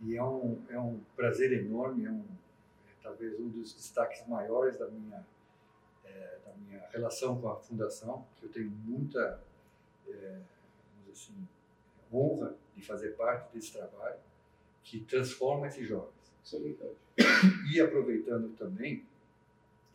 E 0.00 0.16
é 0.16 0.22
um, 0.22 0.62
é 0.68 0.78
um 0.78 1.00
prazer 1.16 1.52
enorme, 1.52 2.06
é, 2.06 2.10
um, 2.10 2.24
é 2.86 2.92
talvez 3.02 3.38
um 3.38 3.48
dos 3.48 3.72
destaques 3.74 4.26
maiores 4.26 4.78
da 4.78 4.88
minha, 4.88 5.24
eh, 6.04 6.38
da 6.44 6.52
minha 6.54 6.86
relação 6.90 7.40
com 7.40 7.48
a 7.48 7.56
Fundação, 7.56 8.26
que 8.36 8.46
eu 8.46 8.50
tenho 8.50 8.70
muita, 8.70 9.40
dizer 10.04 11.12
assim, 11.12 11.48
honra 12.12 12.54
de 12.74 12.82
fazer 12.82 13.10
parte 13.16 13.52
desse 13.52 13.72
trabalho 13.72 14.18
que 14.82 15.00
transforma 15.00 15.66
esses 15.66 15.86
jovens. 15.86 16.17
E 17.72 17.80
aproveitando 17.80 18.48
também 18.56 19.04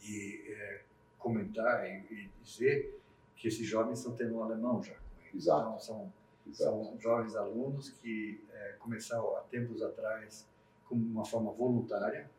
e 0.04 0.44
é, 0.50 0.82
comentar 1.18 1.88
e, 1.90 2.04
e 2.14 2.30
dizer 2.44 3.00
que 3.36 3.48
esses 3.48 3.66
jovens 3.66 4.00
estão 4.00 4.14
tendo 4.16 4.36
um 4.36 4.44
alemão 4.44 4.82
já. 4.84 4.96
Exato. 5.34 5.62
Então, 5.68 5.80
são, 5.80 6.14
Exato. 6.48 6.84
são 6.86 7.00
jovens 7.00 7.36
alunos 7.36 7.90
que 7.90 8.40
é, 8.52 8.76
começaram 8.80 9.36
há 9.38 9.42
tempos 9.42 9.82
atrás 9.82 10.48
como 10.88 11.04
uma 11.06 11.26
forma 11.26 11.52
voluntária 11.52 12.30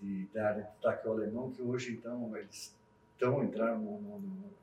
de 0.00 0.26
dar 0.34 0.54
destaque 0.54 1.06
ao 1.06 1.14
alemão, 1.14 1.50
que 1.50 1.62
hoje, 1.62 1.92
então, 1.92 2.36
eles 2.36 2.74
estão 3.12 3.42
entrando 3.44 3.80
no... 3.82 4.00
no- 4.00 4.18
no- 4.18 4.56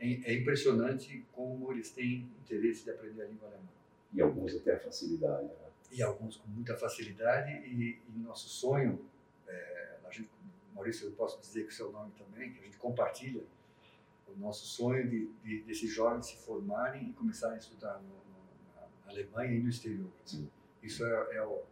é, 0.00 0.06
é 0.30 0.34
impressionante 0.40 1.24
como 1.32 1.72
eles 1.72 1.90
têm 1.90 2.28
interesse 2.44 2.84
de 2.84 2.90
aprender 2.90 3.22
a 3.22 3.26
língua 3.26 3.48
alemã 3.48 3.66
E 4.12 4.20
alguns 4.20 4.54
até 4.54 4.74
a 4.74 4.78
facilidade. 4.78 5.44
Né? 5.46 5.67
E 5.90 6.02
alguns 6.02 6.36
com 6.36 6.48
muita 6.48 6.76
facilidade 6.76 7.50
e, 7.52 8.00
e 8.08 8.18
nosso 8.18 8.48
sonho, 8.48 9.04
é, 9.46 9.98
a 10.06 10.10
gente, 10.10 10.30
Maurício, 10.74 11.08
eu 11.08 11.12
posso 11.12 11.40
dizer 11.40 11.62
que 11.64 11.70
o 11.70 11.72
seu 11.74 11.90
nome 11.90 12.12
também, 12.12 12.52
que 12.52 12.60
a 12.60 12.62
gente 12.62 12.76
compartilha 12.76 13.42
o 14.28 14.38
nosso 14.38 14.66
sonho 14.66 15.08
de, 15.08 15.26
de 15.42 15.62
desses 15.62 15.90
jovens 15.90 16.26
se 16.26 16.36
formarem 16.36 17.10
e 17.10 17.12
começarem 17.14 17.56
a 17.56 17.58
estudar 17.58 17.94
no, 18.00 18.08
no, 18.08 19.06
na 19.06 19.10
Alemanha 19.12 19.52
e 19.54 19.60
no 19.60 19.68
exterior. 19.68 20.10
Sim. 20.24 20.48
Isso 20.82 21.04
é, 21.04 21.36
é, 21.36 21.42
o- 21.42 21.62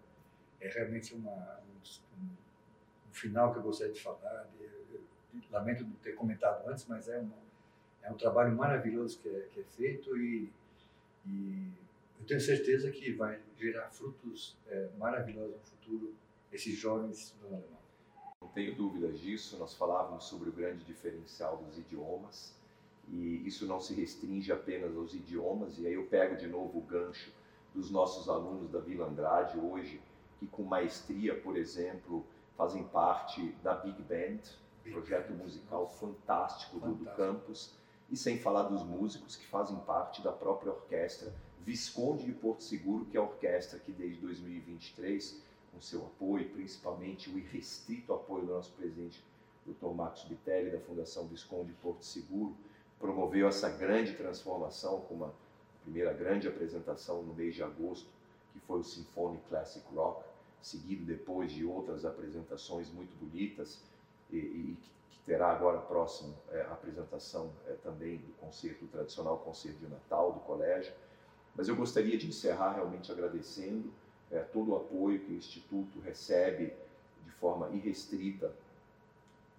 é 0.61 0.69
realmente 0.69 1.15
uma, 1.15 1.31
um, 1.31 2.23
um- 2.23 2.37
final 3.13 3.53
que 3.53 3.59
eu 3.59 3.63
gostaria 3.63 3.93
de 3.93 4.01
falar. 4.03 4.49
de- 4.59 4.65
eu 4.95 5.03
lamento 5.51 5.85
não 5.85 5.93
ter 5.97 6.15
comentado 6.15 6.67
antes, 6.67 6.87
mas 6.87 7.09
é, 7.09 7.19
uma, 7.19 7.37
é 8.03 8.11
um 8.11 8.17
trabalho 8.17 8.55
maravilhoso 8.57 9.19
que 9.21 9.29
é, 9.29 9.41
que 9.53 9.61
é 9.61 9.65
feito 9.65 10.17
e, 10.17 10.51
e 11.27 11.73
eu 12.19 12.27
tenho 12.27 12.41
certeza 12.41 12.91
que 12.91 13.13
vai 13.13 13.41
gerar 13.57 13.91
frutos 13.91 14.57
é, 14.69 14.89
maravilhosos 14.99 15.57
no 15.57 15.63
futuro, 15.63 16.15
esses 16.53 16.77
jovens 16.77 17.19
estudando 17.19 17.55
alemão. 17.55 17.77
Não 18.41 18.49
tenho 18.49 18.75
dúvidas 18.75 19.21
disso. 19.21 19.59
Nós 19.59 19.75
falávamos 19.75 20.25
sobre 20.25 20.49
o 20.49 20.53
grande 20.53 20.85
diferencial 20.85 21.57
dos 21.59 21.79
idiomas 21.79 22.55
e 23.09 23.47
isso 23.47 23.67
não 23.67 23.81
se 23.81 23.95
restringe 23.95 24.53
apenas 24.53 24.97
aos 24.97 25.15
idiomas. 25.15 25.79
E 25.79 25.87
aí 25.87 25.95
eu 25.95 26.07
pego 26.07 26.37
de 26.37 26.47
novo 26.47 26.79
o 26.79 26.83
gancho 26.83 27.33
dos 27.75 27.91
nossos 27.91 28.29
alunos 28.29 28.71
da 28.71 28.81
Vila 28.81 29.07
Andrade 29.07 29.59
hoje, 29.59 30.01
que 30.39 30.47
com 30.47 30.63
maestria, 30.63 31.39
por 31.39 31.57
exemplo, 31.57 32.27
fazem 32.57 32.85
parte 32.85 33.53
da 33.63 33.75
Big 33.75 34.03
Band, 34.03 34.41
projeto 34.83 35.33
musical 35.33 35.89
fantástico 35.89 36.79
do, 36.79 36.95
do 36.95 37.05
Fantástico. 37.05 37.17
campus, 37.17 37.75
e 38.09 38.17
sem 38.17 38.39
falar 38.39 38.65
dos 38.65 38.85
músicos 38.85 39.37
que 39.37 39.47
fazem 39.47 39.77
parte 39.81 40.23
da 40.23 40.31
própria 40.31 40.73
orquestra 40.73 41.35
Visconde 41.67 42.25
de 42.25 42.33
Porto 42.33 42.63
Seguro, 42.63 43.05
que 43.07 43.17
é 43.17 43.21
a 43.21 43.25
orquestra 43.25 43.81
que 43.81 43.91
desde 43.91 44.21
2023, 44.21 45.43
com 45.73 45.81
seu 45.81 46.07
apoio, 46.07 46.49
principalmente 46.51 47.29
o 47.29 47.37
irrestrito 47.37 48.15
apoio 48.15 48.47
do 48.47 48.53
nosso 48.53 48.71
presidente 48.75 49.21
Dr. 49.67 49.89
Marcos 49.89 50.23
Bitelli, 50.23 50.71
da 50.71 50.79
Fundação 50.79 51.27
Visconde 51.27 51.73
de 51.73 51.79
Porto 51.79 52.05
Seguro, 52.05 52.57
promoveu 53.01 53.49
essa 53.49 53.69
grande 53.69 54.15
transformação 54.15 55.01
com 55.03 55.15
uma 55.15 55.35
primeira 55.83 56.13
grande 56.13 56.47
apresentação 56.47 57.21
no 57.25 57.35
mês 57.35 57.57
de 57.57 57.65
agosto, 57.65 58.09
que 58.53 58.61
foi 58.61 58.79
o 58.79 58.85
Symphony 58.85 59.41
Classic 59.49 59.85
Rock, 59.93 60.25
seguido 60.63 61.05
depois 61.05 61.51
de 61.51 61.65
outras 61.65 62.05
apresentações 62.05 62.89
muito 62.93 63.13
bonitas 63.19 63.83
e, 64.31 64.37
e 64.37 64.79
que 65.11 65.19
terá 65.27 65.51
agora 65.51 65.79
próximo 65.79 66.33
é, 66.53 66.61
a 66.63 66.73
apresentação 66.73 67.51
é, 67.67 67.73
também 67.73 68.19
do 68.19 68.33
concerto 68.35 68.87
tradicional 68.87 69.39
concerto 69.39 69.79
de 69.81 69.89
Natal 69.89 70.33
do 70.33 70.41
colégio. 70.41 70.95
Mas 71.57 71.69
eu 71.69 71.77
gostaria 71.77 72.19
de 72.19 72.27
encerrar 72.27 72.73
realmente 72.73 73.11
agradecendo 73.11 73.91
é, 74.31 74.41
todo 74.41 74.73
o 74.73 74.77
apoio 74.77 75.21
que 75.21 75.33
o 75.33 75.37
Instituto 75.37 75.99
recebe 76.01 76.73
de 77.25 77.31
forma 77.33 77.71
irrestrita 77.71 78.53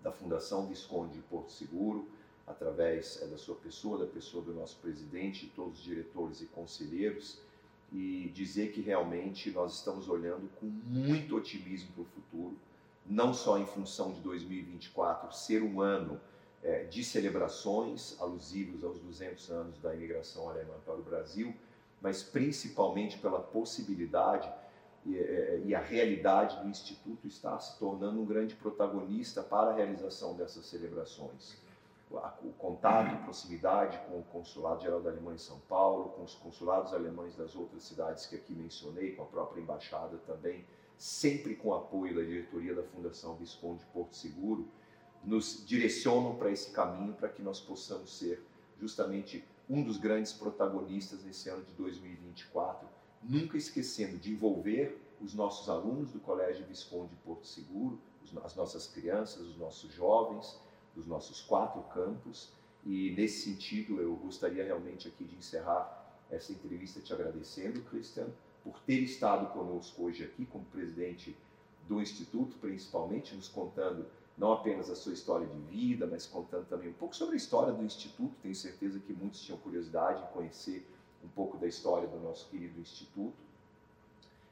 da 0.04 0.12
Fundação 0.12 0.68
Visconde 0.68 1.14
de 1.14 1.22
Porto 1.22 1.52
Seguro, 1.52 2.08
através 2.46 3.22
é, 3.22 3.26
da 3.26 3.38
sua 3.38 3.56
pessoa, 3.56 3.98
da 3.98 4.06
pessoa 4.06 4.44
do 4.44 4.54
nosso 4.54 4.78
presidente 4.78 5.52
todos 5.56 5.80
os 5.80 5.84
diretores 5.84 6.42
e 6.42 6.46
conselheiros, 6.46 7.40
e 7.92 8.30
dizer 8.34 8.74
que 8.74 8.82
realmente 8.82 9.50
nós 9.52 9.76
estamos 9.76 10.10
olhando 10.10 10.50
com 10.60 10.66
muito 10.66 11.36
otimismo 11.36 11.90
para 11.94 12.02
o 12.02 12.06
futuro, 12.06 12.58
não 13.06 13.34
só 13.34 13.58
em 13.58 13.66
função 13.66 14.12
de 14.12 14.20
2024 14.20 15.34
ser 15.34 15.64
um 15.64 15.82
ano 15.82 16.20
é, 16.62 16.84
de 16.84 17.04
celebrações 17.04 18.20
alusivos 18.20 18.84
aos 18.84 19.00
200 19.00 19.50
anos 19.50 19.80
da 19.80 19.96
imigração 19.96 20.50
alemã 20.50 20.74
para 20.86 20.96
o 20.96 21.02
Brasil, 21.02 21.56
mas 22.02 22.24
principalmente 22.24 23.18
pela 23.18 23.40
possibilidade 23.40 24.52
e, 25.06 25.16
e- 25.16 25.62
e 25.68 25.76
a 25.76 25.80
realidade 25.80 26.62
do 26.62 26.68
Instituto 26.70 27.28
estar 27.28 27.60
se 27.60 27.78
tornando 27.80 28.22
um 28.22 28.26
grande 28.26 28.56
protagonista 28.56 29.42
para 29.42 29.72
a 29.72 29.74
realização 29.74 30.36
dessas 30.36 30.66
celebrações. 30.66 31.58
O, 32.10 32.54
contato 32.58 33.14
e 33.16 33.18
proximidade 33.24 34.00
com 34.08 34.20
o 34.20 34.24
Consulado 34.24 34.82
Geral 34.82 35.02
da 35.02 35.10
Alemanha 35.10 35.36
em 35.36 35.40
São 35.40 35.60
Paulo, 35.68 36.10
com 36.12 36.24
os 36.24 36.36
consulados 36.36 36.94
alemães 36.94 37.36
das 37.36 37.54
outras 37.54 37.84
cidades 37.84 38.26
que 38.26 38.36
aqui 38.38 38.54
mencionei, 38.54 39.12
com 39.14 39.24
a 39.24 39.26
própria 39.26 39.60
embaixada 39.60 40.18
também, 40.26 40.66
sempre 40.98 41.54
com 41.56 41.74
apoio 41.74 42.16
da 42.16 42.22
diretoria 42.22 42.74
da 42.74 42.84
Fundação 42.84 43.36
Visconde 43.36 43.86
Porto 43.94 44.16
Seguro, 44.16 44.70
nos 45.22 45.66
direcionam 45.66 46.36
para 46.36 46.50
esse 46.50 46.72
caminho 46.72 47.14
para 47.14 47.28
que 47.28 47.42
nós 47.42 47.60
possamos 47.60 48.18
ser 48.18 48.42
justamente 48.80 49.44
um 49.70 49.84
dos 49.84 49.98
grandes 49.98 50.32
protagonistas 50.32 51.24
nesse 51.24 51.50
ano 51.50 51.64
de 51.64 51.74
2024, 51.74 52.88
nunca 53.22 53.58
esquecendo 53.58 54.18
de 54.18 54.32
envolver 54.32 55.02
os 55.22 55.34
nossos 55.34 55.68
alunos 55.70 56.12
do 56.12 56.20
Colégio 56.20 56.66
Visconde 56.66 57.16
Porto 57.26 57.48
Seguro, 57.48 58.00
as 58.44 58.56
nossas 58.56 58.88
crianças, 58.88 59.42
os 59.42 59.58
nossos 59.58 59.92
jovens, 59.94 60.60
dos 60.96 61.08
nossos 61.08 61.42
quatro 61.42 61.82
campos. 61.94 62.52
E 62.86 63.12
nesse 63.12 63.44
sentido, 63.44 64.00
eu 64.02 64.16
gostaria 64.16 64.64
realmente 64.64 65.08
aqui 65.08 65.24
de 65.24 65.36
encerrar 65.36 66.06
essa 66.30 66.52
entrevista 66.52 67.00
te 67.00 67.14
agradecendo, 67.14 67.82
Christian, 67.84 68.28
por 68.64 68.80
ter 68.82 69.00
estado 69.00 69.52
conosco 69.54 70.04
hoje 70.04 70.24
aqui 70.24 70.46
como 70.46 70.66
presidente 70.66 71.36
do 71.88 72.02
Instituto, 72.02 72.58
principalmente 72.60 73.34
nos 73.34 73.48
contando 73.48 74.06
não 74.38 74.52
apenas 74.52 74.90
a 74.90 74.96
sua 74.96 75.14
história 75.14 75.48
de 75.48 75.60
vida, 75.62 76.06
mas 76.06 76.26
contando 76.26 76.68
também 76.68 76.90
um 76.90 76.94
pouco 76.94 77.16
sobre 77.16 77.34
a 77.34 77.38
história 77.38 77.74
do 77.74 77.84
Instituto. 77.84 78.36
Tenho 78.42 78.54
certeza 78.54 79.00
que 79.00 79.12
muitos 79.12 79.42
tinham 79.42 79.58
curiosidade 79.60 80.22
em 80.24 80.28
conhecer 80.28 80.88
um 81.24 81.28
pouco 81.30 81.58
da 81.58 81.68
história 81.68 82.08
do 82.08 82.20
nosso 82.20 82.48
querido 82.50 82.80
Instituto. 82.80 83.36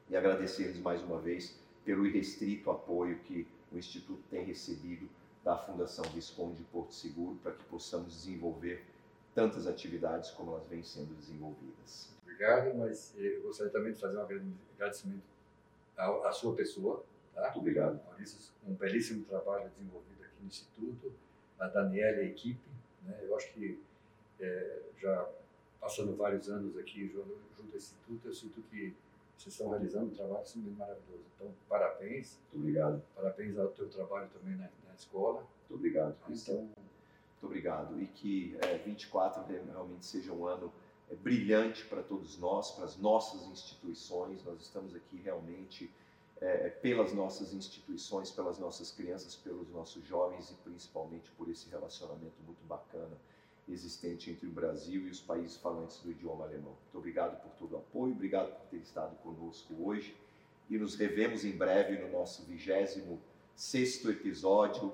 E 0.10 0.16
agradecer-lhes 0.16 0.80
mais 0.80 1.02
uma 1.04 1.20
vez 1.20 1.60
pelo 1.84 2.06
irrestrito 2.06 2.72
apoio 2.72 3.20
que 3.20 3.48
o 3.72 3.78
Instituto 3.78 4.22
tem 4.30 4.44
recebido 4.44 5.08
da 5.44 5.56
Fundação 5.56 6.04
Visconde 6.06 6.56
de 6.56 6.64
Porto 6.64 6.94
Seguro 6.94 7.36
para 7.44 7.52
que 7.52 7.64
possamos 7.66 8.14
desenvolver 8.14 8.84
tantas 9.36 9.68
atividades 9.68 10.32
como 10.32 10.54
elas 10.54 10.68
vêm 10.68 10.82
sendo 10.82 11.14
desenvolvidas. 11.14 12.10
Obrigado, 12.24 12.76
mas 12.76 13.14
eu 13.18 13.44
gostaria 13.44 13.72
também 13.72 13.94
de 13.94 14.00
fazer 14.00 14.18
um 14.18 14.22
agradecimento 14.76 15.24
à 15.98 16.32
sua 16.32 16.56
pessoa, 16.56 17.06
tá? 17.36 17.44
Muito 17.44 17.60
obrigado. 17.60 18.04
Maurício, 18.06 18.54
um 18.66 18.74
belíssimo 18.74 19.26
trabalho 19.26 19.70
desenvolvido 19.70 20.24
aqui 20.24 20.42
no 20.42 20.48
Instituto, 20.48 21.14
a 21.60 21.68
Daniela 21.68 22.18
e 22.18 22.22
a 22.22 22.24
equipe. 22.24 22.68
Né? 23.04 23.20
Eu 23.22 23.36
acho 23.36 23.54
que 23.54 23.80
é, 24.40 24.82
já 25.00 25.30
passando 25.80 26.16
vários 26.16 26.50
anos 26.50 26.76
aqui 26.78 27.08
junto, 27.08 27.38
junto 27.56 27.72
ao 27.72 27.78
Instituto, 27.78 28.28
eu 28.28 28.34
sinto 28.34 28.62
que 28.72 28.96
vocês 29.38 29.54
estão 29.54 29.70
realizando 29.70 30.08
um 30.08 30.16
trabalho 30.16 30.46
simplesmente 30.46 30.80
maravilhoso. 30.80 31.24
Então, 31.36 31.54
parabéns. 31.68 32.40
Muito 32.52 32.64
obrigado. 32.64 33.04
Parabéns 33.14 33.58
ao 33.58 33.68
teu 33.68 33.90
trabalho 33.90 34.30
também 34.30 34.56
na, 34.56 34.70
na 34.88 34.94
escola. 34.96 35.42
Muito 35.42 35.76
obrigado, 35.76 36.16
Então, 36.30 36.56
Muito 36.56 36.76
obrigado. 37.44 38.02
E 38.02 38.08
que 38.08 38.58
é, 38.62 38.78
24 38.78 39.44
realmente 39.46 40.06
seja 40.06 40.32
um 40.32 40.46
ano 40.46 40.72
é, 41.10 41.16
brilhante 41.16 41.86
para 41.86 42.02
todos 42.02 42.38
nós, 42.40 42.72
para 42.72 42.86
as 42.86 42.98
nossas 42.98 43.46
instituições. 43.48 44.44
Nós 44.44 44.62
estamos 44.62 44.96
aqui 44.96 45.18
realmente 45.18 45.92
é, 46.42 46.70
pelas 46.70 47.14
nossas 47.14 47.54
instituições, 47.54 48.32
pelas 48.32 48.60
nossas 48.60 48.92
crianças, 48.92 49.36
pelos 49.36 49.70
nossos 49.70 50.06
jovens 50.06 50.52
e 50.52 50.54
principalmente 50.56 51.32
por 51.32 51.50
esse 51.50 51.70
relacionamento 51.70 52.36
muito 52.46 52.64
bacana 52.66 53.18
existente 53.68 54.30
entre 54.30 54.48
o 54.48 54.52
Brasil 54.52 55.08
e 55.08 55.10
os 55.10 55.20
países 55.20 55.58
falantes 55.58 55.98
do 56.00 56.12
idioma 56.12 56.46
alemão. 56.46 56.76
Muito 56.84 56.98
obrigado 56.98 57.42
por 57.42 57.52
todo 57.54 57.74
o 57.74 57.78
apoio, 57.78 58.14
obrigado 58.14 58.54
por 58.56 58.68
ter 58.68 58.78
estado 58.78 59.16
conosco 59.18 59.74
hoje 59.84 60.16
e 60.70 60.78
nos 60.78 60.96
revemos 60.96 61.44
em 61.46 61.52
breve 61.52 61.98
no 61.98 62.12
nosso 62.12 62.44
26 62.46 63.04
sexto 63.56 64.12
episódio 64.12 64.94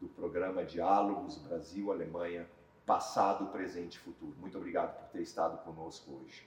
do 0.00 0.08
programa 0.08 0.64
Diálogos 0.64 1.36
Brasil-Alemanha, 1.38 2.48
passado, 2.86 3.52
presente 3.52 3.96
e 3.96 3.98
futuro. 3.98 4.34
Muito 4.40 4.56
obrigado 4.56 4.98
por 4.98 5.08
ter 5.10 5.20
estado 5.20 5.62
conosco 5.62 6.12
hoje. 6.12 6.46